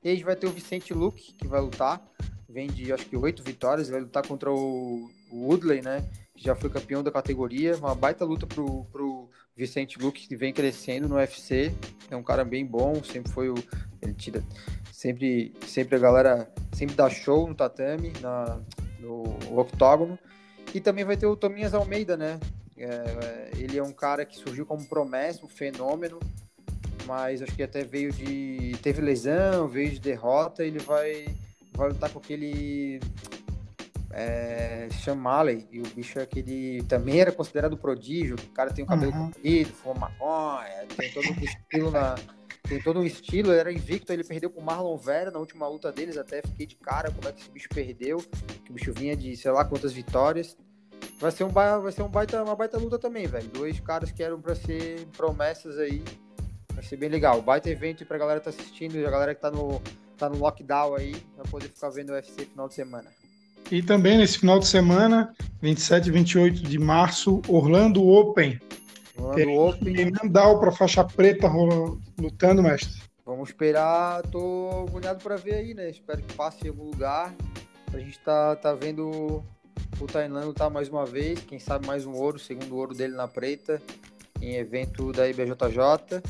E 0.04 0.10
aí 0.10 0.14
a 0.14 0.16
gente 0.16 0.26
vai 0.26 0.36
ter 0.36 0.48
o 0.48 0.52
Vicente 0.52 0.94
Luke, 0.94 1.34
que 1.34 1.48
vai 1.48 1.60
lutar. 1.60 2.02
Vem 2.48 2.68
de 2.68 2.94
acho 2.94 3.06
que 3.08 3.18
oito 3.18 3.42
vitórias, 3.42 3.90
vai 3.90 4.02
lutar 4.02 4.26
contra 4.28 4.52
o, 4.52 5.10
o 5.32 5.48
Woodley, 5.48 5.82
né? 5.82 6.08
Que 6.36 6.44
já 6.44 6.56
foi 6.56 6.70
campeão 6.70 7.02
da 7.02 7.12
categoria. 7.12 7.76
Uma 7.78 7.96
baita 7.96 8.24
luta 8.24 8.46
pro, 8.46 8.86
pro 8.92 9.28
Vicente 9.56 9.98
Luke, 9.98 10.28
que 10.28 10.36
vem 10.36 10.54
crescendo 10.54 11.10
no 11.10 11.16
UFC. 11.16 11.74
É 12.12 12.16
um 12.16 12.24
cara 12.24 12.46
bem 12.46 12.66
bom, 12.66 13.04
sempre 13.04 13.32
foi 13.32 13.50
o. 13.50 13.56
Ele 14.04 14.14
tira. 14.14 14.44
Sempre, 14.92 15.54
sempre 15.66 15.96
a 15.96 16.00
galera 16.00 16.52
sempre 16.74 16.96
dá 16.96 17.10
show 17.10 17.48
no 17.48 17.56
tatame, 17.56 18.14
na, 18.22 18.60
no 19.00 19.24
octógono. 19.58 20.18
E 20.74 20.80
também 20.80 21.04
vai 21.04 21.18
ter 21.18 21.26
o 21.26 21.36
Tominhas 21.36 21.74
Almeida, 21.74 22.18
né? 22.18 22.40
É, 22.78 23.52
ele 23.58 23.78
é 23.78 23.84
um 23.84 23.92
cara 23.92 24.26
que 24.26 24.38
surgiu 24.38 24.66
como 24.66 24.86
promessa, 24.86 25.46
um 25.46 25.50
fenômeno, 25.50 26.20
mas 27.06 27.42
acho 27.42 27.56
que 27.56 27.64
até 27.64 27.84
veio 27.84 28.12
de. 28.12 28.76
teve 28.82 29.02
lesão, 29.02 29.68
veio 29.68 29.92
de 29.92 30.00
derrota. 30.00 30.64
Ele 30.64 30.80
vai, 30.80 31.28
vai 31.76 31.90
lutar 31.90 32.10
com 32.10 32.20
aquele 32.20 33.00
é, 34.14 34.88
Sean 35.04 35.16
Malley, 35.16 35.68
e 35.72 35.80
o 35.80 35.88
bicho 35.88 36.20
é 36.20 36.22
aquele 36.22 36.84
também 36.84 37.20
era 37.20 37.32
considerado 37.32 37.76
prodígio, 37.76 38.36
o 38.36 38.50
cara 38.50 38.72
tem 38.72 38.84
o 38.84 38.88
cabelo 38.88 39.12
uhum. 39.12 39.26
comprido, 39.26 39.72
fuma 39.72 39.96
maconha, 40.02 40.86
tem 40.96 41.12
todo 41.12 41.28
um 41.28 41.44
estilo 41.44 41.92
na 41.92 42.16
tem 42.68 42.82
todo 42.82 43.00
um 43.00 43.04
estilo, 43.04 43.52
ele 43.52 43.60
era 43.60 43.72
invicto, 43.72 44.12
ele 44.12 44.24
perdeu 44.24 44.50
pro 44.50 44.62
Marlon 44.62 44.98
Vera 44.98 45.30
na 45.30 45.40
última 45.40 45.68
luta 45.68 45.92
deles, 45.92 46.18
até 46.18 46.42
fiquei 46.42 46.66
de 46.66 46.76
cara 46.76 47.12
como 47.12 47.28
é 47.28 47.32
que 47.32 47.42
esse 47.42 47.52
bicho 47.52 47.70
perdeu, 47.70 48.18
que 48.64 48.72
o 48.72 48.74
bicho 48.74 48.94
vinha 48.94 49.16
de 49.16 49.36
sei 49.36 49.52
lá 49.52 49.66
quantas 49.66 49.94
vitórias. 49.94 50.58
Vai 51.20 51.32
ser 51.32 51.44
um 51.44 51.50
vai 51.50 51.92
ser 51.92 52.02
um 52.02 52.10
baita, 52.10 52.44
uma 52.44 52.56
baita 52.56 52.78
luta 52.78 52.98
também, 52.98 53.28
velho. 53.28 53.48
Dois 53.50 53.80
caras 53.80 54.12
que 54.12 54.24
eram 54.24 54.42
para 54.42 54.56
ser 54.56 55.06
promessas 55.16 55.78
aí. 55.78 56.02
Vai 56.74 56.84
ser 56.84 56.98
bem 56.98 57.10
legal. 57.10 57.42
Baita 57.42 57.70
evento 57.70 58.06
pra 58.06 58.18
galera 58.18 58.40
que 58.40 58.46
tá 58.46 58.50
assistindo, 58.50 58.98
a 59.06 59.12
galera 59.12 59.36
que 59.36 59.42
tá 59.42 59.52
no 59.52 59.82
tá 60.18 60.30
no 60.30 60.38
lockdown 60.38 60.96
aí, 60.96 61.16
vai 61.36 61.46
poder 61.50 61.68
ficar 61.68 61.90
vendo 61.90 62.12
o 62.12 62.14
UFC 62.14 62.46
final 62.46 62.68
de 62.68 62.76
semana. 62.76 63.10
E 63.72 63.82
também 63.82 64.18
nesse 64.18 64.40
final 64.40 64.60
de 64.60 64.68
semana, 64.68 65.34
27 65.62 66.08
e 66.08 66.12
28 66.12 66.64
de 66.64 66.80
março, 66.80 67.42
Orlando 67.48 68.06
Open. 68.08 68.60
Orlando 69.18 69.54
Open. 69.54 70.12
Mandal 70.12 70.60
para 70.60 70.72
faixa 70.72 71.04
preta 71.04 71.48
lutando, 72.20 72.64
mestre. 72.64 73.02
Vamos 73.26 73.50
esperar, 73.50 74.22
tô 74.24 74.86
agoniado 74.88 75.24
para 75.24 75.38
ver 75.38 75.56
aí, 75.56 75.74
né? 75.74 75.90
Espero 75.90 76.22
que 76.22 76.34
passe 76.34 76.66
em 76.66 76.70
algum 76.70 76.86
lugar. 76.86 77.34
A 77.94 77.98
gente 77.98 78.20
tá, 78.20 78.56
tá 78.56 78.74
vendo 78.74 79.44
o 80.00 80.08
Tainan 80.08 80.46
lutar 80.46 80.70
mais 80.70 80.90
uma 80.90 81.06
vez, 81.06 81.40
quem 81.42 81.60
sabe 81.60 81.88
mais 81.88 82.06
um 82.06 82.14
ouro, 82.14 82.38
segundo 82.38 82.76
ouro 82.76 82.94
dele 82.94 83.14
na 83.14 83.28
preta, 83.28 83.82
em 84.42 84.56
evento 84.56 85.12
da 85.14 85.30
IBJJ. 85.30 86.22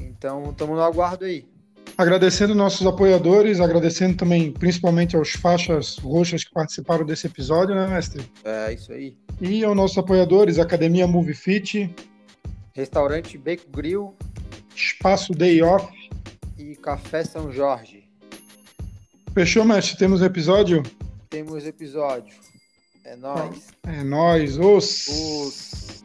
Então, 0.00 0.50
estamos 0.50 0.76
no 0.76 0.82
aguardo 0.82 1.24
aí. 1.24 1.46
Agradecendo 1.98 2.54
nossos 2.54 2.86
apoiadores, 2.86 3.58
agradecendo 3.58 4.16
também 4.16 4.52
principalmente 4.52 5.16
aos 5.16 5.30
faixas 5.30 5.96
roxas 5.96 6.44
que 6.44 6.52
participaram 6.52 7.06
desse 7.06 7.26
episódio, 7.26 7.74
né, 7.74 7.86
mestre? 7.86 8.22
É, 8.44 8.72
isso 8.74 8.92
aí. 8.92 9.16
E 9.40 9.64
aos 9.64 9.74
nossos 9.74 9.96
apoiadores, 9.96 10.58
Academia 10.58 11.06
Movie 11.06 11.34
Fit, 11.34 11.94
Restaurante 12.74 13.38
Beco 13.38 13.70
Grill 13.70 14.14
Espaço 14.74 15.32
Day 15.32 15.62
Off. 15.62 15.90
e 16.58 16.76
Café 16.76 17.24
São 17.24 17.50
Jorge. 17.50 18.04
Fechou, 19.32 19.64
mestre? 19.64 19.96
Temos 19.96 20.20
episódio? 20.20 20.82
Temos 21.30 21.66
episódio. 21.66 22.34
É 23.04 23.16
nóis. 23.16 23.68
É 23.84 24.02
nóis, 24.04 24.58
os... 24.58 25.06
Os... 25.08 26.04